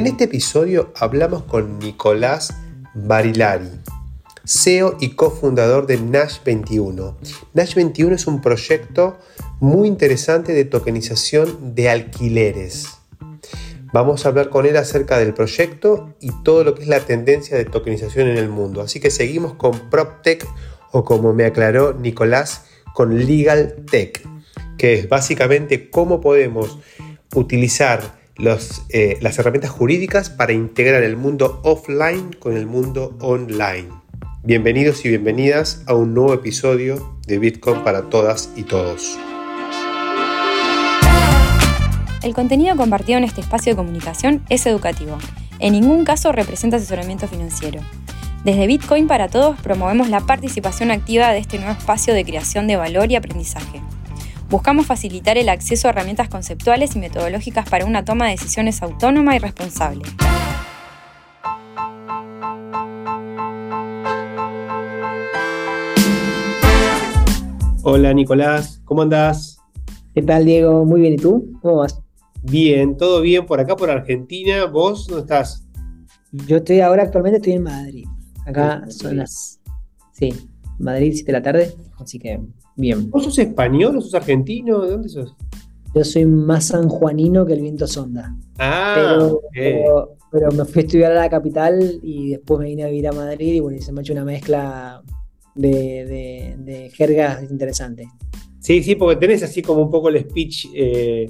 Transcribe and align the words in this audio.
En 0.00 0.06
este 0.06 0.24
episodio 0.24 0.94
hablamos 0.96 1.42
con 1.42 1.78
Nicolás 1.78 2.54
Barilari, 2.94 3.68
CEO 4.46 4.96
y 4.98 5.10
cofundador 5.10 5.86
de 5.86 5.98
Nash 5.98 6.38
21. 6.42 7.18
Nash 7.52 7.74
21 7.74 8.14
es 8.14 8.26
un 8.26 8.40
proyecto 8.40 9.18
muy 9.58 9.88
interesante 9.88 10.54
de 10.54 10.64
tokenización 10.64 11.74
de 11.74 11.90
alquileres. 11.90 12.88
Vamos 13.92 14.24
a 14.24 14.30
hablar 14.30 14.48
con 14.48 14.64
él 14.64 14.78
acerca 14.78 15.18
del 15.18 15.34
proyecto 15.34 16.14
y 16.18 16.30
todo 16.44 16.64
lo 16.64 16.74
que 16.74 16.84
es 16.84 16.88
la 16.88 17.00
tendencia 17.00 17.58
de 17.58 17.66
tokenización 17.66 18.26
en 18.28 18.38
el 18.38 18.48
mundo. 18.48 18.80
Así 18.80 19.00
que 19.00 19.10
seguimos 19.10 19.52
con 19.52 19.90
PropTech 19.90 20.46
o 20.92 21.04
como 21.04 21.34
me 21.34 21.44
aclaró 21.44 21.92
Nicolás, 21.92 22.64
con 22.94 23.18
Legal 23.26 23.84
Tech, 23.90 24.26
que 24.78 24.94
es 24.94 25.10
básicamente 25.10 25.90
cómo 25.90 26.22
podemos 26.22 26.78
utilizar 27.34 28.18
eh, 28.88 29.18
las 29.20 29.38
herramientas 29.38 29.70
jurídicas 29.70 30.30
para 30.30 30.54
integrar 30.54 31.02
el 31.02 31.16
mundo 31.16 31.60
offline 31.62 32.32
con 32.38 32.56
el 32.56 32.66
mundo 32.66 33.14
online. 33.20 33.88
Bienvenidos 34.42 35.04
y 35.04 35.10
bienvenidas 35.10 35.82
a 35.86 35.94
un 35.94 36.14
nuevo 36.14 36.32
episodio 36.32 37.18
de 37.26 37.38
Bitcoin 37.38 37.84
para 37.84 38.08
todas 38.08 38.50
y 38.56 38.62
todos. 38.62 39.18
El 42.22 42.32
contenido 42.32 42.76
compartido 42.76 43.18
en 43.18 43.24
este 43.24 43.42
espacio 43.42 43.72
de 43.72 43.76
comunicación 43.76 44.42
es 44.48 44.64
educativo. 44.64 45.18
En 45.58 45.74
ningún 45.74 46.04
caso 46.04 46.32
representa 46.32 46.78
asesoramiento 46.78 47.28
financiero. 47.28 47.82
Desde 48.44 48.66
Bitcoin 48.66 49.06
para 49.06 49.28
Todos 49.28 49.60
promovemos 49.60 50.08
la 50.08 50.20
participación 50.20 50.90
activa 50.90 51.30
de 51.30 51.40
este 51.40 51.58
nuevo 51.58 51.72
espacio 51.72 52.14
de 52.14 52.24
creación 52.24 52.66
de 52.68 52.76
valor 52.76 53.12
y 53.12 53.16
aprendizaje. 53.16 53.82
Buscamos 54.50 54.84
facilitar 54.84 55.38
el 55.38 55.48
acceso 55.48 55.86
a 55.86 55.92
herramientas 55.92 56.28
conceptuales 56.28 56.96
y 56.96 56.98
metodológicas 56.98 57.70
para 57.70 57.86
una 57.86 58.04
toma 58.04 58.24
de 58.24 58.32
decisiones 58.32 58.82
autónoma 58.82 59.36
y 59.36 59.38
responsable. 59.38 60.02
Hola 67.84 68.12
Nicolás, 68.12 68.82
¿cómo 68.84 69.02
andás? 69.02 69.60
¿Qué 70.14 70.22
tal 70.22 70.44
Diego? 70.44 70.84
Muy 70.84 71.00
bien, 71.00 71.12
¿y 71.12 71.18
tú? 71.18 71.52
¿Cómo 71.62 71.76
vas? 71.76 72.02
Bien, 72.42 72.96
todo 72.96 73.20
bien 73.20 73.46
por 73.46 73.60
acá, 73.60 73.76
por 73.76 73.88
Argentina. 73.88 74.64
¿Vos 74.64 75.06
dónde 75.06 75.22
estás? 75.22 75.68
Yo 76.32 76.56
estoy 76.56 76.80
ahora, 76.80 77.04
actualmente 77.04 77.36
estoy 77.36 77.52
en 77.52 77.62
Madrid. 77.62 78.06
Acá 78.44 78.82
son 78.88 79.18
las... 79.18 79.60
Sí, 80.10 80.34
Madrid, 80.80 81.12
7 81.14 81.26
de 81.26 81.38
la 81.38 81.42
tarde, 81.42 81.72
así 82.00 82.18
que 82.18 82.40
Bien. 82.80 83.10
¿Vos 83.10 83.24
sos 83.24 83.38
español 83.38 83.96
o 83.96 84.00
sos 84.00 84.14
argentino? 84.14 84.80
¿De 84.80 84.90
dónde 84.90 85.08
sos? 85.10 85.36
Yo 85.94 86.02
soy 86.02 86.24
más 86.24 86.68
sanjuanino 86.68 87.44
que 87.44 87.52
el 87.52 87.60
viento 87.60 87.86
sonda. 87.86 88.34
Ah, 88.58 88.94
pero, 89.52 90.16
pero, 90.30 90.52
me 90.52 90.64
fui 90.64 90.82
a 90.82 90.84
estudiar 90.86 91.12
a 91.12 91.16
la 91.16 91.28
capital 91.28 92.00
y 92.02 92.30
después 92.30 92.60
me 92.60 92.66
vine 92.66 92.84
a 92.84 92.86
vivir 92.86 93.08
a 93.08 93.12
Madrid 93.12 93.54
y 93.54 93.60
bueno, 93.60 93.80
se 93.82 93.92
me 93.92 94.00
ha 94.00 94.02
hecho 94.02 94.12
una 94.14 94.24
mezcla 94.24 95.02
de, 95.54 96.56
de, 96.58 96.90
jergas 96.90 97.42
interesante. 97.50 98.08
Sí, 98.60 98.82
sí, 98.82 98.94
porque 98.94 99.20
tenés 99.20 99.42
así 99.42 99.60
como 99.62 99.82
un 99.82 99.90
poco 99.90 100.08
el 100.08 100.20
speech, 100.20 100.68
eh, 100.74 101.26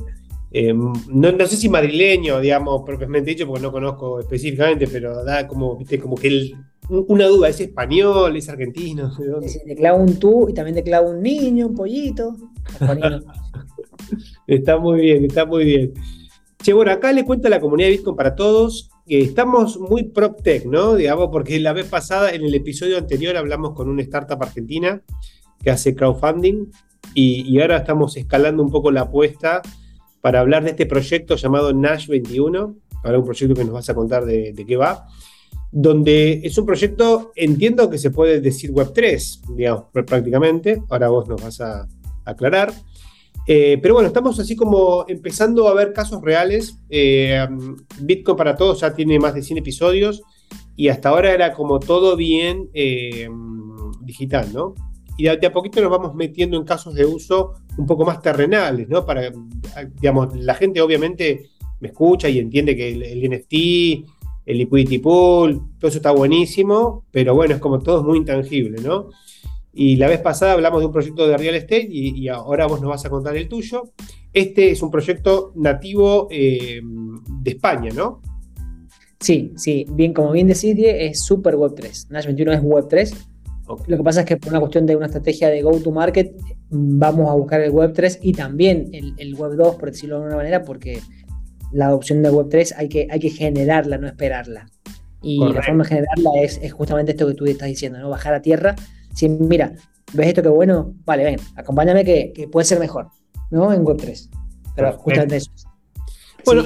eh, 0.53 0.73
no, 0.73 1.33
no, 1.33 1.47
sé 1.47 1.57
si 1.57 1.69
madrileño, 1.69 2.41
digamos, 2.41 2.83
propiamente 2.85 3.31
dicho, 3.31 3.47
porque 3.47 3.63
no 3.63 3.73
conozco 3.73 4.21
específicamente, 4.21 4.87
pero 4.87 5.25
da 5.25 5.47
como, 5.47 5.77
viste, 5.77 5.99
como 5.99 6.17
que 6.17 6.29
el, 6.29 6.55
una 6.91 7.27
duda, 7.27 7.49
¿es 7.49 7.61
español, 7.61 8.37
es 8.37 8.49
argentino? 8.49 9.13
te 9.65 9.77
clavo 9.77 10.03
un 10.03 10.19
tú 10.19 10.49
y 10.49 10.55
también 10.55 10.75
te 10.75 10.83
clavo 10.83 11.11
un 11.11 11.23
niño, 11.23 11.69
un 11.69 11.75
pollito. 11.75 12.37
está 14.47 14.79
muy 14.79 15.01
bien, 15.01 15.25
está 15.25 15.47
muy 15.47 15.65
bien. 15.65 15.95
Che, 16.63 16.73
bueno, 16.73 16.91
acá 16.91 17.13
le 17.13 17.25
cuento 17.25 17.47
a 17.47 17.51
la 17.51 17.61
comunidad 17.61 17.89
de 17.89 17.97
Bitcoin 17.97 18.17
para 18.17 18.35
todos 18.35 18.91
que 19.07 19.23
estamos 19.23 19.79
muy 19.79 20.05
prop 20.05 20.43
tech, 20.43 20.67
¿no? 20.67 20.95
Digamos, 20.95 21.29
porque 21.31 21.59
la 21.61 21.73
vez 21.73 21.87
pasada, 21.87 22.33
en 22.33 22.45
el 22.45 22.55
episodio 22.55 22.99
anterior, 22.99 23.37
hablamos 23.37 23.75
con 23.75 23.89
una 23.89 24.03
startup 24.03 24.43
argentina 24.43 25.03
que 25.63 25.71
hace 25.71 25.95
crowdfunding 25.95 26.67
y, 27.15 27.61
ahora 27.61 27.79
estamos 27.79 28.17
escalando 28.17 28.63
un 28.63 28.71
poco 28.71 28.91
la 28.91 29.03
apuesta 29.03 29.63
para 30.21 30.41
hablar 30.41 30.65
de 30.65 30.71
este 30.71 30.87
proyecto 30.87 31.37
llamado 31.37 31.73
Nash 31.73 32.09
21. 32.09 32.77
Ahora 33.03 33.19
un 33.19 33.25
proyecto 33.25 33.55
que 33.55 33.65
nos 33.65 33.73
vas 33.73 33.89
a 33.89 33.95
contar 33.95 34.25
de 34.27 34.65
qué 34.67 34.77
va 34.77 35.07
donde 35.73 36.41
es 36.43 36.59
un 36.59 36.67
proyecto, 36.67 37.33
entiendo 37.37 37.89
que 37.89 37.99
se 37.99 38.11
puede 38.11 38.41
decir 38.41 38.73
Web3, 38.73 39.55
digamos, 39.57 39.85
prácticamente, 39.93 40.83
ahora 40.89 41.09
vos 41.09 41.29
nos 41.29 41.43
vas 41.43 41.61
a 41.61 41.87
aclarar. 42.25 42.73
Eh, 43.47 43.79
pero 43.81 43.95
bueno, 43.95 44.09
estamos 44.09 44.39
así 44.39 44.55
como 44.57 45.05
empezando 45.09 45.69
a 45.69 45.75
ver 45.75 45.93
casos 45.93 46.21
reales. 46.23 46.77
Eh, 46.89 47.47
Bitcoin 48.01 48.37
para 48.37 48.57
todos 48.57 48.81
ya 48.81 48.95
tiene 48.95 49.19
más 49.19 49.35
de 49.35 49.43
100 49.43 49.59
episodios 49.59 50.23
y 50.77 50.89
hasta 50.89 51.09
ahora 51.09 51.33
era 51.33 51.53
como 51.53 51.79
todo 51.79 52.17
bien 52.17 52.69
eh, 52.75 53.29
digital, 54.03 54.53
¿no? 54.53 54.75
Y 55.17 55.25
de, 55.25 55.47
a 55.47 55.53
poquito 55.53 55.81
nos 55.81 55.91
vamos 55.91 56.15
metiendo 56.15 56.57
en 56.57 56.65
casos 56.65 56.95
de 56.95 57.05
uso 57.05 57.55
un 57.77 57.87
poco 57.87 58.05
más 58.05 58.23
terrenales, 58.23 58.89
¿no? 58.89 59.05
Para, 59.05 59.31
digamos, 60.01 60.35
la 60.37 60.55
gente 60.55 60.81
obviamente 60.81 61.51
me 61.81 61.89
escucha 61.89 62.29
y 62.29 62.39
entiende 62.39 62.75
que 62.75 62.91
el 62.91 63.31
NFT 63.31 64.20
el 64.47 64.59
liquidity 64.59 64.99
pool, 64.99 65.61
todo 65.79 65.89
eso 65.89 65.99
está 65.99 66.11
buenísimo, 66.11 67.05
pero 67.11 67.35
bueno, 67.35 67.55
es 67.55 67.61
como 67.61 67.79
todo 67.81 68.01
es 68.01 68.07
muy 68.07 68.19
intangible, 68.19 68.81
¿no? 68.83 69.09
Y 69.73 69.97
la 69.97 70.09
vez 70.09 70.21
pasada 70.21 70.53
hablamos 70.53 70.81
de 70.81 70.87
un 70.87 70.93
proyecto 70.93 71.29
de 71.29 71.37
real 71.37 71.55
estate 71.55 71.87
y, 71.89 72.27
ahora 72.29 72.67
vos 72.67 72.81
nos 72.81 72.91
vas 72.91 73.05
a 73.05 73.11
contar 73.11 73.37
el 73.37 73.49
tuyo. 73.49 73.93
Este 74.33 74.71
es 74.71 74.83
un 74.83 74.91
proyecto 74.91 75.53
nativo 75.55 76.27
eh, 76.31 76.81
de 76.83 77.51
España, 77.51 77.91
¿no? 77.95 78.21
Sí, 79.21 79.53
sí, 79.57 79.87
bien, 79.91 80.13
como 80.13 80.33
bien 80.33 80.49
decís, 80.49 80.75
es 80.79 81.23
super 81.23 81.55
Web 81.55 81.75
3. 81.77 82.09
Nash 82.11 82.27
21 82.27 82.53
es 82.53 82.63
Web 82.63 82.87
3. 82.89 83.15
Lo 83.87 83.97
que 83.97 84.03
pasa 84.03 84.21
es 84.21 84.27
que 84.27 84.37
por 84.37 84.51
una 84.51 84.59
cuestión 84.59 84.87
de 84.87 84.97
una 84.97 85.07
estrategia 85.07 85.49
de 85.49 85.63
go 85.63 85.79
to 85.79 85.93
market, 85.93 86.35
vamos 86.71 87.31
a 87.31 87.35
buscar 87.35 87.61
el 87.61 87.71
Web 87.71 87.93
3 87.95 88.19
y 88.23 88.33
también 88.33 88.89
el, 88.93 89.15
el 89.19 89.35
Web 89.35 89.53
2, 89.57 89.77
por 89.77 89.91
decirlo 89.93 90.17
de 90.17 90.23
alguna 90.23 90.37
manera, 90.37 90.65
porque 90.65 91.01
la 91.73 91.87
adopción 91.87 92.23
de 92.23 92.31
Web3 92.31 92.75
hay 92.77 92.89
que, 92.89 93.07
hay 93.11 93.21
que 93.21 93.31
generarla, 93.31 93.99
no 93.99 94.07
esperarla. 94.07 94.67
Y 95.23 95.39
la 95.39 95.63
forma 95.63 95.85
de 95.85 95.89
generarla 95.89 96.31
es, 96.43 96.61
justamente 96.73 97.13
esto 97.13 97.27
que 97.27 97.35
tú 97.35 97.45
estás 97.45 97.69
diciendo, 97.69 97.99
¿no? 97.99 98.09
Bajar 98.09 98.35
a 98.35 98.43
tierra. 98.43 98.75
Si, 99.15 99.29
mira, 99.29 99.73
¿ves 100.15 100.29
esto 100.29 100.43
que 100.43 100.49
bueno? 100.49 100.95
Vale, 101.05 101.25
ven, 101.25 101.37
acompáñame 101.57 102.05
que, 102.05 102.49
puede 102.51 102.65
ser 102.65 102.79
mejor, 102.79 103.09
¿no? 103.51 103.73
En 103.73 103.85
Web3. 103.85 104.31
Pero 104.75 104.93
justamente 104.95 105.37
eso. 105.37 105.51
Bueno, 106.45 106.63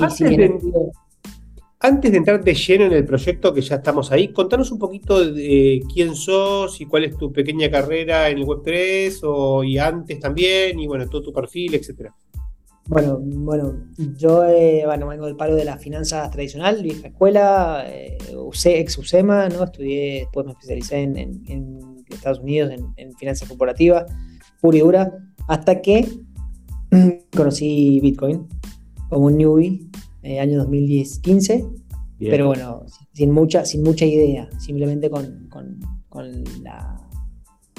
antes, 1.81 2.13
de, 2.13 2.17
entrar 2.17 2.43
de 2.43 2.55
lleno 2.55 2.87
en 2.87 2.93
el 2.93 3.05
proyecto, 3.05 3.53
que 3.53 3.61
ya 3.61 3.77
estamos 3.77 4.11
ahí, 4.13 4.29
contanos 4.29 4.71
un 4.71 4.79
poquito 4.79 5.33
de 5.33 5.83
quién 5.93 6.15
sos 6.15 6.81
y 6.81 6.87
cuál 6.87 7.05
es 7.05 7.19
tu 7.19 7.33
pequeña 7.33 7.71
carrera 7.71 8.31
en 8.31 8.39
el 8.39 8.47
Web3 8.47 9.21
o, 9.25 9.65
y 9.65 9.79
antes 9.79 10.19
también, 10.21 10.79
y 10.79 10.87
bueno, 10.87 11.09
todo 11.09 11.23
tu 11.23 11.33
perfil, 11.33 11.75
etcétera. 11.75 12.15
Bueno, 12.87 13.19
bueno, 13.19 13.81
yo 14.19 14.45
eh, 14.45 14.83
bueno, 14.85 15.09
vengo 15.09 15.25
del 15.25 15.37
palo 15.37 15.55
de 15.55 15.65
la 15.65 15.79
finanzas 15.79 16.31
tradicional, 16.31 16.83
vieja 16.83 17.09
escuela, 17.09 17.85
eh, 17.87 18.19
ex 18.65 18.99
USEMA, 18.99 19.49
¿no? 19.49 19.65
Estudié, 19.65 20.21
después 20.21 20.45
me 20.45 20.53
especialicé 20.53 21.03
en, 21.03 22.05
Estados 22.11 22.41
Unidos 22.41 22.73
en, 22.97 23.13
finanzas 23.15 23.49
corporativas, 23.49 24.05
pura 24.61 24.77
y 24.77 24.81
dura, 24.81 25.13
hasta 25.49 25.81
que 25.81 26.07
conocí 27.37 28.01
Bitcoin 28.01 28.47
como 29.09 29.27
un 29.27 29.39
newbie, 29.39 29.89
eh, 30.23 30.39
año 30.39 30.59
2015, 30.59 31.65
pero 32.19 32.49
bueno, 32.49 32.85
sin 33.15 33.31
mucha, 33.31 33.65
sin 33.65 33.83
mucha 33.83 34.05
idea, 34.05 34.49
simplemente 34.59 35.09
con, 35.11 35.49
la, 36.63 37.01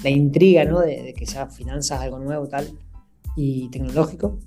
intriga, 0.10 0.66
¿no? 0.66 0.82
De, 0.82 1.04
de 1.04 1.14
que 1.14 1.28
sea 1.28 1.48
finanzas 1.48 2.02
algo 2.02 2.20
nuevo, 2.20 2.48
tal, 2.48 2.68
y 3.36 3.70
tecnológico. 3.70 4.40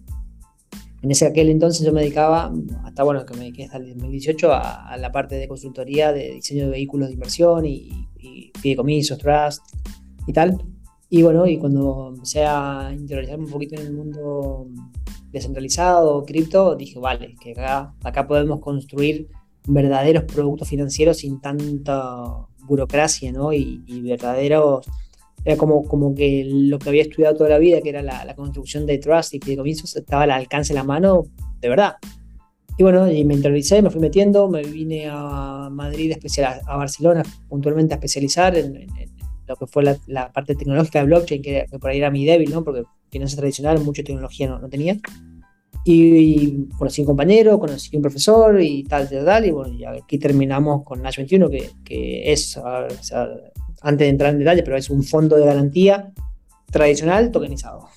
En 1.02 1.10
ese 1.10 1.26
aquel 1.26 1.48
entonces 1.48 1.86
yo 1.86 1.92
me 1.92 2.00
dedicaba, 2.00 2.52
hasta 2.84 3.04
bueno, 3.04 3.24
que 3.24 3.34
me 3.34 3.40
dediqué 3.40 3.64
hasta 3.64 3.76
el 3.76 3.94
2018, 3.94 4.52
a, 4.52 4.96
la 4.96 5.12
parte 5.12 5.36
de 5.36 5.46
consultoría 5.46 6.12
de 6.12 6.32
diseño 6.32 6.64
de 6.64 6.70
vehículos 6.70 7.08
de 7.08 7.14
inversión 7.14 7.64
y, 7.66 8.08
y 8.18 8.52
fideicomisos, 8.60 9.18
trust 9.18 9.62
y 10.26 10.32
tal. 10.32 10.58
Y 11.10 11.22
bueno, 11.22 11.46
y 11.46 11.56
cuando 11.58 12.12
empecé 12.14 12.44
a 12.44 12.90
interiorizarme 12.92 13.44
un 13.44 13.50
poquito 13.50 13.80
en 13.80 13.86
el 13.86 13.92
mundo 13.92 14.66
descentralizado, 15.30 16.24
cripto, 16.24 16.74
dije, 16.74 16.98
vale, 16.98 17.34
que 17.40 17.52
acá, 17.52 17.94
acá 18.02 18.26
podemos 18.26 18.60
construir 18.60 19.28
verdaderos 19.66 20.24
productos 20.24 20.68
financieros 20.68 21.18
sin 21.18 21.40
tanta 21.40 22.46
burocracia, 22.66 23.32
¿no? 23.32 23.52
Y, 23.52 23.82
y 23.86 24.00
verdaderos 24.02 24.86
era 25.48 25.56
como, 25.56 25.82
como 25.84 26.14
que 26.14 26.44
lo 26.46 26.78
que 26.78 26.90
había 26.90 27.00
estudiado 27.00 27.34
toda 27.34 27.48
la 27.48 27.58
vida, 27.58 27.80
que 27.80 27.88
era 27.88 28.02
la, 28.02 28.34
construcción 28.34 28.84
de 28.84 28.98
trust 28.98 29.32
y 29.32 29.40
fideicomisos, 29.40 29.96
estaba 29.96 30.24
al 30.24 30.30
alcance 30.30 30.74
de 30.74 30.78
la 30.78 30.84
mano, 30.84 31.24
de 31.58 31.70
verdad. 31.70 31.94
Y 32.76 32.82
bueno, 32.82 33.10
y 33.10 33.24
me 33.24 33.32
interioricé, 33.32 33.80
me 33.80 33.88
fui 33.88 33.98
metiendo, 33.98 34.50
me 34.50 34.62
vine 34.62 35.08
a 35.10 35.70
Madrid, 35.72 36.10
especial, 36.10 36.60
a 36.66 36.76
Barcelona, 36.76 37.22
puntualmente 37.48 37.94
a 37.94 37.96
especializar 37.96 38.58
en, 38.58 38.86
lo 39.46 39.56
que 39.56 39.66
fue 39.66 39.84
la, 40.06 40.30
parte 40.30 40.54
tecnológica 40.54 40.98
de 40.98 41.06
blockchain, 41.06 41.40
que, 41.40 41.64
por 41.80 41.88
ahí 41.88 41.96
era 41.96 42.10
mi 42.10 42.26
débil, 42.26 42.50
¿no? 42.50 42.62
Porque 42.62 42.82
finanzas 43.10 43.38
tradicional, 43.38 43.80
mucha 43.80 44.02
tecnología 44.02 44.48
no, 44.48 44.58
no 44.58 44.68
tenía. 44.68 44.98
y, 45.82 46.68
conocí 46.76 47.00
un 47.00 47.06
compañero, 47.06 47.58
conocí 47.58 47.96
un 47.96 48.02
profesor 48.02 48.60
y 48.60 48.84
tal, 48.84 49.08
tal, 49.08 49.24
tal. 49.24 49.46
Y 49.46 49.50
bueno, 49.50 49.72
y 49.72 49.86
aquí 49.86 50.18
terminamos 50.18 50.84
con 50.84 51.00
Nash 51.00 51.16
21, 51.16 51.48
que, 51.48 51.70
que 51.82 52.30
es, 52.30 52.60
antes 53.82 54.06
de 54.06 54.10
entrar 54.10 54.32
en 54.32 54.40
detalle, 54.40 54.62
pero 54.62 54.76
es 54.76 54.90
un 54.90 55.02
fondo 55.02 55.36
de 55.36 55.46
garantía 55.46 56.12
tradicional 56.70 57.30
tokenizado. 57.30 57.88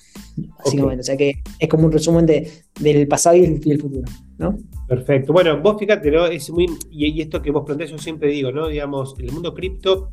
Básicamente, 0.64 1.00
o 1.00 1.04
sea 1.04 1.16
que 1.16 1.42
es 1.58 1.68
como 1.68 1.86
un 1.86 1.92
resumen 1.92 2.24
de, 2.24 2.50
del 2.80 3.06
pasado 3.06 3.36
y 3.36 3.44
el, 3.44 3.80
futuro, 3.80 4.02
¿no? 4.38 4.56
Perfecto. 4.88 5.32
Bueno, 5.32 5.60
vos 5.60 5.76
fíjate, 5.78 6.10
¿no? 6.10 6.26
Es 6.26 6.50
muy, 6.50 6.66
y, 6.90 7.20
esto 7.20 7.42
que 7.42 7.50
vos 7.50 7.64
planteás, 7.66 7.90
yo 7.90 7.98
siempre 7.98 8.30
digo, 8.30 8.50
¿no? 8.50 8.68
Digamos, 8.68 9.14
el 9.18 9.30
mundo 9.32 9.52
cripto 9.52 10.10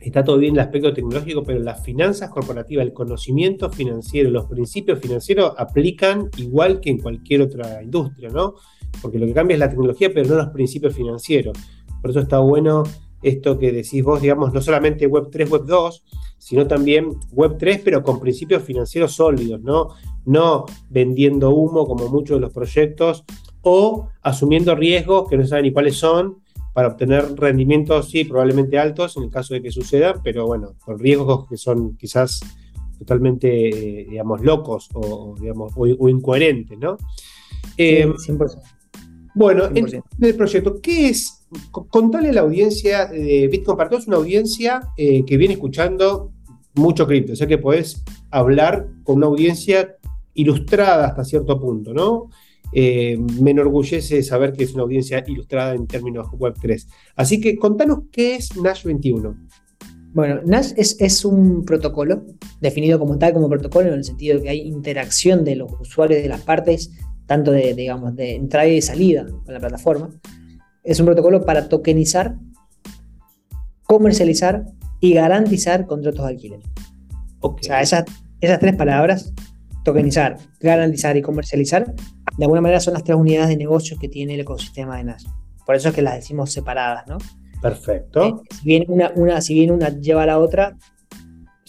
está 0.00 0.24
todo 0.24 0.38
bien 0.38 0.54
en 0.54 0.60
el 0.60 0.66
aspecto 0.66 0.92
tecnológico, 0.92 1.42
pero 1.44 1.60
las 1.60 1.82
finanzas 1.82 2.30
corporativas, 2.30 2.84
el 2.84 2.92
conocimiento 2.92 3.70
financiero, 3.70 4.30
los 4.30 4.46
principios 4.46 4.98
financieros 4.98 5.52
aplican 5.56 6.30
igual 6.36 6.80
que 6.80 6.90
en 6.90 6.98
cualquier 6.98 7.42
otra 7.42 7.82
industria, 7.82 8.30
¿no? 8.30 8.54
Porque 9.00 9.18
lo 9.18 9.26
que 9.26 9.34
cambia 9.34 9.54
es 9.54 9.60
la 9.60 9.68
tecnología, 9.68 10.10
pero 10.12 10.28
no 10.28 10.36
los 10.36 10.48
principios 10.48 10.94
financieros. 10.94 11.56
Por 12.00 12.10
eso 12.10 12.20
está 12.20 12.38
bueno 12.38 12.84
esto 13.24 13.58
que 13.58 13.72
decís 13.72 14.02
vos, 14.04 14.20
digamos, 14.20 14.52
no 14.52 14.60
solamente 14.60 15.06
Web 15.06 15.28
3, 15.30 15.50
Web 15.50 15.64
2, 15.66 16.04
sino 16.38 16.66
también 16.66 17.08
Web 17.32 17.56
3, 17.58 17.80
pero 17.84 18.02
con 18.02 18.20
principios 18.20 18.62
financieros 18.62 19.12
sólidos, 19.12 19.60
¿no? 19.62 19.88
No 20.26 20.66
vendiendo 20.90 21.50
humo 21.50 21.86
como 21.86 22.08
muchos 22.08 22.36
de 22.36 22.40
los 22.42 22.52
proyectos 22.52 23.24
o 23.62 24.08
asumiendo 24.22 24.74
riesgos 24.74 25.28
que 25.28 25.38
no 25.38 25.46
saben 25.46 25.64
ni 25.64 25.72
cuáles 25.72 25.96
son 25.96 26.42
para 26.74 26.88
obtener 26.88 27.34
rendimientos, 27.36 28.10
sí, 28.10 28.24
probablemente 28.24 28.78
altos 28.78 29.16
en 29.16 29.24
el 29.24 29.30
caso 29.30 29.54
de 29.54 29.62
que 29.62 29.70
suceda, 29.70 30.20
pero 30.22 30.46
bueno, 30.46 30.74
con 30.84 30.98
riesgos 30.98 31.48
que 31.48 31.56
son 31.56 31.96
quizás 31.96 32.40
totalmente, 32.98 34.00
eh, 34.00 34.06
digamos, 34.10 34.40
locos 34.42 34.88
o, 34.92 35.34
digamos, 35.40 35.72
o, 35.76 36.08
incoherentes, 36.08 36.78
¿no? 36.78 36.98
100%. 37.76 37.78
Eh, 37.78 38.12
bueno, 39.34 39.64
en 39.74 40.02
el 40.20 40.36
proyecto, 40.36 40.80
¿qué 40.80 41.08
es? 41.08 41.43
Contale 41.70 42.30
a 42.30 42.32
la 42.32 42.40
audiencia 42.42 43.06
de 43.06 43.48
Bitcoin 43.48 43.76
para 43.76 43.90
todos, 43.90 44.06
una 44.06 44.16
audiencia 44.16 44.88
eh, 44.96 45.24
que 45.24 45.36
viene 45.36 45.54
escuchando 45.54 46.32
mucho 46.74 47.06
cripto, 47.06 47.32
o 47.32 47.36
sea 47.36 47.46
que 47.46 47.58
podés 47.58 48.02
hablar 48.30 48.88
con 49.04 49.16
una 49.16 49.26
audiencia 49.26 49.96
ilustrada 50.34 51.06
hasta 51.06 51.24
cierto 51.24 51.60
punto, 51.60 51.94
¿no? 51.94 52.30
Eh, 52.72 53.16
me 53.40 53.52
enorgullece 53.52 54.22
saber 54.24 54.52
que 54.52 54.64
es 54.64 54.74
una 54.74 54.82
audiencia 54.82 55.22
ilustrada 55.26 55.74
en 55.74 55.86
términos 55.86 56.26
Web3. 56.28 56.86
Así 57.14 57.40
que 57.40 57.56
contanos 57.56 58.00
qué 58.10 58.34
es 58.34 58.56
Nash 58.56 58.82
21. 58.82 59.36
Bueno, 60.12 60.40
Nash 60.44 60.72
es, 60.76 60.96
es, 61.00 61.24
un 61.24 61.64
protocolo 61.64 62.24
definido 62.60 62.98
como 62.98 63.16
tal, 63.18 63.32
como 63.32 63.48
protocolo, 63.48 63.88
en 63.88 63.94
el 63.94 64.04
sentido 64.04 64.38
de 64.38 64.44
que 64.44 64.48
hay 64.48 64.60
interacción 64.62 65.44
de 65.44 65.56
los 65.56 65.72
usuarios 65.80 66.22
de 66.22 66.28
las 66.28 66.40
partes 66.42 66.90
tanto 67.26 67.52
de, 67.52 67.74
digamos, 67.74 68.14
de 68.16 68.34
entrada 68.34 68.66
y 68.68 68.76
de 68.76 68.82
salida 68.82 69.26
con 69.44 69.54
la 69.54 69.60
plataforma. 69.60 70.10
Es 70.84 71.00
un 71.00 71.06
protocolo 71.06 71.44
para 71.44 71.68
tokenizar, 71.68 72.36
comercializar 73.84 74.66
y 75.00 75.14
garantizar 75.14 75.86
contratos 75.86 76.26
de 76.26 76.30
alquiler. 76.30 76.60
O 77.40 77.56
sea, 77.60 77.80
esas, 77.80 78.04
esas 78.40 78.58
tres 78.58 78.76
palabras, 78.76 79.32
tokenizar, 79.84 80.38
garantizar 80.60 81.16
y 81.16 81.22
comercializar, 81.22 81.94
de 82.36 82.44
alguna 82.44 82.60
manera 82.60 82.80
son 82.80 82.94
las 82.94 83.04
tres 83.04 83.16
unidades 83.16 83.48
de 83.48 83.56
negocio 83.56 83.98
que 83.98 84.08
tiene 84.08 84.34
el 84.34 84.40
ecosistema 84.40 84.96
de 84.96 85.04
NAS. 85.04 85.24
Por 85.66 85.76
eso 85.76 85.88
es 85.88 85.94
que 85.94 86.02
las 86.02 86.14
decimos 86.14 86.52
separadas, 86.52 87.06
¿no? 87.06 87.18
Perfecto. 87.62 88.24
Eh, 88.24 88.34
si, 88.54 88.64
bien 88.64 88.84
una, 88.88 89.12
una, 89.14 89.40
si 89.40 89.54
bien 89.54 89.70
una 89.70 89.88
lleva 89.88 90.24
a 90.24 90.26
la 90.26 90.38
otra, 90.38 90.76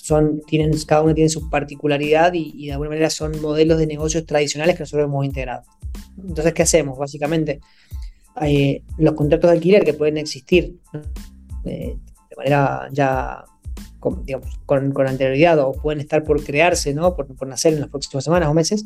son, 0.06 0.42
tienen, 0.46 0.72
cada 0.86 1.02
uno 1.02 1.16
tiene 1.16 1.30
su 1.30 1.50
particularidad 1.50 2.34
y, 2.34 2.68
de 2.68 2.74
alguna 2.74 2.90
manera 2.90 3.10
son 3.10 3.42
modelos 3.42 3.80
de 3.80 3.88
negocios 3.88 4.26
tradicionales 4.26 4.76
que 4.76 4.84
nosotros 4.84 5.08
hemos 5.08 5.26
integrado. 5.26 5.64
Entonces, 6.18 6.54
¿qué 6.54 6.62
hacemos? 6.62 6.98
Básicamente, 6.98 7.60
eh, 8.42 8.84
los 8.98 9.14
contratos 9.14 9.50
de 9.50 9.58
alquiler 9.58 9.84
que 9.84 9.94
pueden 9.94 10.18
existir 10.18 10.78
eh, 11.64 11.98
de 12.30 12.36
manera 12.36 12.88
ya 12.92 13.46
con, 14.00 14.24
digamos, 14.26 14.60
con, 14.66 15.08
anterioridad 15.08 15.60
o 15.60 15.72
pueden 15.72 16.00
estar 16.00 16.24
por 16.24 16.44
crearse, 16.44 16.94
¿no? 16.94 17.16
por, 17.16 17.28
por 17.36 17.48
nacer 17.48 17.74
en 17.74 17.82
las 17.82 17.90
próximas 17.90 18.24
semanas 18.24 18.50
o 18.50 18.54
meses, 18.54 18.86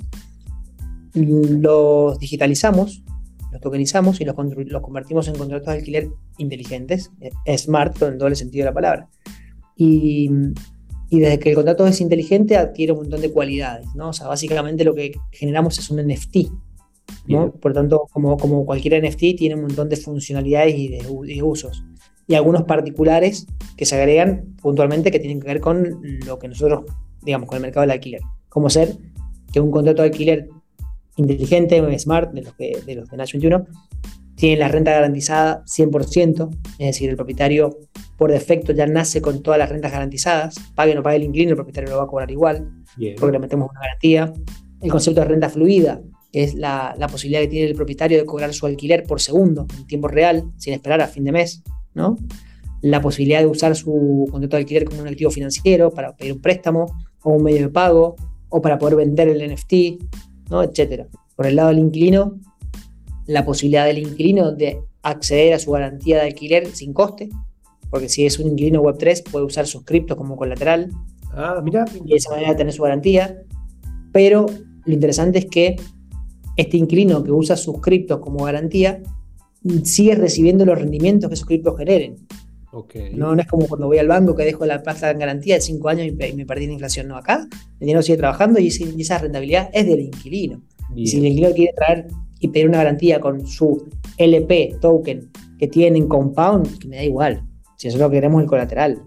los 1.13 2.19
digitalizamos, 2.19 3.03
los 3.51 3.61
tokenizamos 3.61 4.21
y 4.21 4.25
los, 4.25 4.35
los 4.37 4.81
convertimos 4.81 5.27
en 5.27 5.35
contratos 5.35 5.67
de 5.67 5.73
alquiler 5.73 6.09
inteligentes, 6.37 7.11
eh, 7.21 7.57
smart, 7.57 8.01
en 8.03 8.17
doble 8.17 8.35
sentido 8.35 8.63
de 8.63 8.69
la 8.69 8.73
palabra. 8.73 9.09
Y 9.75 10.29
y 11.09 11.19
desde 11.19 11.39
que 11.39 11.49
el 11.49 11.55
contrato 11.55 11.87
es 11.87 12.01
inteligente 12.01 12.55
adquiere 12.55 12.91
un 12.91 12.99
montón 12.99 13.21
de 13.21 13.31
cualidades, 13.31 13.87
¿no? 13.95 14.09
O 14.09 14.13
sea, 14.13 14.27
básicamente 14.27 14.83
lo 14.83 14.93
que 14.93 15.13
generamos 15.31 15.79
es 15.79 15.89
un 15.89 16.05
NFT, 16.05 16.51
¿no? 17.29 17.51
Por 17.51 17.73
tanto, 17.73 18.07
como, 18.11 18.37
como 18.37 18.65
cualquier 18.65 19.03
NFT, 19.03 19.37
tiene 19.37 19.55
un 19.55 19.61
montón 19.61 19.87
de 19.87 19.95
funcionalidades 19.95 20.75
y 20.75 20.87
de, 20.89 21.43
usos. 21.43 21.83
Y 22.27 22.35
algunos 22.35 22.63
particulares 22.63 23.47
que 23.77 23.85
se 23.85 23.95
agregan 23.95 24.55
puntualmente 24.61 25.11
que 25.11 25.19
tienen 25.19 25.39
que 25.39 25.47
ver 25.47 25.61
con 25.61 26.01
lo 26.25 26.39
que 26.39 26.47
nosotros, 26.47 26.85
digamos, 27.21 27.47
con 27.47 27.57
el 27.57 27.61
mercado 27.61 27.81
del 27.81 27.91
alquiler. 27.91 28.21
Como 28.49 28.69
ser 28.69 28.97
que 29.51 29.59
un 29.59 29.71
contrato 29.71 30.01
de 30.01 30.09
alquiler 30.09 30.49
inteligente, 31.17 31.99
smart, 31.99 32.31
de 32.31 32.41
los, 32.43 32.53
que, 32.53 32.79
de 32.85 32.95
los 32.95 33.09
de 33.09 33.17
Nash 33.17 33.33
21, 33.33 33.65
tiene 34.35 34.57
la 34.57 34.69
renta 34.69 34.91
garantizada 34.91 35.63
100%, 35.65 36.49
es 36.79 36.85
decir, 36.85 37.09
el 37.09 37.15
propietario 37.15 37.77
por 38.17 38.31
defecto 38.31 38.71
ya 38.71 38.87
nace 38.87 39.21
con 39.21 39.43
todas 39.43 39.59
las 39.59 39.69
rentas 39.69 39.91
garantizadas, 39.91 40.55
pague 40.75 40.93
o 40.93 40.95
no 40.95 41.03
pague 41.03 41.17
el 41.17 41.23
inquilino, 41.23 41.51
el 41.51 41.55
propietario 41.57 41.89
lo 41.89 41.97
va 41.97 42.03
a 42.03 42.07
cobrar 42.07 42.31
igual, 42.31 42.71
porque 43.19 43.33
le 43.33 43.39
metemos 43.39 43.69
una 43.69 43.81
garantía. 43.81 44.33
El 44.81 44.91
concepto 44.91 45.19
de 45.19 45.27
renta 45.27 45.49
fluida 45.49 46.01
es 46.31 46.53
la, 46.55 46.95
posibilidad 47.11 47.41
que 47.41 47.47
tiene 47.47 47.67
el 47.67 47.75
propietario 47.75 48.17
de 48.17 48.25
cobrar 48.25 48.53
su 48.53 48.65
alquiler 48.65 49.03
por 49.03 49.21
segundo, 49.21 49.65
en 49.77 49.87
tiempo 49.87 50.07
real, 50.07 50.43
sin 50.57 50.73
esperar 50.73 51.01
a 51.01 51.07
fin 51.07 51.23
de 51.23 51.31
mes, 51.31 51.63
¿no? 51.93 52.17
La 52.81 53.01
posibilidad 53.01 53.39
de 53.39 53.47
usar 53.47 53.75
su 53.75 54.27
contrato 54.31 54.55
de 54.55 54.61
alquiler 54.61 54.85
como 54.85 55.01
un 55.01 55.07
activo 55.07 55.31
financiero 55.31 55.91
para 55.91 56.15
pedir 56.15 56.33
un 56.33 56.41
préstamo 56.41 56.85
o 57.23 57.31
un 57.31 57.43
medio 57.43 57.63
de 57.63 57.69
pago, 57.69 58.15
o 58.49 58.61
para 58.61 58.77
poder 58.77 58.95
vender 58.95 59.27
el 59.27 59.53
NFT, 59.53 60.01
¿no? 60.49 60.63
Etcétera. 60.63 61.07
Por 61.35 61.45
el 61.45 61.55
lado 61.55 61.69
del 61.69 61.79
inquilino, 61.79 62.39
la 63.27 63.45
posibilidad 63.45 63.85
del 63.85 63.99
inquilino 63.99 64.51
de 64.51 64.79
acceder 65.03 65.53
a 65.53 65.59
su 65.59 65.71
garantía 65.71 66.17
de 66.17 66.23
alquiler 66.23 66.67
sin 66.67 66.93
coste, 66.93 67.29
porque 67.89 68.09
si 68.09 68.25
es 68.25 68.39
un 68.39 68.47
inquilino 68.47 68.81
Web3 68.81 69.29
puede 69.29 69.45
usar 69.45 69.67
sus 69.67 69.83
criptos 69.83 70.17
como 70.17 70.35
colateral 70.35 70.91
ah, 71.33 71.61
mira. 71.63 71.85
y 72.03 72.09
de 72.09 72.15
esa 72.15 72.31
manera 72.31 72.55
tener 72.55 72.73
su 72.73 72.83
garantía. 72.83 73.41
Pero 74.11 74.47
lo 74.85 74.93
interesante 74.93 75.39
es 75.39 75.45
que 75.45 75.75
este 76.59 76.77
inquilino 76.77 77.23
que 77.23 77.31
usa 77.31 77.55
sus 77.55 77.79
criptos 77.79 78.19
como 78.19 78.43
garantía 78.43 79.01
sigue 79.83 80.15
recibiendo 80.15 80.65
los 80.65 80.77
rendimientos 80.77 81.29
que 81.29 81.35
esos 81.35 81.47
criptos 81.47 81.77
generen. 81.77 82.15
No, 83.15 83.33
no, 83.33 83.41
es 83.41 83.47
como 83.47 83.67
cuando 83.67 83.87
voy 83.87 83.97
al 83.97 84.07
banco 84.07 84.35
que 84.35 84.43
dejo 84.43 84.65
la 84.65 84.83
plata 84.83 85.09
en 85.09 85.19
garantía 85.19 85.55
de 85.55 85.61
5 85.61 85.89
años 85.89 86.07
y, 86.07 86.11
me 86.11 86.45
perdí 86.45 86.67
la 86.67 86.73
inflación. 86.73 87.07
No, 87.07 87.15
acá 87.15 87.47
el 87.79 87.79
dinero 87.79 88.01
sigue 88.01 88.17
trabajando 88.17 88.59
y, 88.59 88.67
esa 88.67 89.17
rentabilidad 89.17 89.69
es 89.73 89.87
del 89.87 90.01
inquilino. 90.01 90.61
Y 90.95 91.07
si 91.07 91.17
el 91.17 91.27
inquilino 91.27 91.53
quiere 91.53 91.73
traer 91.73 92.07
y 92.39 92.49
pedir 92.49 92.67
una 92.67 92.79
garantía 92.79 93.19
con 93.19 93.47
su 93.47 93.87
LP 94.17 94.77
token 94.81 95.29
que 95.57 95.67
tiene 95.67 95.97
en 95.97 96.07
Compound, 96.07 96.77
que 96.77 96.87
me 96.87 96.97
da 96.97 97.03
igual. 97.03 97.43
Si 97.77 97.87
eso 97.87 97.97
lo 97.97 98.09
queremos 98.09 98.41
el 98.41 98.47
colateral. 98.47 99.01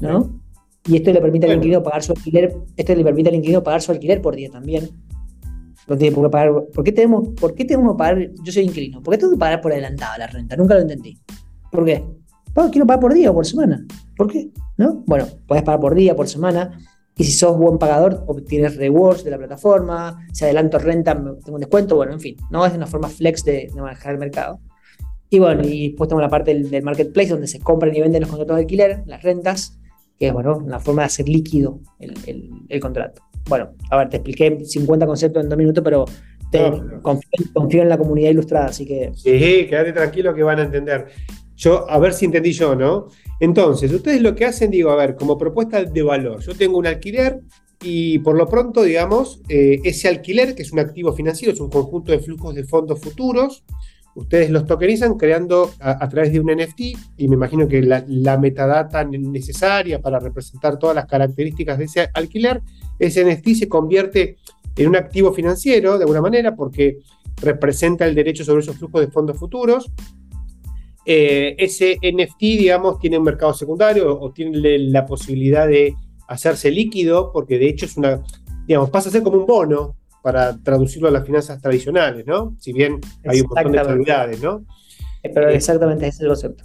¿no? 0.00 0.40
Y 0.86 0.96
esto 0.96 1.12
le 1.12 1.20
permite 1.20 1.46
al 1.46 1.56
inquilino 1.56 1.82
pagar 1.82 2.02
su 2.02 2.12
alquiler, 2.12 2.56
esto 2.76 2.94
le 2.94 3.04
permite 3.04 3.28
al 3.28 3.34
inquilino 3.34 3.62
pagar 3.62 3.82
su 3.82 3.92
alquiler 3.92 4.22
por 4.22 4.34
día 4.34 4.48
también. 4.50 4.88
No 5.88 5.96
tiene 5.96 6.14
por 6.14 6.26
qué 6.26 6.30
pagar. 6.30 6.64
¿Por 6.74 6.84
qué 6.84 6.92
tenemos, 6.92 7.28
por 7.40 7.54
qué 7.54 7.64
tenemos 7.64 7.94
que 7.94 7.98
pagar? 7.98 8.30
Yo 8.44 8.52
soy 8.52 8.64
inquilino. 8.64 9.02
¿Por 9.02 9.14
qué 9.14 9.18
tengo 9.18 9.32
que 9.32 9.38
pagar 9.38 9.60
por 9.60 9.72
adelantado 9.72 10.18
la 10.18 10.26
renta? 10.26 10.56
Nunca 10.56 10.74
lo 10.74 10.80
entendí. 10.80 11.18
¿Por 11.70 11.84
qué? 11.84 12.04
quiero 12.72 12.86
pagar 12.86 13.00
por 13.00 13.14
día 13.14 13.30
o 13.30 13.34
por 13.34 13.46
semana. 13.46 13.84
¿Por 14.16 14.30
qué? 14.30 14.50
¿No? 14.76 15.04
Bueno, 15.06 15.26
puedes 15.46 15.62
pagar 15.62 15.80
por 15.80 15.94
día, 15.94 16.16
por 16.16 16.28
semana. 16.28 16.78
Y 17.16 17.24
si 17.24 17.32
sos 17.32 17.56
buen 17.56 17.78
pagador, 17.78 18.24
obtienes 18.26 18.76
rewards 18.76 19.24
de 19.24 19.32
la 19.32 19.38
plataforma, 19.38 20.24
si 20.32 20.44
adelanto 20.44 20.78
renta, 20.78 21.14
tengo 21.14 21.54
un 21.54 21.60
descuento, 21.60 21.96
bueno, 21.96 22.12
en 22.12 22.20
fin, 22.20 22.36
no 22.50 22.64
es 22.64 22.72
una 22.72 22.86
forma 22.86 23.08
flex 23.08 23.44
de, 23.44 23.68
manejar 23.74 24.12
el 24.12 24.18
mercado. 24.18 24.60
Y 25.28 25.40
bueno, 25.40 25.62
y 25.64 25.88
después 25.88 26.08
tengo 26.08 26.22
la 26.22 26.28
parte 26.28 26.54
del, 26.54 26.82
marketplace 26.82 27.30
donde 27.30 27.48
se 27.48 27.58
compran 27.58 27.94
y 27.94 28.00
venden 28.00 28.20
los 28.20 28.30
contratos 28.30 28.56
de 28.56 28.62
alquiler, 28.62 29.02
las 29.06 29.22
rentas, 29.22 29.80
que 30.16 30.28
es 30.28 30.32
bueno, 30.32 30.58
una 30.58 30.78
forma 30.78 31.02
de 31.02 31.06
hacer 31.06 31.28
líquido 31.28 31.80
el, 31.98 32.80
contrato. 32.80 33.20
Bueno, 33.48 33.70
a 33.90 33.96
ver, 33.96 34.10
te 34.10 34.16
expliqué 34.18 34.64
50 34.64 35.06
conceptos 35.06 35.42
en 35.42 35.48
dos 35.48 35.58
minutos, 35.58 35.82
pero 35.82 36.04
confío, 37.02 37.82
en 37.82 37.88
la 37.88 37.98
comunidad 37.98 38.30
ilustrada, 38.30 38.66
así 38.66 38.86
que. 38.86 39.10
Sí, 39.14 39.66
quédate 39.68 39.92
tranquilo 39.92 40.34
que 40.34 40.42
van 40.42 40.58
a 40.58 40.62
entender. 40.62 41.06
Yo, 41.56 41.90
a 41.90 41.98
ver 41.98 42.12
si 42.12 42.26
entendí 42.26 42.52
yo, 42.52 42.74
¿no? 42.74 43.08
Entonces, 43.40 43.92
ustedes 43.92 44.22
lo 44.22 44.34
que 44.34 44.44
hacen, 44.44 44.70
digo, 44.70 44.90
a 44.90 44.96
ver, 44.96 45.16
como 45.16 45.36
propuesta 45.36 45.82
de 45.82 46.02
valor, 46.02 46.40
yo 46.40 46.54
tengo 46.54 46.78
un 46.78 46.86
alquiler 46.86 47.40
y 47.82 48.18
por 48.20 48.36
lo 48.36 48.46
pronto, 48.46 48.82
digamos, 48.82 49.40
eh, 49.48 49.80
ese 49.84 50.08
alquiler, 50.08 50.54
que 50.54 50.62
es 50.62 50.72
un 50.72 50.78
activo 50.78 51.12
financiero, 51.12 51.52
es 51.52 51.60
un 51.60 51.70
conjunto 51.70 52.12
de 52.12 52.20
flujos 52.20 52.54
de 52.54 52.64
fondos 52.64 53.00
futuros, 53.00 53.64
ustedes 54.18 54.50
los 54.50 54.66
tokenizan 54.66 55.16
creando 55.16 55.70
a, 55.78 56.08
través 56.08 56.32
de 56.32 56.40
un 56.40 56.50
NFT 56.50 56.80
y 57.16 57.28
me 57.28 57.36
imagino 57.36 57.68
que 57.68 57.80
la, 57.80 58.38
metadata 58.38 59.04
necesaria 59.04 60.00
para 60.00 60.18
representar 60.18 60.76
todas 60.76 60.96
las 60.96 61.06
características 61.06 61.78
de 61.78 61.84
ese 61.84 62.08
alquiler, 62.12 62.60
ese 62.98 63.24
NFT 63.24 63.50
se 63.54 63.68
convierte 63.68 64.36
en 64.76 64.88
un 64.88 64.96
activo 64.96 65.32
financiero, 65.32 65.98
de 65.98 66.02
alguna 66.02 66.20
manera, 66.20 66.56
porque 66.56 66.98
representa 67.40 68.06
el 68.06 68.14
derecho 68.16 68.44
sobre 68.44 68.62
esos 68.62 68.76
flujos 68.76 69.02
de 69.02 69.08
fondos 69.08 69.38
futuros. 69.38 69.90
Eh, 71.06 71.54
ese 71.56 71.98
NFT, 72.02 72.40
digamos, 72.40 72.98
tiene 72.98 73.18
un 73.18 73.24
mercado 73.24 73.54
secundario 73.54 74.20
o 74.20 74.32
tiene 74.32 74.78
la 74.78 75.06
posibilidad 75.06 75.68
de 75.68 75.94
hacerse 76.26 76.72
líquido, 76.72 77.30
porque 77.32 77.56
de 77.56 77.68
hecho 77.68 77.86
es 77.86 77.96
una, 77.96 78.20
digamos, 78.66 78.90
pasa 78.90 79.10
a 79.10 79.12
ser 79.12 79.22
como 79.22 79.38
un 79.38 79.46
bono 79.46 79.94
para 80.28 80.58
traducirlo 80.58 81.08
a 81.08 81.10
las 81.10 81.24
finanzas 81.24 81.58
tradicionales, 81.58 82.26
¿no? 82.26 82.54
Si 82.60 82.70
bien 82.70 83.00
hay 83.24 83.40
un 83.40 83.46
montón 83.46 83.72
de 83.72 83.78
actividades, 83.78 84.42
¿no? 84.42 84.66
Eh, 85.22 85.30
pero 85.32 85.48
exactamente 85.48 86.06
ese 86.06 86.16
es 86.16 86.20
el 86.20 86.28
concepto. 86.28 86.64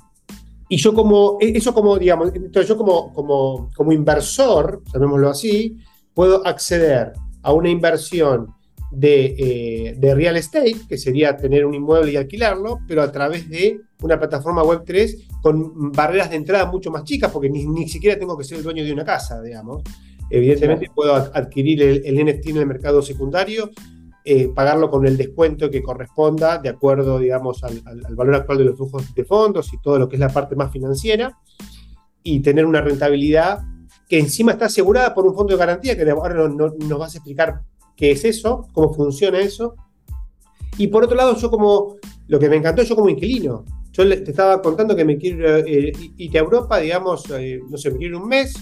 Y 0.67 0.75
yo 0.75 0.93
como, 0.93 1.37
e, 1.39 1.57
eso 1.57 1.73
como, 1.73 1.97
digamos, 1.97 2.33
entonces 2.35 2.67
yo 2.67 2.75
como, 2.75 3.13
como, 3.13 3.69
como 3.73 3.93
inversor, 3.93 4.83
llamémoslo 4.93 5.29
así, 5.29 5.77
puedo 6.13 6.45
acceder 6.45 7.13
a 7.41 7.53
una 7.53 7.69
inversión 7.69 8.53
eh, 9.01 9.95
de, 9.97 10.13
real 10.13 10.35
estate, 10.35 10.75
que 10.89 10.97
sería 10.97 11.37
tener 11.37 11.65
un 11.65 11.73
inmueble 11.73 12.11
y 12.11 12.17
alquilarlo, 12.17 12.79
pero 12.85 13.01
a 13.01 13.13
través 13.13 13.49
de 13.49 13.79
una 14.01 14.19
plataforma 14.19 14.61
web 14.61 14.83
3 14.85 15.29
con 15.41 15.89
barreras 15.93 16.31
de 16.31 16.35
entrada 16.35 16.65
mucho 16.65 16.91
más 16.91 17.05
chicas, 17.05 17.31
porque 17.31 17.49
ni, 17.49 17.65
ni 17.65 17.87
siquiera 17.87 18.19
tengo 18.19 18.37
que 18.37 18.43
ser 18.43 18.57
el 18.57 18.63
dueño 18.65 18.83
de 18.83 18.91
una 18.91 19.05
casa, 19.05 19.41
digamos. 19.41 19.83
Evidentemente 20.29 20.89
puedo 20.93 21.13
adquirir 21.13 21.81
el, 21.81 22.25
NFT 22.25 22.49
en 22.49 22.57
el 22.57 22.65
mercado 22.65 23.01
secundario, 23.01 23.69
eh, 24.25 24.47
pagarlo 24.47 24.89
con 24.89 25.05
el 25.05 25.17
descuento 25.17 25.69
que 25.69 25.83
corresponda, 25.83 26.57
de 26.57 26.69
acuerdo, 26.69 27.19
digamos, 27.19 27.63
al, 27.63 27.81
valor 28.15 28.35
actual 28.35 28.57
de 28.57 28.65
los 28.65 28.77
flujos 28.77 29.13
de 29.13 29.25
fondos 29.25 29.71
y 29.73 29.77
todo 29.81 29.99
lo 29.99 30.09
que 30.09 30.15
es 30.15 30.19
la 30.19 30.29
parte 30.29 30.55
más 30.55 30.71
financiera, 30.71 31.37
y 32.23 32.39
tener 32.39 32.65
una 32.65 32.81
rentabilidad 32.81 33.59
que 34.07 34.19
encima 34.19 34.53
está 34.53 34.65
asegurada 34.65 35.13
por 35.13 35.25
un 35.27 35.35
fondo 35.35 35.53
de 35.53 35.59
garantía, 35.59 35.95
que 35.95 36.09
ahora 36.09 36.47
nos 36.47 36.99
vas 36.99 37.15
a 37.15 37.17
explicar 37.17 37.61
qué 37.95 38.11
es 38.11 38.23
eso, 38.25 38.67
cómo 38.73 38.93
funciona 38.93 39.39
eso. 39.39 39.75
Y 40.77 40.87
por 40.87 41.03
otro 41.03 41.15
lado, 41.15 41.35
yo 41.37 41.49
como, 41.49 41.97
lo 42.27 42.39
que 42.39 42.49
me 42.49 42.55
encantó, 42.55 42.81
yo 42.83 42.95
como 42.95 43.09
inquilino, 43.09 43.65
yo 43.91 44.07
te 44.07 44.31
estaba 44.31 44.61
contando 44.61 44.95
que 44.95 45.05
me 45.05 45.17
quiero 45.17 45.57
eh, 45.57 45.91
ir 46.17 46.37
a 46.37 46.41
Europa, 46.41 46.79
digamos, 46.79 47.29
eh, 47.31 47.59
no 47.69 47.77
sé, 47.77 47.91
me 47.91 47.97
quiero 47.97 48.17
ir 48.17 48.21
un 48.23 48.27
mes, 48.27 48.53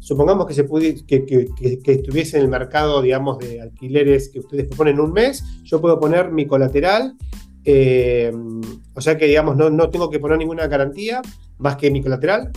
supongamos 0.00 0.46
que, 0.46 0.54
se 0.54 0.66
que, 1.06 1.24
que, 1.24 1.92
estuviese 1.92 2.38
en 2.38 2.44
el 2.44 2.48
mercado, 2.48 3.02
digamos, 3.02 3.38
de 3.38 3.60
alquileres 3.60 4.28
que 4.28 4.40
ustedes 4.40 4.66
proponen 4.66 5.00
un 5.00 5.12
mes, 5.12 5.44
yo 5.64 5.80
puedo 5.80 5.98
poner 5.98 6.30
mi 6.32 6.46
colateral, 6.46 7.14
eh, 7.64 8.32
o 8.94 9.00
sea 9.00 9.16
que, 9.18 9.26
digamos, 9.26 9.56
no, 9.56 9.70
no 9.70 9.90
tengo 9.90 10.10
que 10.10 10.18
poner 10.18 10.38
ninguna 10.38 10.66
garantía 10.66 11.20
más 11.58 11.76
que 11.76 11.90
mi 11.90 12.02
colateral, 12.02 12.52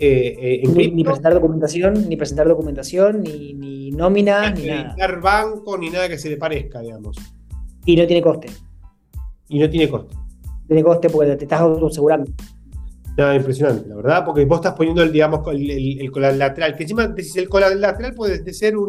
eh, 0.00 0.62
eh, 0.62 0.68
ni, 0.68 1.02
presentar 1.02 1.34
documentación, 1.34 2.08
ni 2.08 2.16
presentar 2.16 2.46
documentación, 2.46 3.20
ni, 3.20 3.52
ni 3.54 3.90
nómina, 3.90 4.52
ni 4.52 4.66
nada. 4.66 4.94
banco, 5.20 5.76
ni 5.76 5.90
nada 5.90 6.08
que 6.08 6.18
se 6.18 6.30
le 6.30 6.36
parezca, 6.36 6.80
digamos. 6.80 7.16
Y 7.84 7.96
no 7.96 8.06
tiene 8.06 8.22
coste. 8.22 8.48
Y 9.48 9.58
no 9.58 9.68
tiene 9.68 9.88
coste. 9.88 10.14
Tiene 10.68 10.84
coste 10.84 11.10
porque 11.10 11.34
te 11.34 11.44
estás 11.46 11.62
asegurando. 11.62 12.30
Nada, 13.18 13.34
impresionante, 13.34 13.88
la 13.88 13.96
verdad, 13.96 14.24
porque 14.24 14.44
vos 14.44 14.58
estás 14.58 14.74
poniendo 14.74 15.02
el, 15.02 15.12
digamos, 15.12 15.40
el, 15.52 16.10
colateral, 16.10 16.76
que 16.76 16.84
encima 16.84 17.06
decís 17.08 17.36
el 17.36 17.48
colateral 17.48 18.14
puede 18.14 18.52
ser 18.54 18.76
un, 18.76 18.88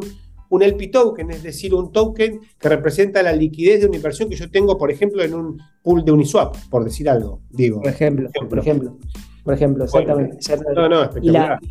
un 0.49 0.63
LP 0.63 0.87
token, 0.87 1.31
es 1.31 1.43
decir, 1.43 1.73
un 1.73 1.91
token 1.91 2.39
que 2.59 2.69
representa 2.69 3.23
la 3.23 3.33
liquidez 3.33 3.81
de 3.81 3.87
una 3.87 3.97
inversión 3.97 4.29
que 4.29 4.35
yo 4.35 4.49
tengo, 4.49 4.77
por 4.77 4.91
ejemplo, 4.91 5.23
en 5.23 5.33
un 5.33 5.59
pool 5.83 6.05
de 6.05 6.11
Uniswap, 6.11 6.55
por 6.69 6.83
decir 6.83 7.09
algo, 7.09 7.41
digo. 7.49 7.81
Por 7.81 7.89
ejemplo, 7.89 8.29
por 8.47 8.59
ejemplo 8.59 8.97
por 9.43 9.55
ejemplo, 9.55 9.83
exactamente. 9.85 10.37
No, 10.75 10.87
no, 10.87 11.09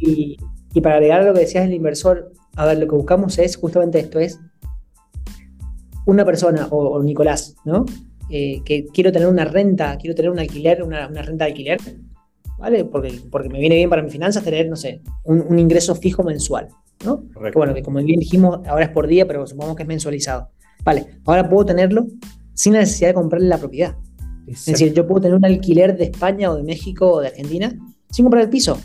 y, 0.01 0.37
y, 0.75 0.81
para 0.81 0.97
agregar 0.97 1.23
lo 1.23 1.33
que 1.33 1.41
decías 1.41 1.65
del 1.65 1.75
inversor, 1.75 2.33
a 2.57 2.67
ver, 2.67 2.79
lo 2.79 2.89
que 2.89 2.97
buscamos 2.97 3.39
es 3.39 3.57
justamente 3.57 4.01
esto, 4.01 4.19
es 4.19 4.41
una 6.07 6.25
persona, 6.25 6.67
o, 6.71 7.01
Nicolás, 7.03 7.55
¿no? 7.65 7.85
Eh, 8.31 8.63
que 8.65 8.87
quiero 8.87 9.13
tener 9.13 9.29
una 9.29 9.45
renta, 9.45 9.97
quiero 9.97 10.17
tener 10.17 10.31
un 10.31 10.41
alquiler, 10.41 10.83
una, 10.83 11.07
renta 11.07 11.45
de 11.45 11.51
alquiler, 11.53 11.79
¿vale? 12.59 12.85
Porque, 12.85 13.21
porque 13.31 13.49
me 13.49 13.61
viene 13.61 13.77
bien 13.77 13.89
para 13.89 14.03
mis 14.03 14.13
finanzas 14.13 14.45
tener, 14.45 14.69
no 14.69 14.77
sé, 14.77 15.01
un, 15.25 15.59
ingreso 15.59 15.95
fijo 15.95 16.23
mensual, 16.23 16.69
¿no? 17.05 17.23
Que 17.33 17.53
bueno, 17.55 17.75
que 17.75 17.83
como 17.83 18.03
bien 18.03 18.21
dijimos, 18.21 18.61
ahora 18.67 18.85
es 18.85 18.91
por 18.91 19.07
día, 19.07 19.27
pero 19.27 19.47
supongamos 19.47 19.77
que 19.77 19.85
es 19.85 19.89
mensualizado. 19.89 20.51
Vale, 20.85 21.07
ahora 21.25 21.49
puedo 21.49 21.67
tenerlo 21.67 22.07
sin 22.55 22.75
la 22.75 22.81
necesidad 22.81 23.11
de 23.11 23.15
comprarle 23.15 23.49
la 23.49 23.59
propiedad. 23.59 23.97
Es 24.47 24.65
decir, 24.65 24.93
yo 24.95 25.07
puedo 25.07 25.21
tener 25.21 25.37
un 25.37 25.45
alquiler 25.45 25.97
de 25.97 26.05
España 26.05 26.51
o 26.51 26.57
de 26.57 26.63
México 26.63 27.11
o 27.11 27.21
de 27.21 27.29
Argentina 27.29 27.75
sin 28.11 28.25
comprar 28.25 28.45
el 28.45 28.51
piso. 28.51 28.79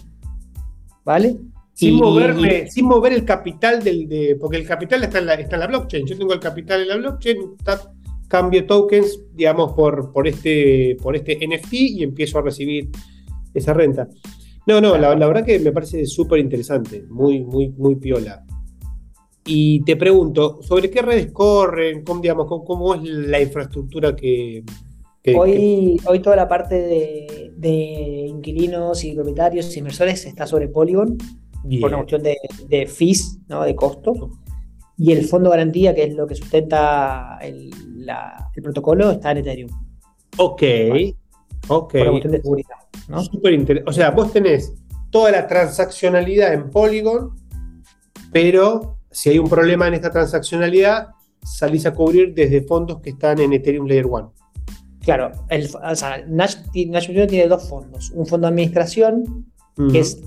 ¿Vale? 1.06 1.38
Sin, 1.74 1.96
moverme, 1.96 2.70
sin 2.70 2.86
mover 2.86 3.14
el 3.14 3.26
capital 3.26 3.82
del. 3.82 4.08
De, 4.08 4.38
porque 4.40 4.58
el 4.58 4.68
capital 4.68 5.04
está 5.04 5.20
en, 5.20 5.26
la, 5.26 5.34
está 5.36 5.56
en 5.56 5.62
la 5.62 5.68
blockchain. 5.68 6.06
Yo 6.06 6.18
tengo 6.18 6.34
el 6.34 6.40
capital 6.40 6.82
en 6.82 6.88
la 6.90 6.98
blockchain, 6.98 7.38
cambio 8.28 8.66
tokens, 8.66 9.20
digamos, 9.34 9.74
por, 9.74 10.12
por, 10.12 10.28
este, 10.28 10.98
por 11.02 11.16
este 11.16 11.36
NFT 11.36 11.74
y 11.74 12.04
empiezo 12.04 12.38
a 12.40 12.42
recibir 12.42 12.90
esa 13.54 13.74
renta. 13.74 14.08
No, 14.66 14.80
no, 14.80 14.98
la, 14.98 15.14
verdad 15.14 15.46
que 15.46 15.60
me 15.60 15.72
parece 15.72 16.06
súper 16.06 16.40
interesante, 16.40 17.04
muy, 17.10 17.44
muy, 17.44 17.70
muy 17.70 17.96
piola. 17.96 18.46
Y 19.46 19.84
te 19.84 19.98
pregunto, 19.98 20.62
¿sobre 20.62 20.90
qué 20.90 21.02
redes 21.02 21.32
corren? 21.32 22.04
¿Cómo, 22.04 22.22
digamos, 22.22 22.48
cómo 22.48 22.96
es 22.96 23.04
la 23.04 23.42
infraestructura 23.42 24.16
que, 24.16 24.64
hoy, 25.36 26.00
hoy 26.06 26.20
toda 26.20 26.38
la 26.38 26.48
parte 26.48 26.76
de, 27.58 28.26
inquilinos 28.28 29.04
y 29.04 29.14
propietarios 29.14 29.76
y 29.76 29.80
inversores 29.80 30.26
está 30.26 30.48
sobre 30.48 30.70
Polygon 30.70 31.18
por 31.80 31.90
una 31.90 31.98
cuestión 31.98 32.24
de, 32.24 32.88
fees, 32.88 33.40
¿no? 33.48 33.64
de 33.64 33.76
costo. 33.76 34.30
Y 34.98 35.12
el 35.12 35.26
fondo 35.26 35.50
de 35.50 35.58
garantía, 35.58 35.94
que 35.94 36.04
es 36.04 36.14
lo 36.14 36.28
que 36.28 36.36
sustenta 36.36 37.38
el, 37.42 37.72
protocolo, 38.62 39.12
está 39.12 39.32
en 39.32 39.38
Ethereum. 39.40 39.72
Ok, 40.38 40.64
ok. 41.68 41.92
Por 41.92 42.02
una 42.02 42.12
cuestión 42.12 42.32
de 42.32 42.42
seguridad. 42.42 42.83
¿No? 43.08 43.24
Súper 43.24 43.84
O 43.86 43.94
sea, 43.94 44.12
vos 44.12 44.32
tenés 44.32 44.74
toda 45.10 45.32
la 45.32 45.48
transaccionalidad 45.48 46.54
en 46.54 46.70
Polygon, 46.70 47.32
pero 48.32 48.98
si 49.12 49.30
hay 49.30 49.40
un 49.40 49.48
problema 49.48 49.88
en 49.88 49.94
esta 49.94 50.12
transaccionalidad, 50.12 51.10
salís 51.44 51.86
a 51.86 51.94
cubrir 51.94 52.34
desde 52.34 52.62
fondos 52.62 53.00
que 53.02 53.12
están 53.12 53.40
en 53.40 53.54
Ethereum 53.54 53.88
Layer 53.88 54.06
1. 54.06 54.34
Claro, 55.02 55.32
el, 55.50 55.70
o 55.84 55.96
sea, 55.96 56.24
Nash, 56.28 56.56
tiene 56.74 57.48
dos 57.48 57.68
fondos. 57.68 58.12
Un 58.12 58.26
fondo 58.26 58.48
de 58.48 58.54
administración, 58.54 59.46
que 59.92 60.00
es, 60.00 60.22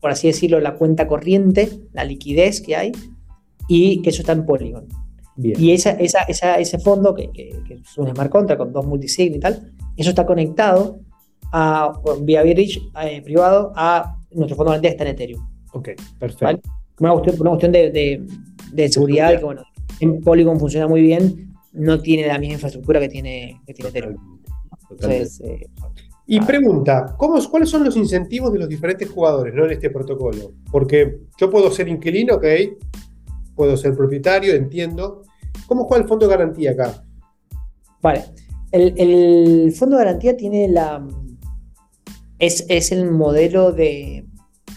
por 0.00 0.10
así 0.10 0.26
decirlo, 0.26 0.58
la 0.60 0.74
cuenta 0.74 1.06
corriente, 1.06 1.68
la 1.92 2.04
liquidez 2.04 2.62
que 2.62 2.76
hay, 2.76 2.92
y 3.68 4.00
que 4.02 4.10
eso 4.10 4.22
está 4.22 4.32
en 4.32 4.46
Polygon. 4.46 4.88
Y 5.36 5.72
esa, 5.72 5.90
ese 5.90 6.78
fondo, 6.78 7.14
que, 7.14 7.30
es 7.68 7.98
un 7.98 8.08
smart 8.08 8.30
contract 8.30 8.58
con 8.58 8.72
dos 8.72 8.86
multisign 8.86 9.34
y 9.34 9.38
tal, 9.38 9.72
eso 9.96 10.10
está 10.10 10.24
conectado 10.24 11.00
a, 11.52 11.92
vía 12.20 12.42
eh, 12.42 13.22
privado 13.22 13.72
a 13.74 14.16
nuestro 14.30 14.56
fondo 14.56 14.72
de 14.72 14.78
garantía 14.78 14.90
que 14.90 14.94
está 14.94 15.04
en 15.04 15.10
Ethereum. 15.10 15.48
Ok, 15.72 15.88
perfecto. 16.18 16.68
Una 16.98 17.12
cuestión, 17.12 17.40
una 17.40 17.50
cuestión 17.50 17.72
de, 17.72 18.26
de, 18.72 18.88
seguridad, 18.88 19.38
que 19.38 19.44
bueno, 19.44 19.62
en 20.00 20.20
Polygon 20.22 20.58
funciona 20.58 20.88
muy 20.88 21.02
bien 21.02 21.46
no 21.76 22.00
tiene 22.00 22.26
la 22.26 22.38
misma 22.38 22.54
infraestructura 22.54 23.00
que 23.00 23.08
tiene, 23.08 23.60
que 23.66 23.74
tiene 23.74 23.90
Ethereum. 23.90 24.16
Eh, 25.08 25.66
y 26.26 26.40
pregunta, 26.40 27.14
¿cómo, 27.16 27.38
¿cuáles 27.50 27.68
son 27.68 27.84
los 27.84 27.96
incentivos 27.96 28.52
de 28.52 28.60
los 28.60 28.68
diferentes 28.68 29.08
jugadores 29.10 29.54
¿no? 29.54 29.64
en 29.66 29.72
este 29.72 29.90
protocolo? 29.90 30.52
Porque 30.70 31.20
yo 31.38 31.50
puedo 31.50 31.70
ser 31.70 31.88
inquilino, 31.88 32.34
ok, 32.34 32.44
puedo 33.54 33.76
ser 33.76 33.94
propietario, 33.94 34.54
entiendo. 34.54 35.22
¿Cómo 35.66 35.84
juega 35.84 36.02
el 36.02 36.08
fondo 36.08 36.26
de 36.26 36.36
garantía 36.36 36.72
acá? 36.72 37.04
Vale, 38.02 38.24
el, 38.72 39.72
fondo 39.76 39.96
de 39.96 40.04
garantía 40.04 40.36
tiene 40.36 40.68
la... 40.68 41.06
Es, 42.38 42.66
es, 42.68 42.92
el 42.92 43.10
modelo 43.10 43.72
de, 43.72 44.26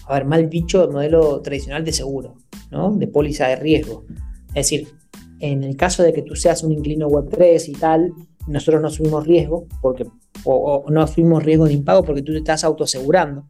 a 0.06 0.14
ver, 0.14 0.24
mal 0.24 0.48
dicho, 0.48 0.84
el 0.84 0.90
modelo 0.90 1.40
tradicional 1.42 1.84
de 1.84 1.92
seguro, 1.92 2.36
¿no? 2.70 2.94
De 2.96 3.06
póliza 3.06 3.48
de 3.48 3.56
riesgo. 3.56 4.04
Es 4.48 4.70
decir, 4.70 4.88
en 5.40 5.64
el 5.64 5.76
caso 5.76 6.02
de 6.02 6.12
que 6.12 6.22
tú 6.22 6.36
seas 6.36 6.62
un 6.62 6.72
inclino 6.72 7.08
Web3 7.08 7.68
y 7.68 7.72
tal, 7.72 8.12
nosotros 8.46 8.80
no 8.80 8.88
asumimos 8.88 9.26
riesgo, 9.26 9.66
porque, 9.80 10.06
o, 10.44 10.84
no 10.88 11.02
asumimos 11.02 11.42
riesgo 11.42 11.66
de 11.66 11.74
impago 11.74 12.04
porque 12.04 12.22
tú 12.22 12.32
te 12.32 12.38
estás 12.38 12.64
autoasegurando. 12.64 13.46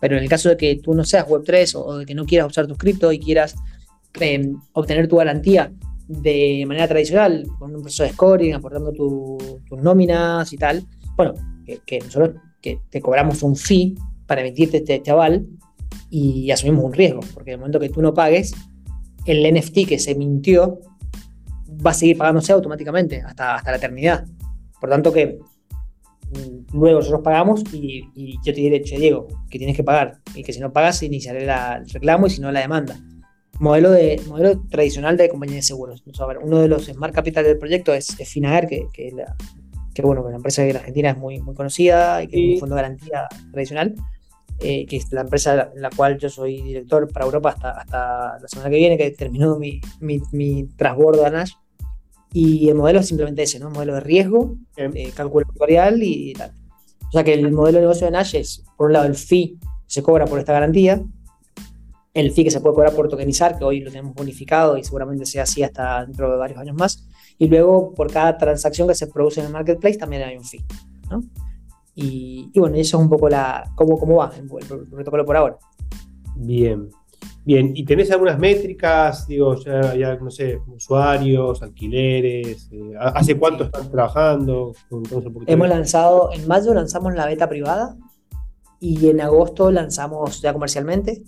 Pero 0.00 0.16
en 0.16 0.22
el 0.22 0.28
caso 0.28 0.48
de 0.48 0.56
que 0.56 0.76
tú 0.76 0.94
no 0.94 1.04
seas 1.04 1.26
Web3 1.26 1.74
o, 1.76 1.98
de 1.98 2.06
que 2.06 2.14
no 2.14 2.24
quieras 2.24 2.48
usar 2.48 2.66
tus 2.66 2.78
cripto 2.78 3.12
y 3.12 3.18
quieras 3.18 3.54
em, 4.20 4.58
obtener 4.72 5.08
tu 5.08 5.16
garantía 5.16 5.72
de 6.08 6.64
manera 6.66 6.88
tradicional, 6.88 7.46
con 7.58 7.74
un 7.74 7.82
proceso 7.82 8.02
de 8.02 8.10
scoring, 8.10 8.54
aportando 8.54 8.92
tus 8.92 9.80
nóminas 9.80 10.52
y 10.52 10.56
tal, 10.56 10.84
bueno, 11.16 11.34
que, 11.86 11.98
nosotros 12.00 12.34
que 12.60 12.80
te 12.90 13.00
cobramos 13.00 13.42
un 13.42 13.56
fee 13.56 13.96
para 14.26 14.42
emitirte 14.42 14.78
este 14.78 15.02
chaval 15.02 15.46
y 16.08 16.50
asumimos 16.50 16.84
un 16.84 16.92
riesgo, 16.92 17.20
porque 17.34 17.50
en 17.50 17.54
el 17.54 17.60
momento 17.60 17.80
que 17.80 17.88
tú 17.88 18.02
no 18.02 18.14
pagues, 18.14 18.52
el 19.26 19.54
NFT 19.54 19.86
que 19.88 19.98
se 19.98 20.14
mintió 20.14 20.80
va 21.84 21.90
a 21.90 21.94
seguir 21.94 22.16
pagándose 22.18 22.52
automáticamente 22.52 23.22
hasta, 23.22 23.56
hasta 23.56 23.70
la 23.70 23.76
eternidad. 23.76 24.26
Por 24.80 24.90
tanto 24.90 25.12
que 25.12 25.38
mm, 26.30 26.76
luego 26.76 26.98
nosotros 26.98 27.22
pagamos 27.22 27.62
y, 27.72 28.38
yo 28.44 28.54
te 28.54 28.60
diré, 28.60 28.82
che, 28.82 28.98
Diego, 28.98 29.28
que 29.50 29.58
tienes 29.58 29.76
que 29.76 29.84
pagar 29.84 30.18
y 30.34 30.42
que 30.42 30.52
si 30.52 30.60
no 30.60 30.72
pagas 30.72 31.02
iniciaré 31.02 31.44
el 31.44 31.88
reclamo 31.90 32.26
y 32.26 32.30
si 32.30 32.40
no 32.40 32.50
la 32.50 32.60
demanda. 32.60 32.98
modelo, 33.58 33.90
de, 33.90 34.20
modelo 34.26 34.62
tradicional 34.70 35.16
de 35.16 35.28
compañía 35.28 35.56
de 35.56 35.62
seguros. 35.62 36.02
uno 36.42 36.58
de 36.58 36.68
los 36.68 36.86
Smart 36.86 37.14
Capital 37.14 37.44
del 37.44 37.58
proyecto 37.58 37.92
es, 37.92 38.16
Finaer, 38.26 38.66
que, 38.66 38.86
que, 38.92 39.12
la, 39.12 39.36
que, 39.94 40.02
bueno, 40.02 40.24
que 40.24 40.30
la 40.30 40.36
empresa 40.36 40.62
de 40.62 40.70
Argentina 40.70 41.10
es 41.10 41.18
muy, 41.18 41.40
muy 41.40 41.54
conocida 41.54 42.22
y 42.22 42.28
que 42.28 42.36
es 42.36 42.54
un 42.54 42.60
fondo 42.60 42.76
de 42.76 42.82
garantía 42.82 43.28
tradicional. 43.52 43.94
Eh, 44.62 44.84
que 44.84 44.98
es 44.98 45.10
la 45.10 45.22
empresa 45.22 45.70
en 45.74 45.80
la 45.80 45.88
cual 45.88 46.18
yo 46.18 46.28
soy 46.28 46.60
director 46.60 47.10
para 47.10 47.24
Europa 47.24 47.48
hasta, 47.48 47.70
hasta 47.70 48.38
la 48.42 48.46
semana 48.46 48.68
que 48.68 48.76
viene, 48.76 48.98
que 48.98 49.10
terminó 49.12 49.58
mi, 49.58 49.80
mi, 50.00 50.20
mi 50.32 50.64
transbordo 50.76 51.24
a 51.24 51.30
Nash. 51.30 51.52
Y 52.34 52.68
el 52.68 52.74
modelo 52.74 53.00
es 53.00 53.08
simplemente 53.08 53.42
ese, 53.42 53.58
¿no? 53.58 53.70
Modelo 53.70 53.94
de 53.94 54.00
riesgo, 54.00 54.56
eh, 54.76 55.12
cálculo 55.14 55.46
actuarial 55.48 56.02
y 56.02 56.34
tal. 56.34 56.52
O 57.08 57.12
sea 57.12 57.24
que 57.24 57.32
el 57.32 57.50
modelo 57.52 57.78
de 57.78 57.82
negocio 57.82 58.06
de 58.06 58.10
Nash 58.10 58.36
es, 58.36 58.62
por 58.76 58.88
un 58.88 58.92
lado, 58.92 59.06
el 59.06 59.14
fee 59.14 59.58
se 59.86 60.02
cobra 60.02 60.26
por 60.26 60.38
esta 60.38 60.52
garantía, 60.52 61.02
el 62.12 62.30
fee 62.30 62.44
que 62.44 62.50
se 62.50 62.60
puede 62.60 62.74
cobrar 62.74 62.94
por 62.94 63.08
tokenizar, 63.08 63.58
que 63.58 63.64
hoy 63.64 63.80
lo 63.80 63.90
tenemos 63.90 64.14
bonificado 64.14 64.76
y 64.76 64.84
seguramente 64.84 65.24
sea 65.24 65.44
así 65.44 65.62
hasta 65.62 66.04
dentro 66.04 66.30
de 66.30 66.36
varios 66.36 66.58
años 66.58 66.76
más, 66.76 67.08
y 67.40 67.48
luego 67.48 67.94
por 67.94 68.12
cada 68.12 68.36
transacción 68.36 68.86
que 68.86 68.94
se 68.94 69.06
produce 69.06 69.40
en 69.40 69.46
el 69.46 69.52
marketplace 69.52 69.96
también 69.96 70.22
hay 70.22 70.36
un 70.36 70.44
fee. 70.44 70.62
¿no? 71.10 71.22
Y, 71.94 72.50
bueno, 72.54 72.76
eso 72.76 72.98
es 72.98 73.02
un 73.02 73.08
poco 73.08 73.30
la 73.30 73.64
cómo, 73.74 73.98
cómo 73.98 74.16
va 74.16 74.30
el, 74.38 74.46
protocolo 74.46 75.24
por 75.24 75.36
ahora. 75.38 75.56
Bien, 76.36 76.90
bien. 77.42 77.72
¿Y 77.74 77.86
tenés 77.86 78.10
algunas 78.10 78.38
métricas? 78.38 79.26
Digo, 79.26 79.56
ya, 79.56 80.16
no 80.16 80.30
sé, 80.30 80.60
usuarios, 80.68 81.62
alquileres. 81.62 82.68
Eh, 82.72 82.92
¿Hace 82.98 83.38
cuánto 83.38 83.64
están 83.64 83.90
trabajando? 83.90 84.74
Hemos 85.46 85.68
lanzado, 85.68 86.30
en 86.34 86.46
mayo 86.46 86.74
lanzamos 86.74 87.14
la 87.14 87.24
beta 87.24 87.48
privada 87.48 87.96
y 88.78 89.08
en 89.08 89.22
agosto 89.22 89.70
lanzamos 89.70 90.42
ya 90.42 90.52
comercialmente. 90.52 91.22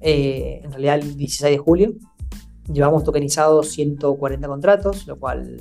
Eh, 0.00 0.62
en 0.64 0.70
realidad 0.72 0.98
el 0.98 1.16
16 1.16 1.52
de 1.52 1.58
julio. 1.58 1.94
Llevamos 2.72 3.04
tokenizados 3.04 3.68
140 3.70 4.48
contratos, 4.48 5.06
lo 5.06 5.18
cual 5.18 5.58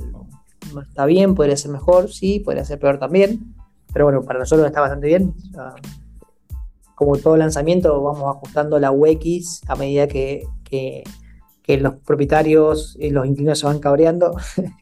está 0.81 1.05
bien, 1.05 1.35
podría 1.35 1.57
ser 1.57 1.71
mejor, 1.71 2.11
sí, 2.11 2.39
podría 2.39 2.65
ser 2.65 2.79
peor 2.79 2.97
también. 2.97 3.53
Pero 3.91 4.05
bueno, 4.05 4.23
para 4.23 4.39
nosotros 4.39 4.65
está 4.67 4.81
bastante 4.81 5.07
bien. 5.07 5.33
como 6.95 7.17
todo 7.17 7.37
lanzamiento, 7.37 8.01
vamos 8.01 8.35
ajustando 8.35 8.79
la 8.79 8.91
UX 8.91 9.61
a 9.67 9.75
medida 9.75 10.07
que, 10.07 10.43
que, 10.63 11.03
los 11.77 11.95
propietarios 11.95 12.97
y 12.99 13.09
los 13.09 13.25
inquilinos 13.25 13.59
se 13.59 13.65
van 13.65 13.79
cabreando 13.79 14.35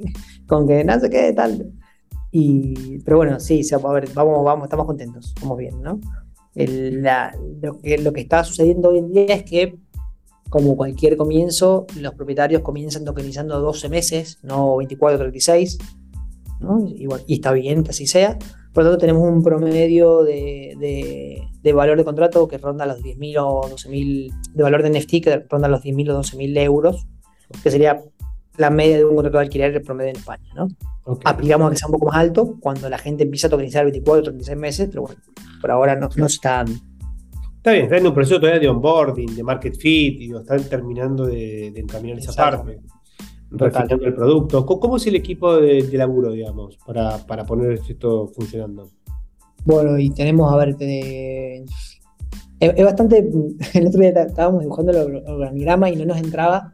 con 0.48 0.68
que 0.68 0.84
no 0.84 1.00
sé 1.00 1.10
qué 1.10 1.34
tal. 1.34 1.72
Y, 2.32 3.00
pero 3.00 3.18
bueno, 3.18 3.40
sí, 3.40 3.62
a 3.72 3.92
ver, 3.92 4.10
vamos, 4.14 4.44
vamos, 4.44 4.66
estamos 4.66 4.86
contentos, 4.86 5.34
estamos 5.36 5.58
bien, 5.58 5.82
¿no? 5.82 6.00
lo, 6.54 7.80
que, 7.82 7.98
lo 7.98 8.14
que 8.14 8.22
está 8.22 8.44
sucediendo 8.44 8.90
hoy 8.90 9.00
en 9.00 9.12
día 9.12 9.36
es 9.36 9.44
que, 9.44 9.78
como 10.52 10.76
cualquier 10.76 11.16
comienzo, 11.16 11.88
los 11.98 12.14
propietarios 12.14 12.62
comienzan 12.62 13.06
tokenizando 13.06 13.62
12 13.62 13.88
meses, 13.88 14.38
no 14.44 14.76
24 14.76 15.18
36, 15.18 15.78
¿no? 16.60 16.86
Y, 16.86 17.08
y 17.26 17.34
está 17.36 17.54
bien 17.54 17.86
que 17.86 17.92
así 17.92 18.06
sea. 18.06 18.38
Por 18.74 18.84
lo 18.84 18.90
tanto, 18.90 19.00
tenemos 19.00 19.24
un 19.30 19.42
promedio 19.44 20.24
de, 20.24 21.48
de, 21.64 21.74
valor 21.74 21.98
de 21.98 22.04
contrato 22.04 22.50
que 22.50 22.58
ronda 22.58 22.86
los 22.86 23.00
10.000 23.02 23.38
o 23.40 23.62
12.000, 23.62 24.34
de 24.54 24.64
valor 24.64 24.84
de 24.84 24.90
NFT 24.90 25.24
que 25.24 25.46
ronda 25.50 25.70
los 25.70 25.86
10.000 25.86 26.12
o 26.12 26.20
12.000 26.20 26.60
euros, 26.60 27.08
que 27.64 27.72
sería 27.72 28.04
la 28.58 28.70
media 28.70 28.98
de 28.98 29.06
un 29.06 29.16
contrato 29.16 29.38
de 29.38 29.46
alquiler 29.46 29.74
el 29.74 29.82
promedio 29.82 30.10
en 30.10 30.18
España, 30.18 30.52
¿no? 30.54 30.68
Aplicamos 31.24 31.68
a 31.68 31.72
que 31.72 31.78
sea 31.78 31.88
un 31.88 31.94
poco 31.94 32.08
más 32.08 32.18
alto 32.18 32.58
cuando 32.60 32.90
la 32.90 32.98
gente 32.98 33.24
empieza 33.24 33.48
a 33.48 33.50
tokenizar 33.50 33.86
24 33.86 34.20
o 34.20 34.24
36 34.24 34.58
meses, 34.58 34.90
pero 34.90 35.04
bueno, 35.04 35.22
por 35.62 35.72
ahora 35.72 35.96
no, 35.96 36.10
no 36.14 36.28
se 36.28 36.36
está 36.36 36.58
dando. 36.58 36.91
Está 37.62 37.74
bien, 37.74 37.84
está 37.84 37.98
en 37.98 38.08
un 38.08 38.14
proceso 38.16 38.40
todavía 38.40 38.60
de 38.60 38.70
onboarding, 38.70 39.36
de 39.36 39.44
market 39.44 39.78
fit, 39.78 40.20
y 40.20 40.36
están 40.36 40.68
terminando 40.68 41.28
de, 41.28 41.68
encaminar 41.68 42.18
esa 42.18 42.34
parte 42.34 42.80
refinando 43.52 44.04
el 44.04 44.16
producto. 44.16 44.66
¿Cómo 44.66 44.98
es 44.98 45.06
el 45.06 45.14
equipo 45.14 45.58
de, 45.58 45.88
laburo, 45.94 46.32
digamos, 46.32 46.80
para, 46.84 47.20
para, 47.20 47.46
poner 47.46 47.74
esto 47.74 48.30
funcionando? 48.30 48.90
Bueno, 49.64 49.96
y 50.00 50.10
tenemos, 50.10 50.52
a 50.52 50.58
ver, 50.58 50.76
es, 50.80 52.84
bastante. 52.84 53.20
El 53.76 53.88
otro 53.88 54.02
día 54.02 54.10
estábamos 54.10 54.62
dibujando 54.62 54.92
el 54.92 55.24
organigrama 55.28 55.92
y 55.92 55.96
no 55.96 56.06
nos 56.06 56.18
entraba 56.18 56.74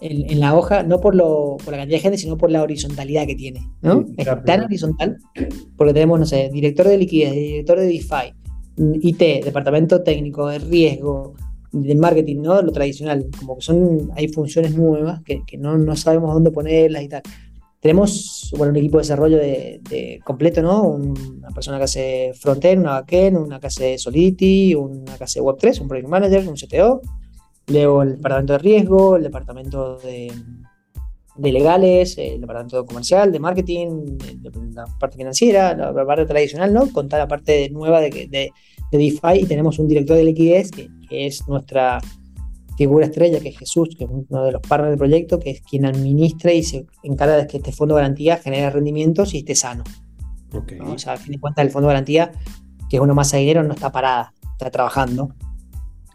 en, 0.00 0.38
la 0.38 0.54
hoja, 0.54 0.82
no 0.82 1.00
por, 1.00 1.14
lo, 1.14 1.56
por 1.64 1.72
la 1.72 1.78
cantidad 1.78 1.96
de 1.96 2.02
gente, 2.02 2.18
sino 2.18 2.36
por 2.36 2.50
la 2.50 2.62
horizontalidad 2.62 3.26
que 3.26 3.36
tiene. 3.36 3.66
¿no? 3.80 4.04
es 4.18 4.28
tan 4.44 4.64
horizontal, 4.64 5.16
porque 5.78 5.94
tenemos, 5.94 6.20
no 6.20 6.26
sé, 6.26 6.50
director 6.52 6.86
de 6.86 6.98
liquidez, 6.98 7.32
director 7.32 7.80
de 7.80 7.86
DeFi, 7.86 8.34
IT, 8.76 9.44
departamento 9.44 10.02
técnico 10.02 10.48
de 10.48 10.58
riesgo, 10.58 11.34
de 11.72 11.94
marketing, 11.94 12.42
¿no? 12.42 12.60
Lo 12.62 12.72
tradicional, 12.72 13.26
como 13.38 13.56
que 13.56 13.62
son, 13.62 14.10
hay 14.14 14.28
funciones 14.28 14.74
nuevas 14.74 15.22
que, 15.22 15.42
no, 15.58 15.76
no, 15.76 15.96
sabemos 15.96 16.32
dónde 16.34 16.50
ponerlas 16.50 17.02
y 17.02 17.08
tal. 17.08 17.22
Tenemos, 17.80 18.52
bueno, 18.56 18.72
un 18.72 18.78
equipo 18.78 18.98
de 18.98 19.02
desarrollo 19.02 19.36
de, 19.36 20.20
completo, 20.24 20.62
¿no? 20.62 20.82
una 20.82 21.50
persona 21.50 21.78
que 21.78 21.84
hace 21.84 22.32
frontend, 22.34 22.80
una 22.80 22.92
backend, 22.92 23.36
una 23.36 23.60
que 23.60 23.68
hace 23.68 23.98
Solidity, 23.98 24.74
una 24.74 25.16
que 25.16 25.24
hace 25.24 25.40
Web3, 25.40 25.82
un 25.82 25.88
project 25.88 26.08
manager, 26.08 26.48
un 26.48 26.54
CTO, 26.56 27.00
luego 27.68 28.02
el 28.02 28.16
departamento 28.16 28.54
de 28.54 28.58
riesgo, 28.58 29.16
el 29.16 29.22
departamento 29.22 29.98
de, 29.98 30.32
de 31.36 31.52
legales, 31.52 32.16
el 32.18 32.40
departamento 32.40 32.84
comercial, 32.86 33.30
de 33.32 33.38
marketing, 33.38 34.18
la 34.74 34.84
parte 34.98 35.16
financiera, 35.16 35.74
la 35.74 36.06
parte 36.06 36.26
tradicional, 36.26 36.72
¿no? 36.72 36.90
Contar 36.92 37.20
la 37.20 37.28
parte 37.28 37.68
nueva 37.70 38.00
de, 38.00 38.10
de, 38.10 38.52
de 38.90 38.98
DeFi 38.98 39.40
y 39.42 39.46
tenemos 39.46 39.78
un 39.78 39.88
director 39.88 40.16
de 40.16 40.24
liquidez 40.24 40.70
que, 40.70 40.88
es 41.08 41.46
nuestra 41.46 42.00
figura 42.76 43.06
estrella, 43.06 43.38
que 43.38 43.50
es 43.50 43.58
Jesús, 43.58 43.90
que 43.96 44.04
es 44.04 44.10
uno 44.10 44.44
de 44.44 44.52
los 44.52 44.62
partners 44.62 44.90
del 44.90 44.98
proyecto, 44.98 45.38
que 45.38 45.50
es 45.50 45.60
quien 45.62 45.86
administra 45.86 46.52
y 46.52 46.64
se 46.64 46.84
encarga 47.04 47.36
de 47.36 47.46
que 47.46 47.58
este 47.58 47.72
fondo 47.72 47.94
de 47.94 48.02
garantía 48.02 48.38
genere 48.38 48.70
rendimientos 48.70 49.32
y 49.34 49.38
esté 49.38 49.54
sano. 49.54 49.84
O 50.84 50.98
sea, 50.98 51.12
a 51.12 51.16
fin 51.16 51.32
de 51.32 51.40
cuentas, 51.40 51.64
el 51.64 51.70
fondo 51.70 51.88
de 51.88 51.94
garantía, 51.94 52.32
que 52.90 52.96
es 52.96 53.02
uno 53.02 53.14
más 53.14 53.30
de 53.30 53.38
dinero, 53.38 53.62
no 53.62 53.74
está 53.74 53.92
parada, 53.92 54.32
está 54.52 54.70
trabajando. 54.70 55.32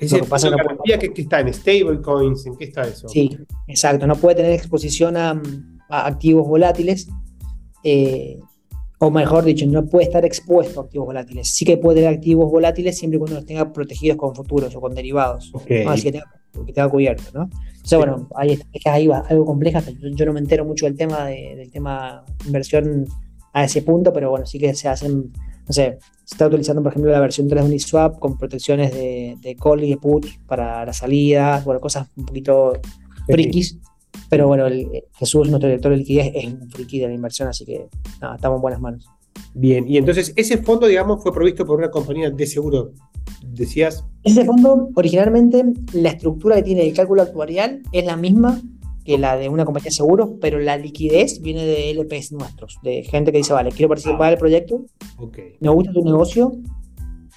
¿Es 0.01 0.17
fondo 0.27 0.49
de 0.49 0.57
garantía 0.57 0.97
que, 0.97 1.21
está 1.21 1.39
en 1.39 1.53
stablecoins? 1.53 2.45
¿En 2.47 2.57
qué 2.57 2.65
está 2.65 2.81
eso? 2.81 3.07
Sí, 3.07 3.37
exacto. 3.67 4.07
No 4.07 4.15
puede 4.15 4.37
tener 4.37 4.51
exposición 4.51 5.15
a, 5.15 5.39
activos 5.89 6.47
volátiles. 6.47 7.07
Eh, 7.83 8.39
o 8.99 9.09
mejor 9.09 9.43
dicho, 9.43 9.65
no 9.65 9.85
puede 9.85 10.05
estar 10.05 10.25
expuesto 10.25 10.79
a 10.79 10.83
activos 10.83 11.07
volátiles. 11.07 11.47
Sí 11.47 11.65
que 11.65 11.77
puede 11.77 12.01
tener 12.01 12.15
activos 12.15 12.51
volátiles 12.51 12.97
siempre 12.97 13.17
y 13.17 13.19
cuando 13.19 13.35
los 13.37 13.45
tenga 13.45 13.71
protegidos 13.71 14.17
con 14.17 14.35
futuros 14.35 14.75
o 14.75 14.81
con 14.81 14.93
derivados. 14.93 15.51
Así 15.87 16.11
que 16.11 16.21
tenga, 16.73 16.89
cubierto, 16.89 17.23
¿no? 17.33 17.43
O 17.43 17.87
sea, 17.87 17.97
bueno, 17.97 18.27
ahí, 18.35 18.59
ahí 18.85 19.07
va, 19.07 19.19
algo 19.19 19.45
compleja. 19.45 19.81
Yo, 19.99 20.25
no 20.25 20.33
me 20.33 20.39
entero 20.39 20.65
mucho 20.65 20.85
del 20.85 20.95
tema 20.95 21.25
de, 21.25 21.55
del 21.55 21.71
tema 21.71 22.23
inversión 22.45 23.07
a 23.53 23.63
ese 23.63 23.81
punto, 23.81 24.13
pero 24.13 24.29
bueno, 24.29 24.45
sí 24.45 24.59
que 24.59 24.73
se 24.73 24.87
hacen, 24.87 25.31
no 25.71 25.73
sé, 25.73 25.99
se 26.25 26.35
está 26.35 26.47
utilizando, 26.47 26.83
por 26.83 26.91
ejemplo, 26.91 27.09
la 27.11 27.21
versión 27.21 27.47
3 27.47 27.63
de 27.63 27.69
Uniswap 27.69 28.19
con 28.19 28.37
protecciones 28.37 28.93
de, 28.93 29.37
de 29.39 29.55
call 29.55 29.85
y 29.85 29.91
de 29.91 29.95
put 29.95 30.27
para 30.45 30.85
las 30.85 30.97
salidas, 30.97 31.63
bueno, 31.63 31.79
cosas 31.79 32.09
un 32.17 32.25
poquito 32.25 32.73
frikis. 33.25 33.77
Pero 34.29 34.49
bueno, 34.49 34.67
el, 34.67 35.05
Jesús, 35.13 35.49
nuestro 35.49 35.69
director 35.69 35.91
de 35.91 35.97
liquidez, 35.99 36.31
es 36.35 36.45
un 36.45 36.69
friki 36.69 36.99
de 36.99 37.07
la 37.07 37.13
inversión, 37.13 37.47
así 37.47 37.65
que 37.65 37.87
estamos 38.35 38.57
en 38.57 38.61
buenas 38.61 38.81
manos. 38.81 39.07
Bien, 39.53 39.87
y 39.87 39.95
entonces 39.95 40.33
ese 40.35 40.57
fondo, 40.57 40.87
digamos, 40.87 41.23
fue 41.23 41.33
provisto 41.33 41.65
por 41.65 41.79
una 41.79 41.89
compañía 41.89 42.29
de 42.29 42.45
seguro, 42.45 42.91
decías. 43.45 44.03
Ese 44.23 44.43
fondo, 44.43 44.89
originalmente, 44.93 45.63
la 45.93 46.09
estructura 46.09 46.57
que 46.57 46.63
tiene 46.63 46.85
el 46.85 46.93
cálculo 46.93 47.21
actuarial 47.21 47.81
es 47.93 48.05
la 48.05 48.17
misma 48.17 48.59
que 49.05 49.17
la 49.17 49.37
de 49.37 49.49
una 49.49 49.65
compañía 49.65 49.85
de 49.85 49.91
seguros, 49.91 50.31
pero 50.39 50.59
la 50.59 50.77
liquidez 50.77 51.41
viene 51.41 51.65
de 51.65 51.91
LPs 51.93 52.31
nuestros, 52.31 52.79
de 52.83 53.03
gente 53.03 53.31
que 53.31 53.39
dice, 53.39 53.53
vale, 53.53 53.71
quiero 53.71 53.89
participar 53.89 54.29
del 54.29 54.39
proyecto, 54.39 54.85
okay. 55.17 55.55
me 55.59 55.69
gusta 55.69 55.91
tu 55.91 56.03
negocio, 56.03 56.51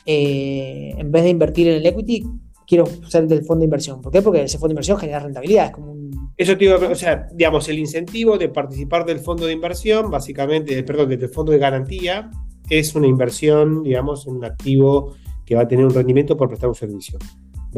eh, 0.06 0.94
en 0.96 1.10
vez 1.10 1.24
de 1.24 1.30
invertir 1.30 1.68
en 1.68 1.76
el 1.76 1.86
equity, 1.86 2.24
quiero 2.66 2.86
ser 3.08 3.26
del 3.26 3.44
fondo 3.44 3.60
de 3.60 3.64
inversión. 3.64 4.00
¿Por 4.00 4.12
qué? 4.12 4.22
Porque 4.22 4.42
ese 4.42 4.58
fondo 4.58 4.68
de 4.68 4.74
inversión 4.74 4.98
genera 4.98 5.20
rentabilidad, 5.20 5.66
es 5.66 5.72
como 5.72 5.94
eso 6.36 6.56
te 6.56 6.64
digo, 6.64 6.76
o 6.90 6.94
sea, 6.94 7.28
digamos, 7.32 7.68
el 7.68 7.78
incentivo 7.78 8.36
de 8.38 8.48
participar 8.48 9.04
del 9.04 9.20
fondo 9.20 9.46
de 9.46 9.52
inversión, 9.52 10.10
básicamente, 10.10 10.82
perdón, 10.82 11.10
del 11.10 11.28
fondo 11.28 11.52
de 11.52 11.58
garantía, 11.58 12.30
es 12.68 12.94
una 12.94 13.06
inversión, 13.06 13.84
digamos, 13.84 14.26
en 14.26 14.36
un 14.36 14.44
activo 14.44 15.14
que 15.44 15.54
va 15.54 15.62
a 15.62 15.68
tener 15.68 15.84
un 15.84 15.94
rendimiento 15.94 16.36
por 16.36 16.48
prestar 16.48 16.68
un 16.68 16.74
servicio. 16.74 17.18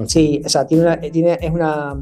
Sí, 0.06 0.42
o 0.44 0.48
sea, 0.48 0.66
tiene 0.66 0.84
una, 0.84 1.00
tiene, 1.00 1.38
es, 1.40 1.50
una, 1.50 1.98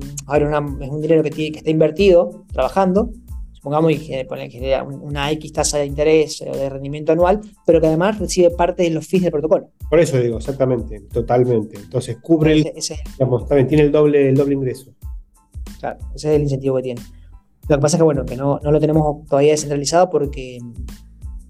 es 0.80 0.88
un 0.88 1.00
dinero 1.00 1.22
que, 1.22 1.30
tiene, 1.30 1.52
que 1.52 1.58
está 1.58 1.70
invertido, 1.70 2.44
trabajando, 2.52 3.10
supongamos 3.52 3.92
que, 3.92 4.26
que 4.50 4.82
una 5.00 5.30
X 5.32 5.52
tasa 5.52 5.78
de 5.78 5.86
interés 5.86 6.42
o 6.42 6.54
de 6.54 6.68
rendimiento 6.68 7.12
anual, 7.12 7.40
pero 7.64 7.80
que 7.80 7.86
además 7.86 8.18
recibe 8.18 8.50
parte 8.50 8.82
de 8.82 8.90
los 8.90 9.06
fees 9.06 9.22
del 9.22 9.32
protocolo. 9.32 9.70
Por 9.88 10.00
eso 10.00 10.18
digo, 10.18 10.36
exactamente, 10.36 11.00
totalmente. 11.12 11.78
Entonces 11.78 12.18
cubre, 12.20 12.52
el, 12.52 12.72
digamos, 13.18 13.48
también 13.48 13.66
tiene 13.66 13.84
el 13.84 13.92
doble, 13.92 14.28
el 14.28 14.34
doble 14.34 14.54
ingreso. 14.54 14.92
Claro, 15.80 15.98
ese 16.14 16.28
es 16.28 16.36
el 16.36 16.42
incentivo 16.42 16.76
que 16.76 16.82
tiene. 16.82 17.00
Lo 17.68 17.76
que 17.76 17.80
pasa 17.80 17.96
es 17.96 18.00
que, 18.00 18.04
bueno, 18.04 18.26
que 18.26 18.36
no, 18.36 18.60
no 18.62 18.70
lo 18.70 18.78
tenemos 18.78 19.26
todavía 19.26 19.52
descentralizado 19.52 20.10
porque 20.10 20.58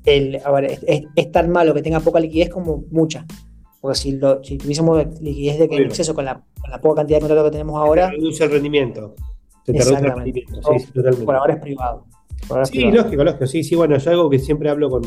el, 0.05 0.41
es, 1.17 1.33
tan 1.33 1.51
malo 1.51 1.75
que 1.75 1.83
tenga 1.83 1.99
poca 1.99 2.21
liquidez 2.21 2.49
como 2.49 2.85
mucha. 2.93 3.27
Porque 3.85 3.99
si, 3.99 4.13
lo, 4.13 4.43
si 4.43 4.57
tuviésemos 4.57 5.21
liquidez 5.21 5.59
de 5.59 5.69
que 5.69 5.77
en 5.77 5.83
exceso 5.83 6.15
con 6.15 6.25
la, 6.25 6.43
con 6.59 6.71
la, 6.71 6.81
poca 6.81 7.03
cantidad 7.03 7.19
de 7.19 7.21
contratos 7.21 7.45
que 7.45 7.51
tenemos 7.51 7.77
ahora. 7.77 8.09
Te 8.09 8.17
reduce 8.17 8.45
el 8.45 8.51
rendimiento. 8.51 9.15
Te 9.63 9.73
reduce 9.75 9.95
el 9.95 10.11
rendimiento. 10.11 10.55
Sí, 10.55 10.79
sí, 10.79 10.87
totalmente. 10.87 11.27
Por 11.27 11.37
ahora 11.37 11.53
es 11.53 11.61
privado. 11.61 12.07
Ahora 12.49 12.65
sí, 12.65 12.83
lógico, 12.91 13.25
lógico. 13.25 13.47
Sí, 13.47 13.63
sí, 13.63 13.75
bueno, 13.75 13.95
es 13.97 14.07
algo 14.07 14.31
que 14.31 14.39
siempre 14.39 14.71
hablo 14.71 14.89
con. 14.89 15.03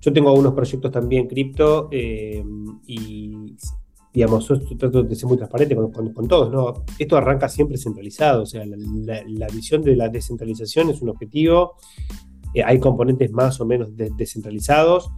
Yo 0.00 0.12
tengo 0.12 0.30
algunos 0.30 0.52
proyectos 0.52 0.90
también 0.90 1.28
cripto 1.28 1.88
eh, 1.92 2.42
y 2.88 3.54
digamos, 4.12 4.48
yo 4.48 4.58
trato 4.76 5.04
de 5.04 5.14
ser 5.14 5.28
muy 5.28 5.36
transparente 5.36 5.76
con, 5.76 5.92
con, 6.12 6.26
todos, 6.26 6.52
¿no? 6.52 6.84
Esto 6.98 7.16
arranca 7.16 7.48
siempre 7.48 7.78
centralizado, 7.78 8.42
o 8.42 8.46
sea, 8.46 8.66
la, 8.66 9.22
la, 9.28 9.46
visión 9.46 9.82
de 9.82 9.94
la 9.94 10.08
descentralización 10.08 10.90
es 10.90 11.02
un 11.02 11.10
objetivo, 11.10 11.76
eh, 12.52 12.64
hay 12.64 12.80
componentes 12.80 13.30
más 13.30 13.60
o 13.60 13.64
menos 13.64 13.90
descentralizados, 13.94 15.08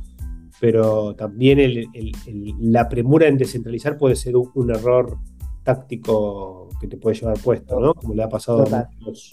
pero 0.61 1.15
también 1.15 1.59
el, 1.59 1.87
el, 1.93 2.13
la 2.61 2.89
premura 2.89 3.29
en 3.29 3.39
descentralizar 3.39 3.97
puede 3.97 4.17
ser 4.17 4.37
un, 4.37 4.71
error 4.71 5.19
táctico 5.63 6.69
que 6.81 6.89
te 6.89 6.97
puede 6.97 7.17
llevar 7.17 7.39
puesto, 7.39 7.79
¿no? 7.79 7.95
Como 7.95 8.15
le 8.15 8.23
ha 8.23 8.29
pasado 8.29 8.65
a 8.75 8.89
los 9.01 9.31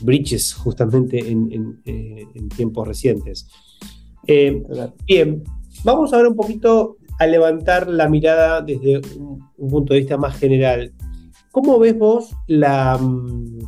breaches 0.00 0.52
justamente 0.54 1.18
en, 1.18 1.52
en, 1.52 1.80
eh, 1.84 2.26
en 2.34 2.48
tiempos 2.48 2.86
recientes. 2.86 3.48
Eh, 4.26 4.62
bien, 5.06 5.42
vamos 5.84 6.12
a 6.12 6.18
ver 6.18 6.26
un 6.26 6.36
poquito 6.36 6.96
a 7.18 7.26
levantar 7.26 7.88
la 7.88 8.08
mirada 8.08 8.60
desde 8.60 9.00
un, 9.16 9.40
punto 9.70 9.94
de 9.94 10.00
vista 10.00 10.16
más 10.16 10.36
general. 10.36 10.92
¿Cómo 11.50 11.78
ves 11.78 11.96
vos 11.98 12.34
la, 12.46 12.98
mm, 12.98 13.58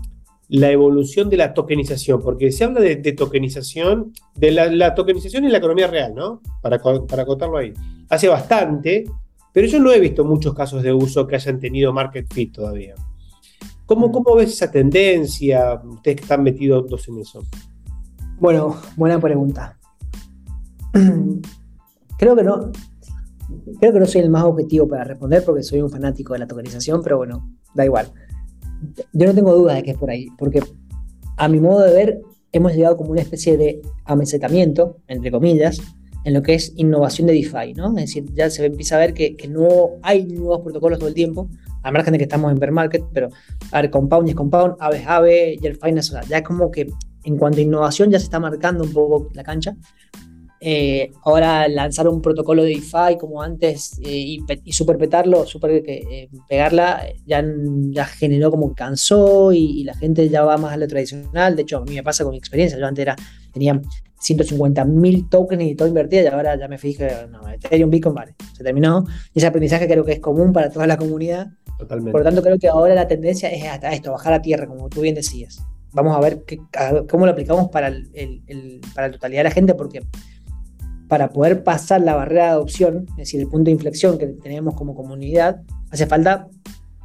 la 0.48 0.70
evolución 0.70 1.28
de 1.30 1.36
la 1.36 1.54
tokenización? 1.54 2.20
Porque 2.22 2.52
se 2.52 2.64
habla 2.64 2.80
de, 2.80 3.12
tokenización, 3.12 4.12
de 4.36 4.50
la, 4.50 4.94
tokenización 4.94 5.44
en 5.44 5.52
la 5.52 5.58
economía 5.58 5.86
real, 5.86 6.14
¿no? 6.14 6.40
Para, 6.62 6.80
para 6.80 7.24
contarlo 7.24 7.58
ahí. 7.58 7.72
Hace 8.08 8.28
bastante, 8.28 9.04
pero 9.52 9.66
yo 9.66 9.80
no 9.80 9.92
he 9.92 10.00
visto 10.00 10.24
muchos 10.24 10.54
casos 10.54 10.82
de 10.82 10.92
uso 10.92 11.26
que 11.26 11.36
hayan 11.36 11.58
tenido 11.58 11.92
market 11.92 12.32
fit 12.32 12.52
todavía. 12.52 12.94
¿Cómo, 13.86 14.10
cómo 14.10 14.36
ves 14.36 14.52
esa 14.52 14.70
tendencia? 14.70 15.80
Ustedes 15.84 16.16
que 16.16 16.22
están 16.22 16.42
metidos 16.42 17.08
en 17.08 17.18
eso. 17.18 17.44
Bueno, 18.38 18.76
buena 18.96 19.20
pregunta. 19.20 19.78
Creo 22.18 22.36
que 22.36 22.42
no, 22.42 22.70
Creo 23.80 23.92
que 23.92 24.00
no 24.00 24.06
soy 24.06 24.22
el 24.22 24.30
más 24.30 24.44
objetivo 24.44 24.88
para 24.88 25.04
responder 25.04 25.44
porque 25.44 25.62
soy 25.62 25.80
un 25.80 25.90
fanático 25.90 26.32
de 26.32 26.40
la 26.40 26.46
tokenización, 26.46 27.02
pero 27.02 27.18
bueno, 27.18 27.56
da 27.74 27.84
igual. 27.84 28.10
Yo 29.12 29.26
no 29.26 29.34
tengo 29.34 29.54
duda 29.54 29.74
de 29.74 29.82
que 29.82 29.92
es 29.92 29.96
por 29.96 30.10
ahí, 30.10 30.28
porque 30.38 30.62
a 31.36 31.48
mi 31.48 31.60
modo 31.60 31.80
de 31.80 31.92
ver 31.92 32.22
hemos 32.52 32.74
llegado 32.74 32.96
como 32.96 33.10
una 33.10 33.20
especie 33.20 33.56
de 33.56 33.82
amesetamiento, 34.04 34.98
entre 35.08 35.30
comillas, 35.30 35.80
en 36.24 36.34
lo 36.34 36.42
que 36.42 36.54
es 36.54 36.72
innovación 36.76 37.26
de 37.26 37.34
DeFi, 37.34 37.74
¿no? 37.74 37.88
Es 37.98 38.06
decir, 38.06 38.24
ya 38.32 38.48
se 38.48 38.64
empieza 38.64 38.96
a 38.96 38.98
ver 38.98 39.12
que, 39.12 39.36
que 39.36 39.48
no 39.48 39.90
hay 40.02 40.24
nuevos 40.24 40.60
protocolos 40.60 40.98
todo 40.98 41.08
el 41.08 41.14
tiempo, 41.14 41.48
a 41.82 41.90
margen 41.90 42.12
de 42.12 42.18
que 42.18 42.24
estamos 42.24 42.50
en 42.50 42.58
bear 42.58 42.72
market, 42.72 43.04
pero 43.12 43.28
a 43.70 43.82
ver, 43.82 43.90
Compound 43.90 44.28
es 44.28 44.34
Compound, 44.34 44.76
Ave 44.80 44.96
es 44.98 45.06
Ave 45.06 45.56
y 45.60 45.66
el 45.66 45.76
Finance, 45.76 46.14
ya 46.28 46.38
es 46.38 46.42
como 46.42 46.70
que 46.70 46.90
en 47.24 47.36
cuanto 47.36 47.58
a 47.58 47.62
innovación 47.62 48.10
ya 48.10 48.18
se 48.18 48.24
está 48.24 48.40
marcando 48.40 48.84
un 48.84 48.92
poco 48.92 49.30
la 49.34 49.42
cancha, 49.42 49.76
eh, 50.66 51.12
ahora 51.24 51.68
lanzar 51.68 52.08
un 52.08 52.22
protocolo 52.22 52.62
de 52.62 52.70
DeFi 52.70 53.18
como 53.20 53.42
antes 53.42 53.98
eh, 54.02 54.10
y, 54.10 54.44
y, 54.64 54.72
superpetarlo, 54.72 55.44
super, 55.44 55.70
eh, 55.86 56.30
pegarla, 56.48 57.06
ya, 57.26 57.44
ya 57.90 58.06
generó 58.06 58.50
como 58.50 58.74
cansó 58.74 59.52
y, 59.52 59.84
la 59.84 59.94
gente 59.94 60.26
ya 60.30 60.42
va 60.42 60.56
más 60.56 60.72
a 60.72 60.78
lo 60.78 60.88
tradicional. 60.88 61.54
De 61.54 61.62
hecho, 61.62 61.76
a 61.76 61.84
mí 61.84 61.94
me 61.94 62.02
pasa 62.02 62.24
con 62.24 62.30
mi 62.30 62.38
experiencia. 62.38 62.78
Yo 62.78 62.86
antes 62.86 63.02
era, 63.02 63.14
tenía 63.52 63.78
150 64.20 64.86
mil 64.86 65.28
tokens 65.28 65.62
y 65.64 65.74
todo 65.74 65.86
invertido 65.86 66.22
y 66.22 66.26
ahora 66.28 66.58
ya 66.58 66.66
me 66.66 66.78
fijé, 66.78 67.10
no, 67.30 67.46
Ethereum, 67.46 67.90
Bitcoin, 67.90 68.14
vale, 68.14 68.34
se 68.56 68.64
terminó. 68.64 69.04
Y 69.34 69.40
ese 69.40 69.46
aprendizaje 69.46 69.86
creo 69.86 70.02
que 70.02 70.12
es 70.12 70.20
común 70.20 70.54
para 70.54 70.70
toda 70.70 70.86
la 70.86 70.96
comunidad. 70.96 71.48
Totalmente. 71.78 72.12
Por 72.12 72.22
lo 72.22 72.24
tanto, 72.24 72.42
creo 72.42 72.58
que 72.58 72.68
ahora 72.68 72.94
la 72.94 73.06
tendencia 73.06 73.50
es 73.50 73.64
hasta 73.66 73.92
esto, 73.92 74.12
bajar 74.12 74.32
a 74.32 74.40
tierra, 74.40 74.66
como 74.66 74.88
tú 74.88 75.02
bien 75.02 75.14
decías. 75.14 75.62
Vamos 75.92 76.16
a 76.16 76.20
ver 76.20 76.42
qué, 76.46 76.58
cómo 77.10 77.26
lo 77.26 77.32
aplicamos 77.32 77.68
para, 77.68 77.88
el, 77.88 78.08
el, 78.14 78.80
para 78.94 79.08
la 79.08 79.12
totalidad 79.12 79.40
de 79.40 79.44
la 79.44 79.50
gente, 79.50 79.74
porque 79.74 80.00
para 81.14 81.30
poder 81.30 81.62
pasar 81.62 82.00
la 82.00 82.16
barrera 82.16 82.46
de 82.46 82.50
adopción, 82.50 83.06
es 83.10 83.16
decir, 83.18 83.40
el 83.40 83.46
punto 83.46 83.66
de 83.66 83.70
inflexión 83.70 84.18
que 84.18 84.26
tenemos 84.26 84.74
como 84.74 84.96
comunidad, 84.96 85.62
hace 85.88 86.08
falta 86.08 86.48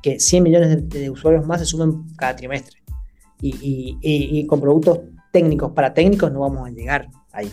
que 0.01 0.19
100 0.19 0.43
millones 0.43 0.89
de, 0.89 1.11
usuarios 1.11 1.45
más 1.45 1.59
se 1.59 1.67
sumen 1.67 2.07
cada 2.17 2.35
trimestre. 2.35 2.81
Y, 3.39 4.47
con 4.47 4.59
productos 4.59 5.01
técnicos 5.31 5.73
para 5.73 5.93
técnicos 5.93 6.31
no 6.31 6.39
vamos 6.39 6.67
a 6.67 6.71
llegar 6.71 7.07
ahí. 7.31 7.51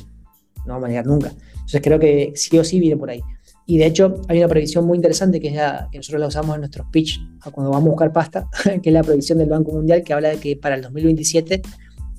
No 0.64 0.72
vamos 0.72 0.86
a 0.86 0.88
llegar 0.88 1.06
nunca. 1.06 1.30
Entonces 1.52 1.82
creo 1.82 1.98
que 1.98 2.32
sí 2.36 2.58
o 2.58 2.64
sí 2.64 2.80
viene 2.80 2.96
por 2.96 3.10
ahí. 3.10 3.20
Y 3.66 3.76
de 3.76 3.84
hecho 3.84 4.22
hay 4.28 4.38
una 4.38 4.48
previsión 4.48 4.86
muy 4.86 4.96
interesante 4.96 5.40
que, 5.40 5.48
es 5.48 5.60
que 5.92 5.98
nosotros 5.98 6.22
la 6.22 6.28
usamos 6.28 6.54
en 6.54 6.62
nuestros 6.62 6.86
pitch 6.90 7.20
cuando 7.52 7.70
vamos 7.70 7.88
a 7.88 7.90
buscar 7.90 8.12
pasta, 8.14 8.48
que 8.82 8.88
es 8.88 8.92
la 8.94 9.02
previsión 9.02 9.36
del 9.36 9.50
Banco 9.50 9.72
Mundial 9.72 10.02
que 10.02 10.14
habla 10.14 10.30
de 10.30 10.38
que 10.38 10.56
para 10.56 10.76
el 10.76 10.80
2027 10.80 11.60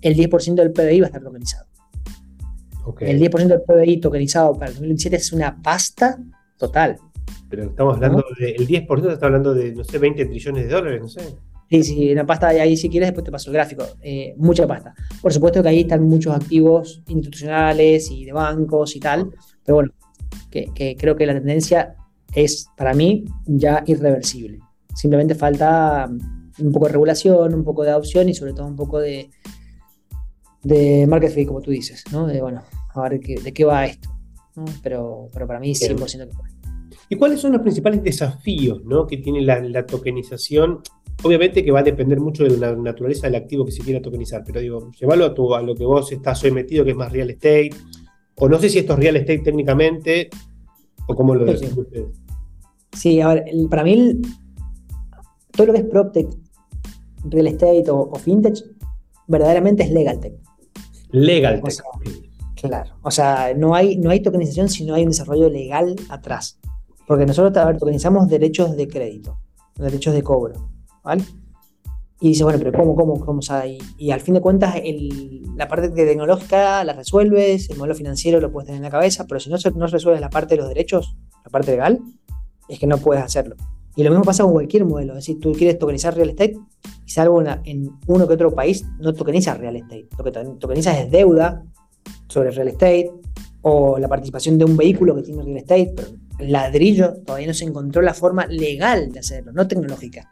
el 0.04 0.16
10% 0.16 0.54
del 0.54 0.74
PBI 0.74 1.00
va 1.00 1.06
a 1.06 1.10
estar 1.10 1.24
tokenizado. 1.24 1.67
El 3.00 3.20
10% 3.20 3.48
del 3.48 3.62
PBI 3.62 3.98
tokenizado 4.00 4.54
para 4.54 4.68
el 4.68 4.74
2027 4.74 5.16
es 5.16 5.34
una 5.34 5.62
pasta 5.62 6.18
total. 6.58 6.98
Pero 7.50 7.64
estamos 7.64 7.96
hablando 7.96 8.24
del 8.40 8.68
de, 8.68 8.88
10% 8.88 9.14
está 9.14 9.26
hablando 9.26 9.54
de, 9.54 9.74
no 9.74 9.84
sé, 9.84 9.98
20 9.98 10.26
trillones 10.26 10.68
de 10.68 10.74
dólares, 10.74 11.02
no 11.02 11.08
sé. 11.08 11.22
Sí, 11.70 11.84
sí, 11.84 12.12
una 12.14 12.26
pasta, 12.26 12.54
y 12.54 12.60
ahí 12.60 12.78
si 12.78 12.90
quieres 12.90 13.10
después 13.10 13.26
te 13.26 13.32
paso 13.32 13.50
el 13.50 13.56
gráfico, 13.56 13.84
eh, 14.02 14.34
mucha 14.38 14.66
pasta. 14.66 14.94
Por 15.22 15.34
supuesto 15.34 15.62
que 15.62 15.70
ahí 15.70 15.82
están 15.82 16.02
muchos 16.04 16.34
activos 16.34 17.04
institucionales 17.08 18.10
y 18.10 18.24
de 18.24 18.32
bancos 18.32 18.96
y 18.96 19.02
tal, 19.02 19.32
pero 19.66 19.76
bueno, 19.76 19.92
que, 20.50 20.96
creo 20.98 21.16
que 21.16 21.26
la 21.26 21.34
tendencia 21.34 21.96
es 22.34 22.70
para 22.78 22.94
mí 22.94 23.26
ya 23.46 23.84
irreversible. 23.86 24.60
Simplemente 24.96 25.36
falta 25.36 26.10
un 26.60 26.72
poco 26.72 26.86
de 26.86 26.94
regulación, 26.94 27.54
un 27.54 27.64
poco 27.66 27.84
de 27.84 27.92
adopción 27.92 28.30
y 28.30 28.34
sobre 28.34 28.54
todo 28.54 28.66
un 28.66 28.76
poco 28.78 29.00
de, 29.00 29.30
de 30.64 31.06
market 31.06 31.34
fit, 31.34 31.48
como 31.48 31.62
tú 31.62 31.72
dices, 31.72 32.06
¿no? 32.14 32.28
De, 32.28 32.42
bueno, 32.42 32.62
a 32.98 33.10
ver 33.10 33.20
de 33.20 33.54
qué 33.54 33.66
va 33.66 33.86
esto. 33.86 34.10
Pero, 34.82 35.28
pero 35.34 35.46
para 35.46 35.60
mí 35.60 35.72
100% 35.74 36.28
que 36.28 36.58
¿Y 37.10 37.16
cuáles 37.16 37.40
son 37.40 37.54
los 37.54 37.62
principales 37.62 38.04
desafíos 38.04 38.82
que 39.08 39.18
tiene 39.18 39.42
la, 39.42 39.86
tokenización? 39.86 40.82
Obviamente 41.24 41.64
que 41.64 41.72
va 41.72 41.80
a 41.80 41.84
depender 41.84 42.20
mucho 42.20 42.44
de 42.44 42.58
la 42.58 42.76
naturaleza 42.76 43.28
del 43.28 43.36
activo 43.36 43.66
que 43.66 43.72
se 43.72 43.82
quiera 43.82 44.02
tokenizar, 44.02 44.44
pero 44.46 44.60
digo, 44.60 44.92
llevarlo 45.00 45.26
a, 45.26 45.34
tu, 45.34 45.56
a 45.56 45.62
lo 45.62 45.74
que 45.74 45.86
vos 45.86 46.12
estás 46.12 46.44
hoy 46.44 46.52
metido, 46.52 46.84
que 46.84 46.92
es 46.92 46.98
más 46.98 47.12
real 47.12 47.30
estate, 47.30 47.72
o 48.36 48.50
no 48.50 48.60
sé 48.60 48.70
si 48.70 48.80
esto 48.80 48.94
es 48.94 49.00
real 49.00 49.16
estate 49.16 49.40
técnicamente, 49.40 50.30
o 51.08 51.16
cómo 51.16 51.34
lo 51.34 51.46
decís 51.46 51.76
ustedes. 51.76 52.08
Sí, 52.94 53.22
a 53.22 53.30
ver, 53.30 53.46
para 53.70 53.84
mí 53.84 54.22
todo 55.52 55.68
lo 55.68 55.74
que 55.74 55.80
es 55.80 55.86
PropTech, 55.86 56.28
real 57.26 57.48
estate 57.48 57.86
o, 57.90 58.14
fintech, 58.16 58.64
verdaderamente 59.28 59.84
es 59.84 59.92
legal 59.92 60.20
tech. 60.20 60.34
Legal 61.12 61.62
tech. 61.62 62.27
Claro, 62.62 62.96
o 63.04 63.12
sea, 63.12 63.54
no 63.56 63.76
hay, 63.76 63.98
no 63.98 64.10
hay 64.10 64.22
tokenización 64.22 64.68
si 64.68 64.84
no 64.84 64.96
hay 64.96 65.04
un 65.04 65.10
desarrollo 65.10 65.50
legal 65.50 65.96
atrás. 66.10 66.60
Porque 67.06 67.26
nosotros 67.26 67.56
a 67.58 67.66
ver, 67.66 67.78
tokenizamos 67.78 68.28
derechos 68.28 68.76
de 68.76 68.88
crédito, 68.88 69.40
derechos 69.76 70.14
de 70.14 70.24
cobro, 70.24 70.70
¿vale? 71.04 71.24
Y 72.20 72.30
dice, 72.30 72.44
bueno, 72.44 72.58
pero 72.58 72.72
¿cómo, 72.72 72.96
cómo, 72.96 73.24
cómo? 73.24 73.40
O 73.40 73.42
sea, 73.44 73.64
y, 73.66 74.12
al 74.12 74.22
fin 74.22 74.34
de 74.34 74.42
cuentas, 74.42 74.76
la 75.56 75.68
parte 75.68 75.90
tecnológica 75.90 76.84
la 76.84 76.94
resuelves, 76.94 77.70
el 77.70 77.78
modelo 77.78 77.94
financiero 77.94 78.42
lo 78.42 78.52
puedes 78.52 78.66
tener 78.66 78.80
en 78.80 78.84
la 78.84 78.90
cabeza, 78.90 79.26
pero 79.28 79.40
si 79.40 79.52
no, 79.52 79.58
no 79.76 79.88
resuelves 79.88 80.20
la 80.20 80.32
parte 80.32 80.56
de 80.56 80.62
los 80.62 80.68
derechos, 80.68 81.16
la 81.46 81.52
parte 81.52 81.72
legal, 81.72 82.02
es 82.68 82.80
que 82.80 82.88
no 82.88 82.98
puedes 82.98 83.24
hacerlo. 83.24 83.56
Y 83.96 84.04
lo 84.04 84.10
mismo 84.10 84.26
pasa 84.26 84.44
con 84.44 84.54
cualquier 84.54 84.86
modelo. 84.86 85.14
Es 85.14 85.26
decir, 85.26 85.40
tú 85.40 85.54
quieres 85.54 85.80
tokenizar 85.80 86.16
real 86.16 86.30
estate 86.30 86.58
y 87.06 87.10
salvo 87.10 87.42
en 87.42 87.92
uno 88.08 88.28
que 88.28 88.34
otro 88.34 88.54
país, 88.54 88.86
no 89.00 89.14
tokenizas 89.14 89.58
real 89.58 89.76
estate. 89.76 90.08
Lo 90.18 90.24
que 90.24 90.32
tokenizas 90.32 90.98
es 90.98 91.12
deuda, 91.12 91.64
sobre 92.28 92.52
real 92.52 92.68
estate 92.70 93.12
o 93.62 93.98
la 93.98 94.08
participación 94.08 94.58
de 94.58 94.66
un 94.66 94.78
vehículo 94.78 95.16
que 95.16 95.24
tiene 95.24 95.44
real 95.44 95.58
estate, 95.58 95.94
pero 95.96 96.10
el 96.40 96.52
ladrillo 96.52 97.16
todavía 97.26 97.48
no 97.48 97.54
se 97.54 97.66
encontró 97.66 98.02
la 98.02 98.14
forma 98.14 98.46
legal 98.48 99.12
de 99.12 99.20
hacerlo, 99.20 99.52
no 99.52 99.68
tecnológica. 99.68 100.32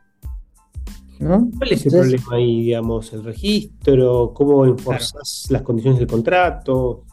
¿Cuál 1.18 1.72
es 1.72 1.86
el 1.86 1.92
problema 1.92 2.26
ahí, 2.32 2.64
digamos, 2.64 3.14
el 3.14 3.24
registro? 3.24 4.34
¿Cómo 4.34 4.66
enforzas 4.66 5.48
las 5.50 5.62
condiciones 5.62 6.00
del 6.00 6.08
contrato? 6.08 7.06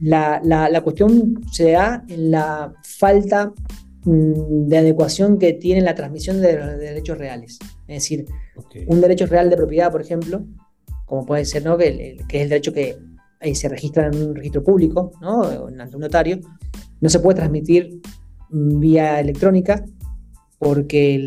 La, 0.00 0.80
cuestión 0.82 1.40
se 1.52 1.72
da 1.72 2.04
en 2.08 2.32
la 2.32 2.74
falta 2.82 3.52
mm, 4.04 4.66
de 4.66 4.78
adecuación 4.78 5.38
que 5.38 5.52
tiene 5.52 5.82
la 5.82 5.94
transmisión 5.94 6.40
de 6.40 6.58
los 6.58 6.78
derechos 6.78 7.16
reales. 7.16 7.58
Es 7.86 8.02
decir, 8.02 8.26
un 8.88 9.00
derecho 9.00 9.26
real 9.26 9.48
de 9.48 9.56
propiedad, 9.56 9.92
por 9.92 10.02
ejemplo, 10.02 10.44
como 11.06 11.24
puede 11.24 11.44
ser, 11.44 11.64
¿no? 11.64 11.78
que, 11.78 12.18
que 12.28 12.38
es 12.38 12.42
el 12.42 12.48
derecho 12.48 12.72
que 12.72 12.98
se 13.52 13.68
registra 13.68 14.06
en 14.06 14.28
un 14.28 14.34
registro 14.34 14.62
público, 14.62 15.12
¿no? 15.20 15.42
ante 15.44 15.96
un 15.96 16.02
notario, 16.02 16.38
no 17.00 17.08
se 17.08 17.18
puede 17.18 17.36
transmitir 17.36 18.00
vía 18.50 19.20
electrónica 19.20 19.84
porque 20.58 21.18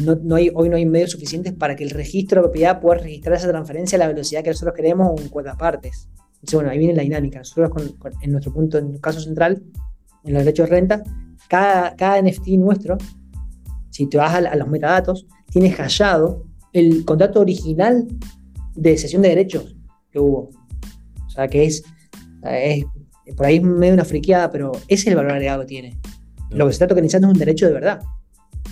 no, 0.00 0.36
hoy 0.36 0.68
no 0.68 0.76
hay 0.76 0.86
medios 0.86 1.10
suficientes 1.10 1.52
para 1.52 1.76
que 1.76 1.84
el 1.84 1.90
registro 1.90 2.40
de 2.40 2.48
propiedad 2.48 2.80
pueda 2.80 3.00
registrar 3.00 3.36
esa 3.36 3.48
transferencia 3.48 3.96
a 3.96 3.98
la 3.98 4.08
velocidad 4.08 4.42
que 4.42 4.50
nosotros 4.50 4.74
queremos 4.74 5.10
o 5.10 5.20
en 5.20 5.28
cuotas 5.28 5.56
partes. 5.56 6.08
Entonces, 6.34 6.54
bueno, 6.54 6.70
ahí 6.70 6.78
viene 6.78 6.94
la 6.94 7.02
dinámica. 7.02 7.38
Nosotros, 7.38 7.94
en 8.22 8.32
nuestro 8.32 8.52
punto, 8.52 8.78
en 8.78 8.92
el 8.92 9.00
caso 9.00 9.20
central, 9.20 9.62
en 10.24 10.34
los 10.34 10.44
derechos 10.44 10.68
de 10.68 10.76
renta, 10.76 11.02
cada, 11.48 11.94
cada 11.96 12.20
NFT 12.22 12.48
nuestro, 12.58 12.96
si 13.90 14.06
te 14.06 14.16
vas 14.16 14.34
a, 14.34 14.56
los 14.56 14.68
metadatos, 14.68 15.26
tiene 15.50 15.70
hashado 15.70 16.44
el 16.72 17.04
contrato 17.04 17.40
original 17.40 18.06
de 18.74 18.96
cesión 18.98 19.22
de 19.22 19.28
derechos 19.28 19.76
que 20.10 20.18
hubo. 20.18 20.50
O 21.34 21.36
sea, 21.36 21.48
que 21.48 21.64
es, 21.64 21.82
es 22.44 23.34
por 23.36 23.46
ahí 23.46 23.58
medio 23.58 23.94
una 23.94 24.04
friqueada, 24.04 24.52
pero 24.52 24.70
ese 24.86 25.02
es 25.02 25.06
el 25.08 25.16
valor 25.16 25.32
agregado 25.32 25.62
que 25.62 25.66
tiene. 25.66 25.98
Lo 26.50 26.66
que 26.66 26.72
se 26.72 26.76
está 26.76 26.86
tokenizando 26.86 27.26
es 27.26 27.32
un 27.32 27.38
derecho 27.40 27.66
de 27.66 27.72
verdad, 27.72 28.02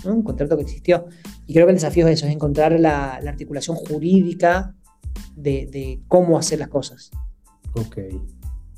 un 0.05 0.23
contrato 0.23 0.55
que 0.55 0.63
existió. 0.63 1.07
Y 1.45 1.53
creo 1.53 1.65
que 1.65 1.71
el 1.71 1.75
desafío 1.75 2.07
es 2.07 2.13
eso, 2.19 2.25
es 2.25 2.31
encontrar 2.31 2.79
la, 2.79 3.15
articulación 3.15 3.75
jurídica 3.75 4.73
de, 5.35 5.99
cómo 6.07 6.37
hacer 6.37 6.59
las 6.59 6.69
cosas. 6.69 7.11
Ok, 7.75 7.97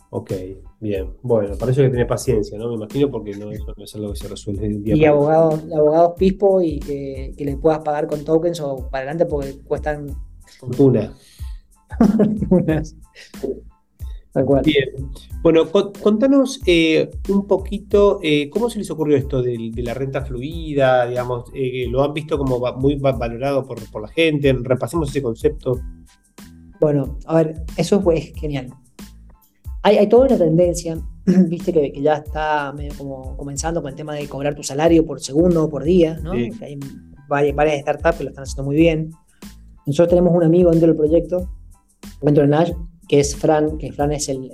ok, 0.09 0.31
bien. 0.79 1.11
Bueno, 1.21 1.55
para 1.59 1.71
eso 1.71 1.81
hay 1.81 1.87
que 1.87 1.91
tener 1.91 2.07
paciencia, 2.07 2.57
¿no? 2.57 2.69
Me 2.69 2.75
imagino, 2.77 3.11
porque 3.11 3.35
no, 3.35 3.51
eso 3.51 3.71
no 3.77 3.83
es 3.83 3.93
algo 3.93 4.13
que 4.13 4.19
se 4.19 4.27
resuelve 4.27 4.65
el 4.65 4.83
día. 4.83 4.95
Y 4.95 5.05
abogados, 5.05 5.61
abogados 5.71 6.13
pispo 6.17 6.59
y 6.59 6.79
que, 6.79 7.35
que 7.37 7.45
les 7.45 7.57
puedas 7.57 7.81
pagar 7.81 8.07
con 8.07 8.25
tokens 8.25 8.59
o 8.61 8.89
para 8.89 9.03
adelante 9.03 9.27
porque 9.27 9.59
cuestan. 9.59 10.07
Fortuna. 10.59 11.13
Fortunas. 12.17 12.95
Bien. 14.43 14.89
Bueno, 15.41 15.69
contanos 15.71 16.59
eh, 16.65 17.09
un 17.29 17.47
poquito 17.47 18.19
eh, 18.21 18.49
cómo 18.49 18.69
se 18.69 18.79
les 18.79 18.91
ocurrió 18.91 19.15
esto 19.15 19.41
de, 19.41 19.71
la 19.77 19.93
renta 19.93 20.25
fluida, 20.25 21.07
digamos, 21.07 21.45
eh, 21.53 21.87
lo 21.89 22.03
han 22.03 22.13
visto 22.13 22.37
como 22.37 22.59
muy 22.73 22.95
valorado 22.95 23.65
por, 23.65 24.01
la 24.01 24.09
gente, 24.09 24.51
repasemos 24.61 25.09
ese 25.09 25.21
concepto. 25.21 25.79
Bueno, 26.81 27.17
a 27.27 27.35
ver, 27.37 27.63
eso 27.77 28.03
es 28.11 28.33
genial. 28.35 28.73
Hay, 29.83 30.09
toda 30.09 30.27
una 30.27 30.37
tendencia, 30.37 30.97
viste 31.25 31.71
que, 31.71 31.93
ya 32.01 32.15
está 32.15 32.73
medio 32.73 32.91
como 32.97 33.37
comenzando 33.37 33.81
con 33.81 33.91
el 33.91 33.95
tema 33.95 34.15
de 34.15 34.27
cobrar 34.27 34.53
tu 34.53 34.63
salario 34.63 35.05
por 35.05 35.21
segundo 35.21 35.63
o 35.63 35.69
por 35.69 35.83
día, 35.83 36.19
¿no? 36.21 36.33
hay 36.33 36.77
varias, 37.29 37.55
varias 37.55 37.81
startups 37.81 38.17
que 38.17 38.23
lo 38.25 38.29
están 38.31 38.43
haciendo 38.43 38.63
muy 38.65 38.75
bien. 38.75 39.11
Nosotros 39.85 40.09
tenemos 40.09 40.35
un 40.35 40.43
amigo 40.43 40.71
dentro 40.71 40.87
del 40.87 40.97
proyecto, 40.97 41.49
dentro 42.21 42.43
de 42.43 42.49
Nash, 42.49 42.71
que 43.07 43.19
es 43.19 43.35
Fran, 43.35 43.77
que 43.77 43.91
Fran 43.91 44.11
es 44.11 44.29
el, 44.29 44.49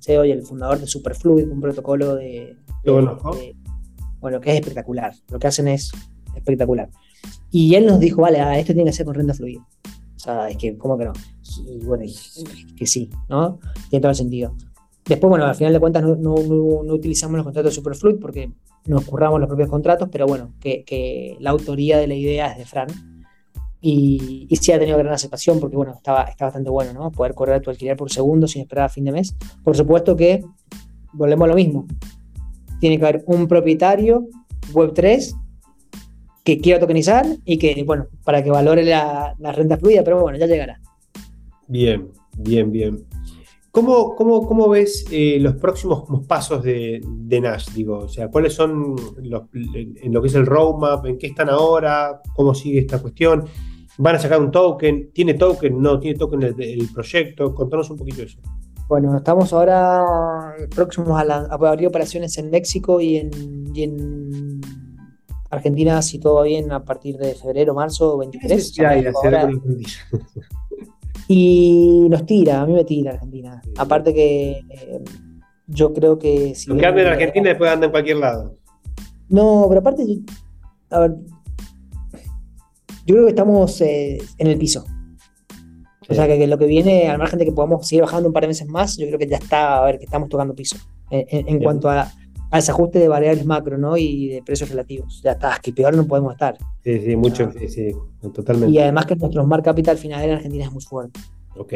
CEO 0.00 0.24
y 0.24 0.30
el 0.30 0.42
fundador 0.42 0.78
de 0.78 0.86
Superfluid, 0.86 1.50
un 1.50 1.60
protocolo 1.60 2.14
de, 2.16 2.56
bueno, 4.20 4.40
que 4.40 4.50
es 4.50 4.60
espectacular. 4.60 5.14
Lo 5.30 5.38
que 5.38 5.46
hacen 5.46 5.68
es 5.68 5.92
espectacular. 6.34 6.88
Y 7.50 7.74
él 7.74 7.86
nos 7.86 8.00
dijo, 8.00 8.22
vale, 8.22 8.40
ah, 8.40 8.58
esto 8.58 8.72
tiene 8.72 8.90
que 8.90 8.96
ser 8.96 9.06
con 9.06 9.14
renta 9.14 9.34
fluida. 9.34 9.66
O 10.16 10.18
sea, 10.18 10.48
es 10.48 10.56
que, 10.56 10.78
¿cómo 10.78 10.96
que 10.96 11.06
no? 11.06 11.12
Y 11.66 11.84
bueno, 11.84 12.04
que 12.76 12.86
sí, 12.86 13.10
¿no? 13.28 13.58
Tiene 13.90 14.00
todo 14.00 14.10
el 14.10 14.16
sentido. 14.16 14.54
Después, 15.04 15.28
bueno, 15.28 15.46
al 15.46 15.54
final 15.56 15.72
de 15.72 15.80
cuentas 15.80 16.02
no, 16.04 16.14
no, 16.14 16.34
no, 16.36 16.94
utilizamos 16.94 17.36
los 17.36 17.44
contratos 17.44 17.72
de 17.72 17.74
Superfluid 17.74 18.20
porque 18.20 18.52
nos 18.86 19.04
curramos 19.04 19.40
los 19.40 19.48
propios 19.48 19.68
contratos, 19.68 20.08
pero 20.12 20.26
bueno, 20.26 20.52
que, 20.60 20.84
que 20.84 21.36
la 21.40 21.50
autoría 21.50 21.98
de 21.98 22.06
la 22.06 22.14
idea 22.14 22.52
es 22.52 22.58
de 22.58 22.64
Fran 22.64 23.11
y, 23.84 24.46
sí 24.60 24.70
ha 24.70 24.78
tenido 24.78 24.96
gran 24.96 25.12
aceptación 25.12 25.58
porque, 25.58 25.76
bueno, 25.76 25.92
estaba, 25.96 26.22
está 26.22 26.44
bastante 26.44 26.70
bueno, 26.70 26.92
¿no? 26.92 27.10
Poder 27.10 27.34
correr 27.34 27.60
tu 27.60 27.70
alquiler 27.70 27.96
por 27.96 28.12
segundo 28.12 28.46
sin 28.46 28.62
esperar 28.62 28.84
a 28.84 28.88
fin 28.88 29.04
de 29.04 29.10
mes. 29.10 29.34
Por 29.64 29.76
supuesto 29.76 30.16
que 30.16 30.44
volvemos 31.12 31.46
a 31.46 31.48
lo 31.48 31.56
mismo. 31.56 31.86
Tiene 32.80 32.96
que 32.96 33.04
haber 33.04 33.24
un 33.26 33.48
propietario 33.48 34.28
Web3 34.72 35.36
que 36.44 36.60
quiera 36.60 36.78
tokenizar 36.78 37.26
y 37.44 37.58
que, 37.58 37.82
bueno, 37.84 38.06
para 38.24 38.44
que 38.44 38.50
valore 38.50 38.84
la, 38.84 39.34
renta 39.52 39.76
fluida, 39.76 40.04
pero 40.04 40.20
bueno, 40.20 40.38
ya 40.38 40.46
llegará. 40.46 40.80
Bien, 41.66 42.08
bien, 42.38 42.70
bien. 42.70 43.04
¿Cómo, 43.72 44.14
cómo, 44.14 44.46
cómo 44.46 44.68
ves 44.68 45.06
eh, 45.10 45.38
los 45.40 45.56
próximos 45.56 46.04
pasos 46.28 46.62
de, 46.62 47.00
de, 47.04 47.40
Nash? 47.40 47.70
Digo, 47.70 47.98
o 47.98 48.08
sea, 48.08 48.28
¿cuáles 48.28 48.52
son 48.52 48.94
los, 49.22 49.42
en 49.54 50.12
lo 50.12 50.20
que 50.20 50.28
es 50.28 50.34
el 50.34 50.46
roadmap? 50.46 51.06
¿En 51.06 51.18
qué 51.18 51.28
están 51.28 51.48
ahora? 51.48 52.20
¿Cómo 52.36 52.54
sigue 52.54 52.80
esta 52.80 53.00
cuestión? 53.00 53.46
Van 53.98 54.16
a 54.16 54.18
sacar 54.18 54.40
un 54.40 54.50
token, 54.50 55.12
tiene 55.12 55.34
token, 55.34 55.80
no 55.80 55.98
tiene 56.00 56.18
token 56.18 56.42
el, 56.42 56.88
proyecto, 56.92 57.54
contanos 57.54 57.90
un 57.90 57.96
poquito 57.96 58.22
eso. 58.22 58.38
Bueno, 58.88 59.16
estamos 59.16 59.52
ahora 59.52 60.54
próximos 60.74 61.10
a, 61.10 61.44
abrir 61.50 61.86
operaciones 61.88 62.36
en 62.38 62.50
México 62.50 63.00
y 63.00 63.16
en, 63.16 64.60
Argentina, 65.50 66.00
si 66.00 66.18
todo 66.18 66.36
va 66.36 66.44
bien, 66.44 66.72
a 66.72 66.82
partir 66.82 67.18
de 67.18 67.34
febrero, 67.34 67.74
marzo 67.74 68.16
23. 68.16 68.74
y 71.28 72.06
nos 72.08 72.24
tira, 72.24 72.62
a 72.62 72.66
mí 72.66 72.72
me 72.72 72.84
tira 72.84 73.12
Argentina. 73.12 73.60
Aparte 73.76 74.14
que 74.14 74.62
eh, 74.70 75.04
yo 75.66 75.92
creo 75.92 76.18
que... 76.18 76.54
Si 76.54 76.70
Aunque 76.70 76.86
anda 76.86 77.02
en 77.02 77.08
Argentina, 77.08 77.50
después 77.50 77.70
anda 77.70 77.84
en 77.86 77.92
cualquier 77.92 78.16
lado. 78.16 78.56
No, 79.28 79.66
pero 79.68 79.80
aparte, 79.80 80.04
a 80.90 81.00
ver, 81.00 81.16
yo 83.06 83.14
creo 83.14 83.24
que 83.24 83.30
estamos 83.30 83.80
eh, 83.80 84.18
en 84.38 84.46
el 84.46 84.58
piso. 84.58 84.84
O 86.08 86.14
sea, 86.14 86.26
que, 86.26 86.46
lo 86.46 86.58
que 86.58 86.66
viene, 86.66 87.08
al 87.08 87.18
margen 87.18 87.38
de 87.38 87.44
que 87.44 87.52
podamos 87.52 87.86
seguir 87.86 88.02
bajando 88.02 88.28
un 88.28 88.32
par 88.32 88.42
de 88.42 88.48
meses 88.48 88.68
más, 88.68 88.96
yo 88.96 89.06
creo 89.06 89.18
que 89.18 89.26
ya 89.26 89.36
está, 89.36 89.78
a 89.78 89.84
ver, 89.86 89.98
que 89.98 90.04
estamos 90.04 90.28
tocando 90.28 90.54
piso. 90.54 90.76
En, 91.10 91.62
cuanto 91.62 91.90
a, 91.90 92.10
ese 92.52 92.70
ajuste 92.70 92.98
de 92.98 93.08
variables 93.08 93.46
macro, 93.46 93.78
¿no? 93.78 93.96
Y 93.96 94.28
de 94.28 94.42
precios 94.42 94.70
relativos. 94.70 95.20
Ya 95.22 95.32
está, 95.32 95.58
que 95.62 95.72
peor 95.72 95.94
no 95.94 96.06
podemos 96.06 96.32
estar. 96.32 96.56
Sí, 96.82 97.00
sí, 97.00 97.16
mucho, 97.16 97.50
sí, 97.58 97.68
sí, 97.68 97.92
totalmente. 98.34 98.74
Y 98.74 98.78
además 98.78 99.06
que 99.06 99.16
nuestro 99.16 99.42
smart 99.42 99.64
capital 99.64 99.96
final 99.96 100.22
en 100.22 100.30
Argentina 100.32 100.64
es 100.64 100.72
muy 100.72 100.82
fuerte. 100.82 101.20
Ok. 101.56 101.74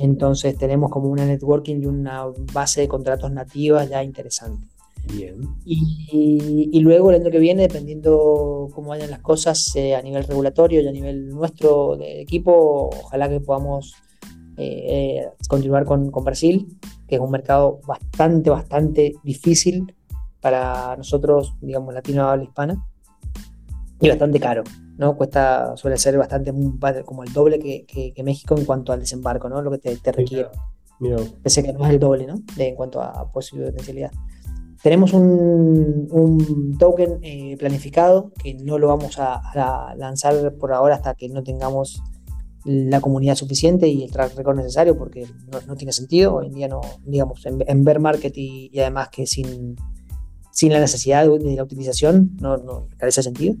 Entonces 0.00 0.56
tenemos 0.56 0.90
como 0.90 1.08
una 1.08 1.26
networking 1.26 1.82
y 1.82 1.86
una 1.86 2.24
base 2.52 2.80
de 2.80 2.88
contratos 2.88 3.30
nativas 3.30 3.88
ya 3.88 4.02
interesante. 4.02 4.66
Bien. 5.12 5.36
Y, 5.64 6.80
luego 6.80 7.10
el 7.10 7.20
año 7.20 7.30
que 7.30 7.38
viene, 7.38 7.62
dependiendo 7.62 8.68
cómo 8.74 8.88
vayan 8.88 9.10
las 9.10 9.20
cosas 9.20 9.74
eh, 9.76 9.94
a 9.94 10.02
nivel 10.02 10.24
regulatorio 10.24 10.80
y 10.80 10.88
a 10.88 10.92
nivel 10.92 11.28
nuestro 11.28 11.96
de 11.96 12.20
equipo, 12.20 12.90
ojalá 13.02 13.28
que 13.28 13.40
podamos 13.40 13.94
eh, 14.56 14.84
eh, 14.88 15.28
continuar 15.48 15.84
con, 15.84 16.10
Brasil, 16.10 16.78
que 17.08 17.16
es 17.16 17.20
un 17.20 17.30
mercado 17.30 17.80
bastante, 17.86 18.50
bastante 18.50 19.14
difícil 19.22 19.94
para 20.40 20.96
nosotros, 20.96 21.54
digamos, 21.60 21.94
latino 21.94 22.28
habla 22.28 22.44
hispana, 22.44 22.86
y 24.00 24.08
bastante 24.08 24.38
caro, 24.38 24.64
¿no? 24.98 25.16
Cuesta, 25.16 25.76
suele 25.76 25.96
ser 25.96 26.18
bastante, 26.18 26.52
como 27.04 27.22
el 27.24 27.32
doble 27.32 27.58
que, 27.58 28.22
México 28.22 28.56
en 28.56 28.64
cuanto 28.64 28.92
al 28.92 29.00
desembarco, 29.00 29.48
¿no? 29.48 29.62
Lo 29.62 29.70
que 29.70 29.78
te, 29.78 30.12
requiere. 30.12 30.48
Pese 31.42 31.62
que 31.62 31.72
no 31.72 31.84
es 31.86 31.90
el 31.90 31.98
doble, 31.98 32.26
¿no? 32.26 32.34
De, 32.56 32.68
en 32.68 32.74
cuanto 32.74 33.00
a 33.00 33.30
posibilidad 33.32 33.68
de 33.68 33.72
potencialidad. 33.72 34.10
Tenemos 34.84 35.14
un, 35.14 36.76
token 36.78 37.18
eh, 37.22 37.56
planificado 37.58 38.32
que 38.42 38.52
no 38.52 38.76
lo 38.76 38.88
vamos 38.88 39.18
a, 39.18 39.40
lanzar 39.96 40.56
por 40.56 40.74
ahora 40.74 40.96
hasta 40.96 41.14
que 41.14 41.30
no 41.30 41.42
tengamos 41.42 42.02
la 42.66 43.00
comunidad 43.00 43.34
suficiente 43.34 43.88
y 43.88 44.04
el 44.04 44.10
track 44.10 44.36
record 44.36 44.58
necesario 44.58 44.98
porque 44.98 45.26
no, 45.66 45.74
tiene 45.76 45.90
sentido. 45.90 46.34
Hoy 46.34 46.48
en 46.48 46.52
día 46.52 46.68
no, 46.68 46.82
digamos, 47.06 47.46
en, 47.46 47.64
en 47.66 47.82
bear 47.82 47.98
market 47.98 48.34
y, 48.36 48.78
además 48.78 49.08
que 49.08 49.26
sin, 49.26 49.74
sin 50.50 50.70
la 50.70 50.80
necesidad 50.80 51.26
de, 51.26 51.56
la 51.56 51.62
utilización 51.62 52.36
no, 52.38 52.58
no 52.58 52.88
carece 52.98 53.22
sentido. 53.22 53.54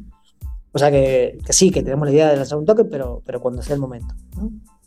O 0.72 0.78
sea 0.78 0.90
que, 0.90 1.38
sí, 1.48 1.70
que 1.70 1.82
tenemos 1.82 2.06
la 2.06 2.12
idea 2.12 2.28
de 2.28 2.36
lanzar 2.36 2.58
un 2.58 2.66
token, 2.66 2.90
pero, 2.90 3.22
pero 3.24 3.40
cuando 3.40 3.62
sea 3.62 3.76
el 3.76 3.80
momento. 3.80 4.14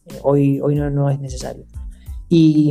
Eh, 0.06 0.20
hoy 0.22 0.60
hoy 0.62 0.76
no, 0.76 0.88
no 0.92 1.10
es 1.10 1.20
necesario. 1.20 1.66
Y 2.30 2.70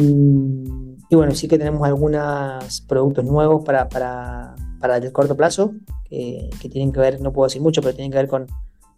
y 1.08 1.14
bueno, 1.14 1.34
sí 1.34 1.46
que 1.48 1.58
tenemos 1.58 1.86
algunos 1.86 2.80
productos 2.88 3.24
nuevos 3.24 3.64
para, 3.64 3.88
para, 3.88 4.54
para 4.80 4.96
el 4.96 5.12
corto 5.12 5.36
plazo, 5.36 5.72
que, 6.08 6.50
que, 6.60 6.68
tienen 6.68 6.92
que 6.92 7.00
ver, 7.00 7.20
no 7.20 7.32
puedo 7.32 7.46
decir 7.46 7.62
mucho, 7.62 7.80
pero 7.80 7.94
tienen 7.94 8.10
que 8.10 8.18
ver 8.18 8.28
con, 8.28 8.46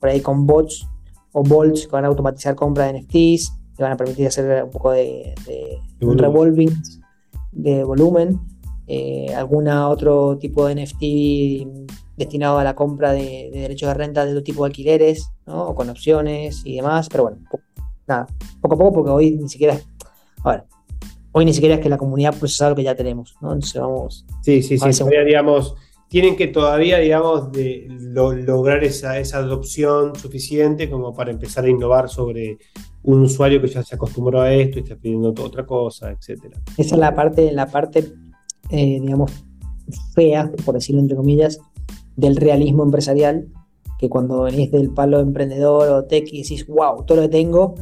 por 0.00 0.08
ahí 0.08 0.20
con 0.20 0.46
bots 0.46 0.88
o 1.32 1.42
bolts 1.42 1.86
que 1.86 1.92
van 1.92 2.04
a 2.04 2.08
automatizar 2.08 2.54
compra 2.54 2.86
de 2.86 3.00
NFTs, 3.00 3.52
que 3.76 3.82
van 3.82 3.92
a 3.92 3.96
permitir 3.96 4.26
hacer 4.26 4.64
un 4.64 4.70
poco 4.70 4.92
de, 4.92 5.34
de, 5.46 5.78
revolving 6.00 6.70
de 7.52 7.84
volumen, 7.84 8.40
eh, 8.86 9.34
alguna 9.34 9.88
otro 9.88 10.38
tipo 10.38 10.66
de 10.66 10.74
NFT 10.76 11.88
destinado 12.16 12.58
a 12.58 12.64
la 12.64 12.74
compra 12.74 13.12
de, 13.12 13.50
derechos 13.52 13.88
de 13.88 13.94
renta 13.94 14.24
de 14.24 14.32
otro 14.32 14.42
tipo 14.42 14.64
de 14.64 14.68
alquileres, 14.68 15.30
¿no? 15.46 15.68
o 15.68 15.74
con 15.74 15.90
opciones 15.90 16.62
y 16.64 16.76
demás, 16.76 17.08
pero 17.08 17.24
bueno, 17.24 17.38
nada, 18.06 18.26
poco 18.60 18.74
a 18.74 18.78
poco, 18.78 18.92
porque 18.92 19.10
hoy 19.10 19.30
ni 19.32 19.48
siquiera, 19.48 19.78
a 20.42 20.50
ver, 20.50 20.64
hoy 21.38 21.44
ni 21.44 21.54
siquiera 21.54 21.76
es 21.76 21.80
que 21.80 21.88
la 21.88 21.98
comunidad 21.98 22.36
procesa 22.36 22.68
lo 22.68 22.74
que 22.74 22.82
ya 22.82 22.96
tenemos, 22.96 23.36
¿no? 23.40 23.52
Entonces 23.52 23.80
vamos. 23.80 24.26
Sí, 24.42 24.60
sí, 24.60 24.76
sí. 24.76 24.98
Todavía, 24.98 25.22
digamos, 25.22 25.76
tienen 26.08 26.34
que 26.34 26.48
todavía, 26.48 26.98
digamos, 26.98 27.52
de 27.52 27.86
lograr 27.88 28.82
esa, 28.82 29.18
esa 29.18 29.38
adopción 29.38 30.16
suficiente 30.16 30.90
como 30.90 31.14
para 31.14 31.30
empezar 31.30 31.64
a 31.64 31.68
innovar 31.68 32.08
sobre 32.08 32.58
un 33.04 33.20
usuario 33.22 33.60
que 33.62 33.68
ya 33.68 33.84
se 33.84 33.94
acostumbró 33.94 34.40
a 34.40 34.52
esto 34.52 34.78
y 34.78 34.82
está 34.82 34.96
pidiendo 34.96 35.28
otra 35.28 35.64
cosa, 35.64 36.10
etcétera. 36.10 36.58
Esa 36.76 36.94
es 36.96 37.00
la 37.00 37.14
parte, 37.14 37.52
la 37.52 37.66
parte, 37.66 38.12
eh, 38.70 38.98
digamos, 39.00 39.30
fea, 40.14 40.50
por 40.64 40.74
decirlo 40.74 41.00
entre 41.00 41.16
comillas, 41.16 41.60
del 42.16 42.34
realismo 42.34 42.82
empresarial, 42.82 43.46
que 44.00 44.08
cuando 44.08 44.42
venís 44.42 44.72
del 44.72 44.90
palo 44.90 45.20
emprendedor 45.20 45.88
o 45.88 46.04
tech 46.04 46.26
y 46.32 46.42
decís, 46.42 46.66
wow, 46.66 47.04
todo 47.04 47.16
lo 47.16 47.22
que 47.22 47.28
tengo, 47.28 47.76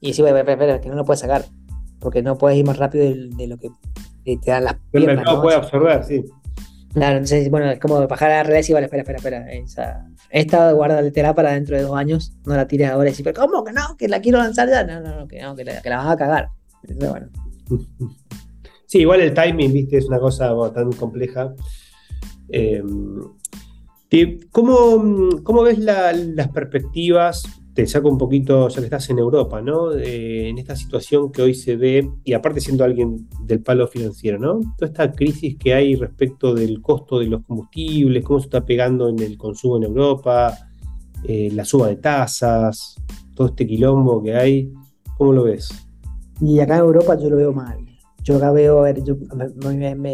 y 0.00 0.08
decís, 0.08 0.20
espera, 0.20 0.52
espera, 0.52 0.80
que 0.80 0.88
no 0.88 0.94
lo 0.94 1.04
puedes 1.04 1.20
sacar 1.20 1.44
porque 2.02 2.22
no 2.22 2.36
puedes 2.36 2.58
ir 2.58 2.66
más 2.66 2.76
rápido 2.76 3.04
de, 3.04 3.46
lo 3.46 3.56
que 3.56 3.70
te 4.24 4.50
dan 4.50 4.64
las 4.64 4.76
piernas. 4.90 5.10
El 5.10 5.16
mercado 5.16 5.42
puede 5.42 5.56
absorber, 5.56 6.04
sí. 6.04 6.24
Claro, 6.92 7.16
entonces, 7.16 7.50
bueno, 7.50 7.70
es 7.70 7.80
como 7.80 8.06
bajar 8.06 8.30
a 8.30 8.36
la 8.38 8.42
realidad 8.42 8.68
y 8.68 8.72
vale, 8.74 8.84
espera, 8.86 9.02
espera, 9.02 9.18
espera. 9.18 9.52
Esa, 9.52 10.06
esta 10.28 10.72
guarda 10.72 11.34
para 11.34 11.52
dentro 11.52 11.76
de 11.76 11.82
dos 11.82 11.96
años, 11.96 12.36
no 12.44 12.54
la 12.54 12.66
tires 12.66 12.90
ahora 12.90 13.08
y 13.08 13.12
decir, 13.12 13.24
pero 13.24 13.40
¿cómo 13.40 13.64
que 13.64 13.72
no? 13.72 13.96
Que 13.96 14.08
la 14.08 14.20
quiero 14.20 14.38
lanzar 14.38 14.68
ya. 14.68 14.84
No, 14.84 15.00
no, 15.00 15.20
no, 15.20 15.26
que, 15.26 15.40
no, 15.40 15.56
que, 15.56 15.64
la, 15.64 15.96
vas 15.96 16.06
a 16.08 16.16
cagar. 16.16 16.48
bueno. 16.82 17.28
Sí, 18.86 18.98
igual 18.98 19.22
el 19.22 19.32
timing, 19.32 19.72
viste, 19.72 19.96
es 19.96 20.06
una 20.06 20.18
cosa 20.18 20.52
tan 20.74 20.92
compleja. 20.92 21.54
Eh, 22.50 22.82
¿cómo, 24.50 25.62
ves 25.62 25.78
las 25.78 26.48
perspectivas? 26.52 27.42
Te 27.74 27.86
saco 27.86 28.08
un 28.08 28.18
poquito, 28.18 28.68
ya 28.68 28.80
que 28.80 28.84
estás 28.84 29.08
en 29.08 29.18
Europa, 29.18 29.62
¿no? 29.62 29.92
Eh, 29.92 30.48
en 30.48 30.58
esta 30.58 30.76
situación 30.76 31.32
que 31.32 31.40
hoy 31.40 31.54
se 31.54 31.76
ve, 31.76 32.10
y 32.22 32.34
aparte 32.34 32.60
siendo 32.60 32.84
alguien 32.84 33.28
del 33.44 33.62
palo 33.62 33.88
financiero, 33.88 34.38
¿no? 34.38 34.60
Toda 34.76 34.90
esta 34.90 35.12
crisis 35.12 35.56
que 35.56 35.72
hay 35.72 35.94
respecto 35.94 36.54
del 36.54 36.82
costo 36.82 37.18
de 37.18 37.26
los 37.26 37.42
combustibles, 37.44 38.24
cómo 38.24 38.40
se 38.40 38.46
está 38.46 38.64
pegando 38.66 39.08
en 39.08 39.18
el 39.20 39.38
consumo 39.38 39.78
en 39.78 39.84
Europa, 39.84 40.58
eh, 41.24 41.50
la 41.54 41.64
suba 41.64 41.88
de 41.88 41.96
tasas, 41.96 42.96
todo 43.34 43.48
este 43.48 43.66
quilombo 43.66 44.22
que 44.22 44.34
hay, 44.36 44.72
¿cómo 45.16 45.32
lo 45.32 45.44
ves? 45.44 45.70
Y 46.42 46.60
acá 46.60 46.74
en 46.74 46.80
Europa 46.80 47.16
yo 47.18 47.30
lo 47.30 47.36
veo 47.36 47.52
mal. 47.52 47.78
Yo 48.22 48.36
acá 48.36 48.50
veo, 48.50 48.80
a 48.80 48.82
ver, 48.82 49.02
yo 49.02 49.16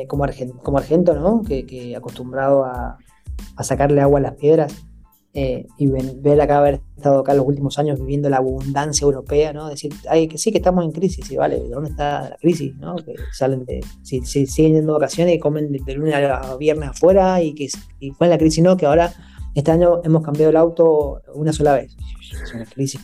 como, 0.07 0.25
argento, 0.25 0.59
como 0.63 0.79
argento, 0.79 1.15
¿no? 1.15 1.43
Que, 1.43 1.95
acostumbrado 1.97 2.65
a 2.65 2.97
sacarle 3.63 4.01
agua 4.01 4.21
a 4.21 4.23
las 4.23 4.35
piedras 4.35 4.88
eh, 5.41 5.67
y 5.77 5.87
ver 5.87 6.41
acá 6.41 6.59
haber 6.59 6.81
estado 6.97 7.21
acá 7.21 7.33
los 7.33 7.47
últimos 7.47 7.79
años 7.79 8.01
viviendo 8.01 8.29
la 8.29 8.39
abundancia 8.39 9.05
europea, 9.05 9.53
¿no? 9.53 9.69
Decir, 9.69 9.93
ay, 10.11 10.27
que 10.27 10.37
sí 10.37 10.51
que 10.51 10.59
estamos 10.59 10.85
en 10.85 10.91
crisis, 10.91 11.31
y 11.31 11.37
vale, 11.37 11.61
¿de 11.61 11.69
dónde 11.69 11.91
está 11.91 12.31
la 12.31 12.37
crisis? 12.39 12.75
¿no? 12.79 12.97
Que 12.97 13.15
salen 13.33 13.65
de, 13.65 13.81
si, 14.03 14.21
siguen 14.25 14.75
yendo 14.75 14.95
vacaciones 14.95 15.37
y 15.37 15.39
comen 15.39 15.71
de, 15.71 15.95
lunes 15.95 16.13
a 16.17 16.57
viernes 16.57 16.89
afuera 16.89 17.41
y 17.41 17.55
que 17.55 17.69
y 18.01 18.09
en 18.19 18.31
la 18.31 18.37
crisis, 18.37 18.65
no, 18.65 18.77
que 18.77 18.87
ahora 18.87 19.13
este 19.55 19.71
año 19.71 20.01
hemos 20.03 20.25
cambiado 20.25 20.51
el 20.51 20.57
auto 20.57 21.23
una 21.35 21.53
sola 21.53 21.75
vez. 21.75 21.97
Crisis, 22.75 23.01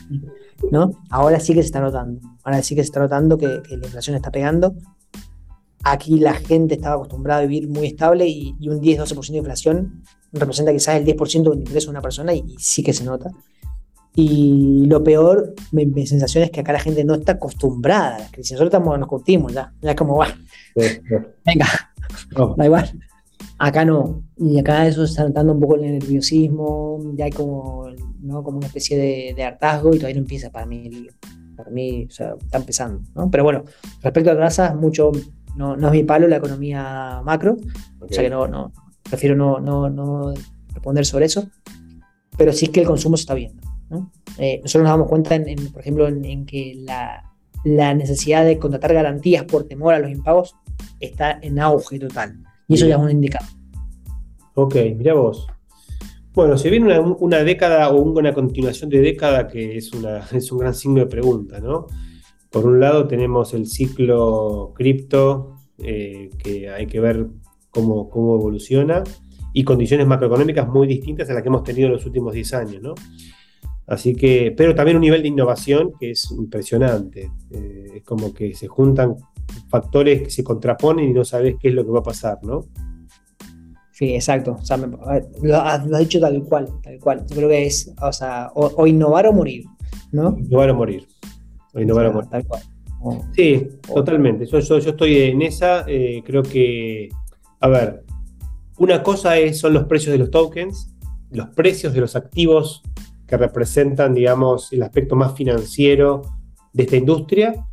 ¿no? 0.71 0.91
Ahora 1.09 1.39
sí 1.39 1.53
que 1.53 1.61
se 1.61 1.67
está 1.67 1.79
notando, 1.79 2.19
ahora 2.43 2.61
sí 2.63 2.75
que 2.75 2.81
se 2.81 2.87
está 2.87 2.99
notando 2.99 3.37
que, 3.37 3.47
la 3.47 3.85
inflación 3.85 4.17
está 4.17 4.29
pegando 4.29 4.75
Aquí 5.87 6.17
la 6.17 6.33
gente 6.33 6.73
estaba 6.73 6.95
acostumbrada 6.95 7.41
a 7.41 7.45
vivir 7.45 7.69
muy 7.69 7.85
estable 7.85 8.27
y, 8.27 8.55
un 8.67 8.81
10-12% 8.81 9.31
de 9.31 9.37
inflación 9.37 10.03
representa 10.35 10.71
quizás 10.71 10.95
el 10.95 11.05
10% 11.05 11.49
del 11.49 11.59
ingreso 11.59 11.87
de 11.87 11.91
una 11.91 12.01
persona 12.01 12.33
y, 12.33 12.55
sí 12.57 12.83
que 12.83 12.93
se 12.93 13.03
nota. 13.03 13.31
Y 14.17 14.85
lo 14.87 15.03
peor, 15.03 15.53
mi, 15.71 16.07
sensación 16.07 16.45
es 16.45 16.51
que 16.51 16.61
acá 16.61 16.71
la 16.71 16.79
gente 16.79 17.03
no 17.03 17.15
está 17.15 17.33
acostumbrada 17.33 18.15
a 18.15 18.19
las 18.19 18.31
crisis. 18.31 18.53
Nosotros 18.53 18.73
estamos, 18.73 18.97
nos 18.97 19.09
curtimos 19.09 19.53
ya, 19.53 19.73
ya 19.81 19.91
es 19.91 19.95
como, 19.95 20.15
va, 20.15 20.27
venga, 21.45 21.67
da 22.55 22.65
igual. 22.65 22.99
Acá 23.57 23.83
no, 23.83 24.23
y 24.37 24.59
acá 24.59 24.87
eso 24.87 25.03
está 25.03 25.23
notando 25.23 25.53
un 25.53 25.59
poco 25.59 25.75
el 25.75 25.81
nerviosismo, 25.81 26.99
ya 27.15 27.25
hay 27.25 27.31
como, 27.31 27.87
¿no? 28.21 28.43
como 28.43 28.57
una 28.57 28.67
especie 28.67 29.33
de, 29.33 29.43
hartazgo 29.43 29.93
y 29.93 29.97
todavía 29.97 30.15
no 30.15 30.21
empieza 30.21 30.49
para 30.49 30.65
mí 30.65 31.07
Para 31.55 31.69
mí, 31.69 32.05
o 32.09 32.11
sea, 32.11 32.35
está 32.41 32.57
empezando, 32.57 33.01
¿no? 33.15 33.29
Pero 33.31 33.43
bueno, 33.43 33.63
respecto 34.01 34.31
a 34.31 34.37
tasas, 34.37 34.75
mucho 34.75 35.11
no, 35.55 35.77
no 35.77 35.87
es 35.87 35.93
mi 35.93 36.03
palo 36.03 36.27
la 36.27 36.37
economía 36.37 37.21
macro, 37.23 37.57
o 37.99 38.07
sea 38.09 38.23
que 38.23 38.29
no, 38.29 38.47
no 38.47 38.73
prefiero 39.09 39.35
no, 39.35 39.59
no, 39.59 39.89
no, 39.89 40.33
responder 40.73 41.05
sobre 41.05 41.25
eso, 41.25 41.47
pero 42.37 42.51
sí 42.53 42.67
que 42.67 42.81
el 42.81 42.87
consumo 42.87 43.17
se 43.17 43.21
está 43.21 43.33
viendo. 43.33 43.61
Eh, 44.37 44.59
nosotros 44.61 44.83
nos 44.83 44.91
damos 44.91 45.07
cuenta, 45.07 45.35
en, 45.35 45.71
por 45.71 45.81
ejemplo, 45.81 46.07
en, 46.07 46.45
que 46.45 46.73
la, 46.79 47.31
la, 47.63 47.93
necesidad 47.93 48.43
de 48.43 48.57
contratar 48.57 48.93
garantías 48.93 49.45
por 49.45 49.63
temor 49.65 49.93
a 49.93 49.99
los 49.99 50.11
impagos 50.11 50.55
está 50.99 51.39
en 51.41 51.59
auge 51.59 51.99
total, 51.99 52.43
y 52.67 52.75
eso 52.75 52.85
ya 52.85 52.95
es 52.95 53.01
un 53.01 53.11
indicador. 53.11 53.47
Ok, 54.55 54.75
mira 54.97 55.13
vos. 55.13 55.47
Bueno, 56.33 56.57
se 56.57 56.69
viene 56.69 56.87
una, 56.87 56.99
una, 56.99 57.43
década 57.43 57.89
o 57.89 58.01
una 58.01 58.33
continuación 58.33 58.89
de 58.89 58.99
década 58.99 59.47
que 59.47 59.77
es, 59.77 59.93
una, 59.93 60.19
es 60.31 60.51
un 60.51 60.59
gran 60.59 60.73
signo 60.73 60.99
de 60.99 61.05
pregunta, 61.05 61.59
¿no? 61.59 61.87
Por 62.49 62.65
un 62.65 62.79
lado 62.79 63.07
tenemos 63.07 63.53
el 63.53 63.67
ciclo 63.67 64.73
cripto, 64.75 65.57
eh, 65.77 66.29
que 66.41 66.69
hay 66.69 66.87
que 66.87 66.99
ver 66.99 67.27
cómo, 67.75 68.09
cómo, 68.09 68.35
evoluciona, 68.35 69.03
y 69.53 69.63
condiciones 69.63 70.07
macroeconómicas 70.07 70.67
muy 70.67 70.87
distintas 70.87 71.29
a 71.29 71.33
las 71.33 71.43
que 71.43 71.49
hemos 71.49 71.63
tenido 71.63 71.87
en 71.87 71.93
los 71.93 72.05
últimos 72.05 72.33
10 72.33 72.53
años, 72.55 72.81
¿no? 72.81 72.95
Así 73.87 74.15
que, 74.15 74.51
pero 74.57 74.73
también 74.73 74.97
un 74.97 75.01
nivel 75.01 75.21
de 75.21 75.27
innovación 75.27 75.91
que 75.99 76.11
es 76.11 76.31
impresionante. 76.31 77.29
Eh, 77.51 77.97
es 77.97 78.03
como 78.03 78.33
que 78.33 78.55
se 78.55 78.67
juntan 78.67 79.15
factores 79.69 80.23
que 80.23 80.31
se 80.31 80.43
contraponen 80.43 81.09
y 81.09 81.13
no 81.13 81.23
sabes 81.23 81.55
qué 81.59 81.67
es 81.67 81.75
lo 81.75 81.85
que 81.85 81.91
va 81.91 81.99
a 81.99 82.03
pasar, 82.03 82.39
¿no? 82.43 82.65
Sí, 83.91 84.15
exacto. 84.15 84.57
O 84.59 84.65
sea, 84.65 84.77
lo, 84.77 85.55
has, 85.61 85.99
dicho 85.99 86.19
tal 86.19 86.43
cual, 86.43 86.67
tal 86.81 86.99
cual. 86.99 87.25
Yo 87.29 87.35
creo 87.35 87.49
que 87.49 87.67
es, 87.67 87.93
o 88.01 88.11
sea, 88.11 88.49
o 88.55 88.87
innovar 88.87 89.27
o 89.27 89.33
morir, 89.33 89.65
¿no? 90.11 90.35
Innovar 90.39 90.71
o 90.71 90.75
morir 90.75 91.07
sí, 93.35 93.67
totalmente. 93.93 94.45
Yo, 94.45 94.59
yo, 94.59 94.77
estoy 94.77 95.17
en 95.17 95.41
esa. 95.41 95.85
Eh, 95.87 96.21
creo 96.25 96.43
que, 96.43 97.09
a 97.65 97.67
ver, 97.67 98.05
una 98.77 99.01
cosa 99.01 99.37
es, 99.37 99.59
son 99.59 99.73
los 99.73 99.85
precios 99.85 100.11
de 100.11 100.19
los 100.19 100.31
tokens, 100.31 100.93
los 101.31 101.47
precios 101.49 101.93
de 101.93 102.01
los 102.01 102.15
activos 102.15 102.83
que 103.27 103.37
representan, 103.37 104.13
digamos, 104.13 104.71
el 104.71 104.83
aspecto 104.83 105.15
más 105.15 105.33
financiero 105.33 106.21
de 106.73 106.83
esta 106.83 106.95
industria. 106.95 107.65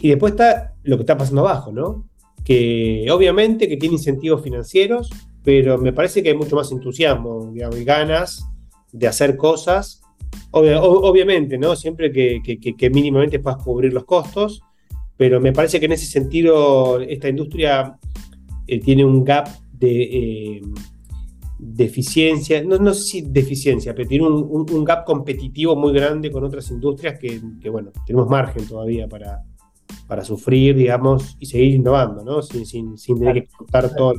Y 0.00 0.08
después 0.08 0.32
está 0.32 0.74
lo 0.84 0.96
que 0.96 1.02
está 1.02 1.18
pasando 1.18 1.42
abajo, 1.42 1.70
¿no? 1.70 2.08
Que 2.44 3.06
obviamente 3.10 3.68
que 3.68 3.76
tiene 3.76 3.96
incentivos 3.96 4.42
financieros, 4.42 5.10
pero 5.44 5.78
me 5.78 5.92
parece 5.92 6.22
que 6.22 6.30
hay 6.30 6.36
mucho 6.36 6.56
más 6.56 6.72
entusiasmo, 6.72 7.50
digamos, 7.52 7.78
y 7.78 7.84
ganas 7.84 8.44
de 8.92 9.06
hacer 9.06 9.36
cosas 9.36 10.00
obviamente, 10.50 11.58
¿no? 11.58 11.76
Siempre 11.76 12.12
que, 12.12 12.90
mínimamente 12.90 13.38
puedas 13.38 13.62
cubrir 13.62 13.92
los 13.92 14.04
costos, 14.04 14.62
pero 15.16 15.40
me 15.40 15.52
parece 15.52 15.80
que 15.80 15.86
en 15.86 15.92
ese 15.92 16.06
sentido 16.06 17.00
esta 17.00 17.28
industria 17.28 17.98
eh, 18.66 18.80
tiene 18.80 19.04
un 19.04 19.24
gap 19.24 19.48
de, 19.72 20.02
eh, 20.02 20.62
eficiencia, 21.78 22.62
no, 22.62 22.92
sé 22.94 23.02
si 23.02 23.20
de 23.22 23.40
eficiencia, 23.40 23.94
pero 23.94 24.08
tiene 24.08 24.26
un, 24.26 24.84
gap 24.84 25.04
competitivo 25.04 25.76
muy 25.76 25.92
grande 25.92 26.30
con 26.30 26.44
otras 26.44 26.70
industrias 26.70 27.18
que, 27.18 27.70
bueno, 27.70 27.92
tenemos 28.06 28.28
margen 28.28 28.66
todavía 28.66 29.08
para, 29.08 29.42
para 30.06 30.24
sufrir, 30.24 30.76
digamos, 30.76 31.36
y 31.38 31.46
seguir 31.46 31.74
innovando, 31.74 32.24
¿no? 32.24 32.42
Sin, 32.42 32.96
tener 32.96 33.34
que 33.34 33.48
cortar 33.48 33.94
todos 33.94 34.16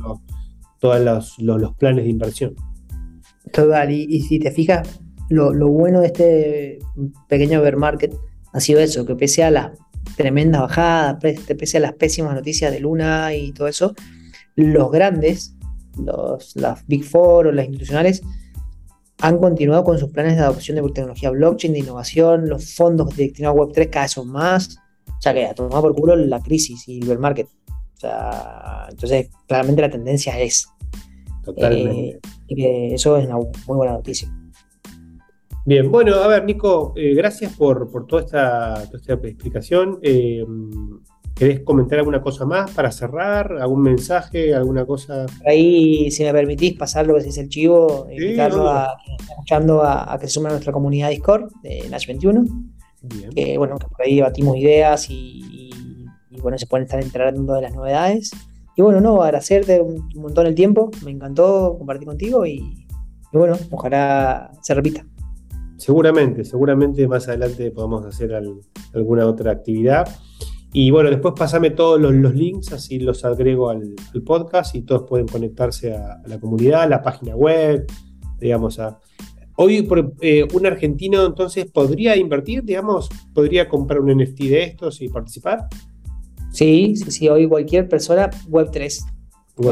los, 1.00 1.38
los, 1.38 1.76
planes 1.76 2.04
de 2.04 2.10
inversión. 2.10 2.54
Total, 3.52 3.90
y 3.90 4.20
si 4.20 4.38
te 4.38 4.50
fijas, 4.50 5.00
lo, 5.28 5.68
bueno 5.68 6.00
de 6.00 6.06
este 6.06 6.78
pequeño 7.28 7.60
bear 7.60 7.76
market 7.76 8.14
ha 8.52 8.60
sido 8.60 8.80
eso, 8.80 9.04
que 9.04 9.14
pese 9.14 9.44
a 9.44 9.50
las 9.50 9.72
tremendas 10.16 10.62
bajadas, 10.62 11.18
pese 11.20 11.76
a 11.76 11.80
las 11.80 11.92
pésimas 11.94 12.34
noticias 12.34 12.72
de 12.72 12.80
Luna 12.80 13.34
y 13.34 13.52
todo 13.52 13.68
eso, 13.68 13.94
los 14.64 14.90
grandes, 14.90 15.56
los, 15.96 16.54
las 16.56 16.86
Big 16.86 17.04
Four 17.04 17.48
o 17.48 17.52
las 17.52 17.66
institucionales, 17.66 18.22
han 19.20 19.38
continuado 19.38 19.84
con 19.84 19.98
sus 19.98 20.10
planes 20.10 20.36
de 20.36 20.42
adopción 20.42 20.76
de 20.76 20.82
tecnología 20.92 21.30
blockchain, 21.30 21.72
de 21.72 21.80
innovación, 21.80 22.48
los 22.48 22.74
fondos 22.74 23.16
destinados 23.16 23.58
a 23.58 23.60
Web3 23.60 23.90
cada 23.90 24.04
vez 24.04 24.12
son 24.12 24.28
más. 24.28 24.78
O 25.06 25.20
sea 25.20 25.34
que 25.34 25.46
ha 25.46 25.54
tomado 25.54 25.82
por 25.82 25.94
culo 25.94 26.16
la 26.16 26.40
crisis 26.40 26.86
y 26.86 27.00
el 27.10 27.18
market. 27.18 27.48
O 27.68 28.00
sea, 28.00 28.86
entonces, 28.88 29.28
claramente 29.48 29.82
la 29.82 29.90
tendencia 29.90 30.38
es. 30.40 30.68
Totalmente. 31.42 32.10
Eh, 32.10 32.20
y 32.46 32.54
que 32.54 32.94
eso 32.94 33.16
es 33.16 33.26
una 33.26 33.36
muy 33.36 33.76
buena 33.76 33.94
noticia. 33.94 34.32
Bien, 35.66 35.90
bueno, 35.90 36.14
a 36.14 36.28
ver, 36.28 36.44
Nico, 36.44 36.94
eh, 36.96 37.14
gracias 37.14 37.54
por, 37.54 37.90
toda, 38.06 38.22
esta, 38.22 38.84
explicación. 38.84 39.98
Eh, 40.02 40.44
¿Querés 41.38 41.60
comentar 41.60 42.00
alguna 42.00 42.20
cosa 42.20 42.44
más 42.44 42.72
para 42.72 42.90
cerrar? 42.90 43.58
¿Algún 43.60 43.82
mensaje? 43.82 44.52
¿Alguna 44.52 44.84
cosa? 44.84 45.26
Ahí, 45.46 46.10
si 46.10 46.24
me 46.24 46.32
permitís, 46.32 46.76
pasar 46.76 47.06
lo 47.06 47.14
que 47.14 47.20
es 47.20 47.38
el 47.38 47.48
chivo, 47.48 48.08
invitarlo 48.10 48.68
a, 48.68 48.96
escuchando 49.20 49.84
a, 49.84 50.18
que 50.20 50.26
se 50.26 50.32
sume 50.32 50.48
a 50.48 50.52
nuestra 50.52 50.72
comunidad 50.72 51.10
Discord 51.10 51.52
de 51.62 51.88
Nash 51.88 52.08
21. 52.08 52.44
Bien. 53.02 53.30
Que 53.30 53.56
bueno, 53.56 53.78
que 53.78 53.86
por 53.86 54.02
ahí 54.04 54.16
debatimos 54.16 54.56
ideas 54.56 55.06
y, 55.10 55.70
bueno, 56.42 56.58
se 56.58 56.66
pueden 56.66 56.86
estar 56.86 57.00
enterando 57.00 57.54
de 57.54 57.62
las 57.62 57.72
novedades. 57.72 58.32
Y 58.76 58.82
bueno, 58.82 59.00
no, 59.00 59.22
agradecerte 59.22 59.80
un, 59.80 60.08
montón 60.16 60.48
el 60.48 60.56
tiempo, 60.56 60.90
me 61.04 61.12
encantó 61.12 61.76
compartir 61.78 62.08
contigo 62.08 62.46
y, 62.46 62.56
y 63.32 63.38
bueno, 63.38 63.56
ojalá 63.70 64.50
se 64.60 64.74
repita. 64.74 65.06
Seguramente, 65.76 66.44
seguramente 66.44 67.06
más 67.06 67.28
adelante 67.28 67.70
podamos 67.70 68.04
hacer 68.04 68.34
alguna 68.92 69.24
otra 69.24 69.52
actividad. 69.52 70.08
Y 70.72 70.90
bueno, 70.90 71.10
después 71.10 71.34
pasame 71.36 71.70
todos 71.70 72.00
los, 72.00 72.34
links, 72.34 72.72
así 72.72 72.98
los 72.98 73.24
agrego 73.24 73.70
al, 73.70 73.94
podcast 74.24 74.74
y 74.74 74.82
todos 74.82 75.04
pueden 75.08 75.26
conectarse 75.26 75.94
a, 75.94 76.20
la 76.26 76.38
comunidad, 76.38 76.82
a 76.82 76.88
la 76.88 77.02
página 77.02 77.34
web, 77.34 77.86
digamos. 78.38 78.78
A, 78.78 78.98
hoy 79.56 79.88
eh, 80.20 80.46
un 80.52 80.66
argentino 80.66 81.24
entonces 81.24 81.70
podría 81.70 82.16
invertir, 82.16 82.64
digamos, 82.64 83.08
podría 83.32 83.68
comprar 83.68 84.00
un 84.00 84.14
NFT 84.16 84.40
de 84.40 84.62
estos 84.64 85.00
y 85.00 85.08
participar. 85.08 85.68
Sí, 86.52 86.96
sí, 86.96 87.10
sí, 87.10 87.28
hoy 87.28 87.48
cualquier 87.48 87.88
persona 87.88 88.30
Web3. 88.48 88.84
Es 88.86 89.04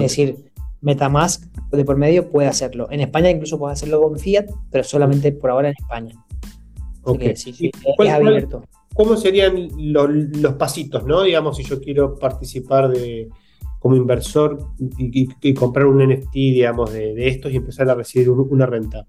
decir, 0.01 0.37
Metamask 0.81 1.45
de 1.73 1.85
por 1.85 1.97
medio 1.97 2.31
puede 2.31 2.49
hacerlo. 2.49 2.89
En 2.91 3.01
España 3.01 3.31
incluso 3.31 3.59
puede 3.59 3.75
hacerlo 3.75 4.01
con 4.01 4.19
Fiat, 4.19 4.47
pero 4.71 4.85
solamente 4.85 5.33
por 5.33 5.51
ahora 5.51 5.69
en 5.69 5.75
España. 5.79 6.15
Ok. 7.03 7.23
abierto. 8.11 8.63
¿Cómo 8.97 9.17
serían 9.17 9.69
los, 9.77 10.55
pasitos, 10.55 11.05
no? 11.05 11.23
Digamos, 11.23 11.59
si 11.59 11.65
yo 11.65 11.81
quiero 11.81 12.19
participar 12.19 12.89
de 12.89 13.29
como 13.79 13.95
inversor 13.95 14.59
y, 14.99 15.55
comprar 15.55 15.87
un 15.87 15.99
NFT, 15.99 16.33
digamos, 16.33 16.93
de, 16.93 17.29
estos 17.29 17.53
y 17.53 17.57
empezar 17.57 17.89
a 17.91 17.95
recibir 17.95 18.31
una 18.31 18.65
renta. 18.65 19.07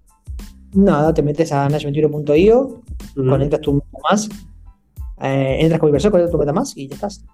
Nada, 0.74 1.14
te 1.14 1.22
metes 1.22 1.50
a 1.52 1.68
nash21.io, 1.68 2.82
conectas 3.14 3.60
tu 3.62 3.72
MetaMask, 3.72 4.32
eh, 5.22 5.56
entras 5.60 5.80
como 5.80 5.88
inversor, 5.88 6.12
conectas 6.12 6.32
tu 6.32 6.38
MetaMask 6.38 6.76
y 6.76 6.88
ya 6.88 6.94
estás. 6.94 7.24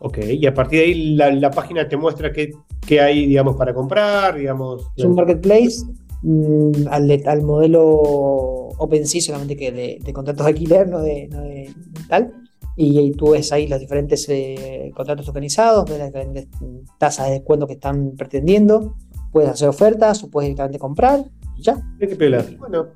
Ok, 0.00 0.18
y 0.18 0.46
a 0.46 0.54
partir 0.54 0.80
de 0.80 0.84
ahí 0.84 1.40
la, 1.40 1.50
página 1.50 1.88
te 1.88 1.96
muestra 1.96 2.30
qué, 2.30 2.52
qué, 2.86 3.00
hay, 3.00 3.26
digamos, 3.26 3.56
para 3.56 3.72
comprar, 3.72 4.36
digamos. 4.36 4.86
Es 4.94 5.04
un 5.04 5.14
marketplace 5.14 5.84
mm, 6.22 6.88
al, 6.90 7.42
modelo 7.42 7.84
OpenSea, 8.78 9.20
solamente 9.20 9.56
que 9.56 9.72
de, 9.72 10.12
contratos 10.12 10.44
de 10.44 10.50
alquiler, 10.52 10.88
no 10.88 11.00
de, 11.00 11.72
tal. 12.08 12.32
Y, 12.76 13.10
tú 13.12 13.30
ves 13.30 13.50
ahí 13.52 13.66
los 13.66 13.80
diferentes 13.80 14.28
eh, 14.28 14.92
contratos 14.94 15.26
tokenizados, 15.26 15.84
ves 15.90 15.98
las 15.98 16.08
diferentes 16.08 16.46
tasas 16.98 17.26
de 17.26 17.32
descuento 17.32 17.66
que 17.66 17.72
están 17.72 18.12
pretendiendo. 18.16 18.94
Puedes 19.32 19.50
hacer 19.50 19.68
ofertas 19.68 20.22
o 20.22 20.30
puedes 20.30 20.48
directamente 20.48 20.78
comprar 20.78 21.24
y 21.56 21.62
ya. 21.62 21.76
Qué 21.98 22.06
pela. 22.14 22.44
Bueno, 22.58 22.86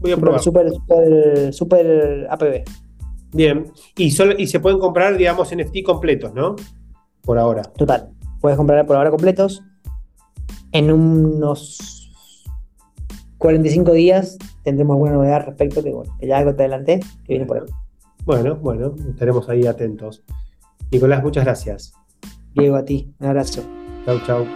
voy 0.00 0.12
a 0.12 0.16
probar. 0.16 0.40
Super, 0.40 0.70
super, 0.72 1.52
super 1.52 2.26
APB. 2.28 2.64
Bien, 3.32 3.72
y, 3.96 4.10
solo, 4.12 4.34
y 4.38 4.46
se 4.46 4.60
pueden 4.60 4.78
comprar, 4.78 5.16
digamos, 5.16 5.54
NFT 5.54 5.82
completos, 5.84 6.32
¿no? 6.34 6.54
Por 7.22 7.38
ahora. 7.38 7.62
Total, 7.62 8.10
puedes 8.40 8.56
comprar 8.56 8.86
por 8.86 8.96
ahora 8.96 9.10
completos. 9.10 9.62
En 10.70 10.92
unos 10.92 12.03
45 13.44 13.92
días 13.92 14.38
tendremos 14.62 14.94
alguna 14.94 15.12
novedad 15.12 15.44
respecto 15.44 15.84
que, 15.84 15.90
bueno, 15.90 16.16
que 16.18 16.26
ya 16.26 16.38
algo 16.38 16.54
te 16.54 16.62
adelanté, 16.62 17.00
que 17.00 17.34
viene 17.34 17.44
por 17.44 17.58
ahí. 17.58 17.64
Bueno, 18.24 18.56
bueno, 18.56 18.94
estaremos 19.10 19.46
ahí 19.50 19.66
atentos. 19.66 20.24
Nicolás, 20.90 21.22
muchas 21.22 21.44
gracias. 21.44 21.92
Diego, 22.54 22.76
a 22.76 22.86
ti, 22.86 23.12
un 23.18 23.26
abrazo. 23.26 23.62
Chau, 24.06 24.18
chau. 24.24 24.46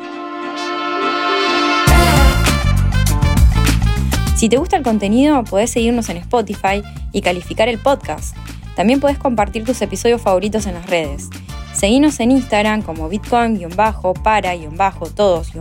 Si 4.36 4.48
te 4.48 4.56
gusta 4.56 4.78
el 4.78 4.82
contenido, 4.82 5.44
podés 5.44 5.68
seguirnos 5.68 6.08
en 6.08 6.16
Spotify 6.16 6.82
y 7.12 7.20
calificar 7.20 7.68
el 7.68 7.76
podcast. 7.76 8.34
También 8.74 9.00
puedes 9.00 9.18
compartir 9.18 9.64
tus 9.64 9.82
episodios 9.82 10.22
favoritos 10.22 10.66
en 10.66 10.72
las 10.72 10.88
redes. 10.88 11.28
Seguinos 11.74 12.20
en 12.20 12.30
Instagram 12.30 12.80
como 12.80 13.10
bitcoin-para-todos- 13.10 15.52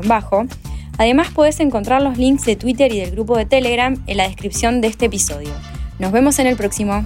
Además 0.97 1.29
puedes 1.33 1.59
encontrar 1.59 2.01
los 2.01 2.17
links 2.17 2.45
de 2.45 2.55
Twitter 2.55 2.91
y 2.91 2.99
del 2.99 3.11
grupo 3.11 3.37
de 3.37 3.45
Telegram 3.45 3.95
en 4.07 4.17
la 4.17 4.27
descripción 4.27 4.81
de 4.81 4.87
este 4.87 5.05
episodio. 5.05 5.51
Nos 5.99 6.11
vemos 6.11 6.39
en 6.39 6.47
el 6.47 6.55
próximo. 6.55 7.05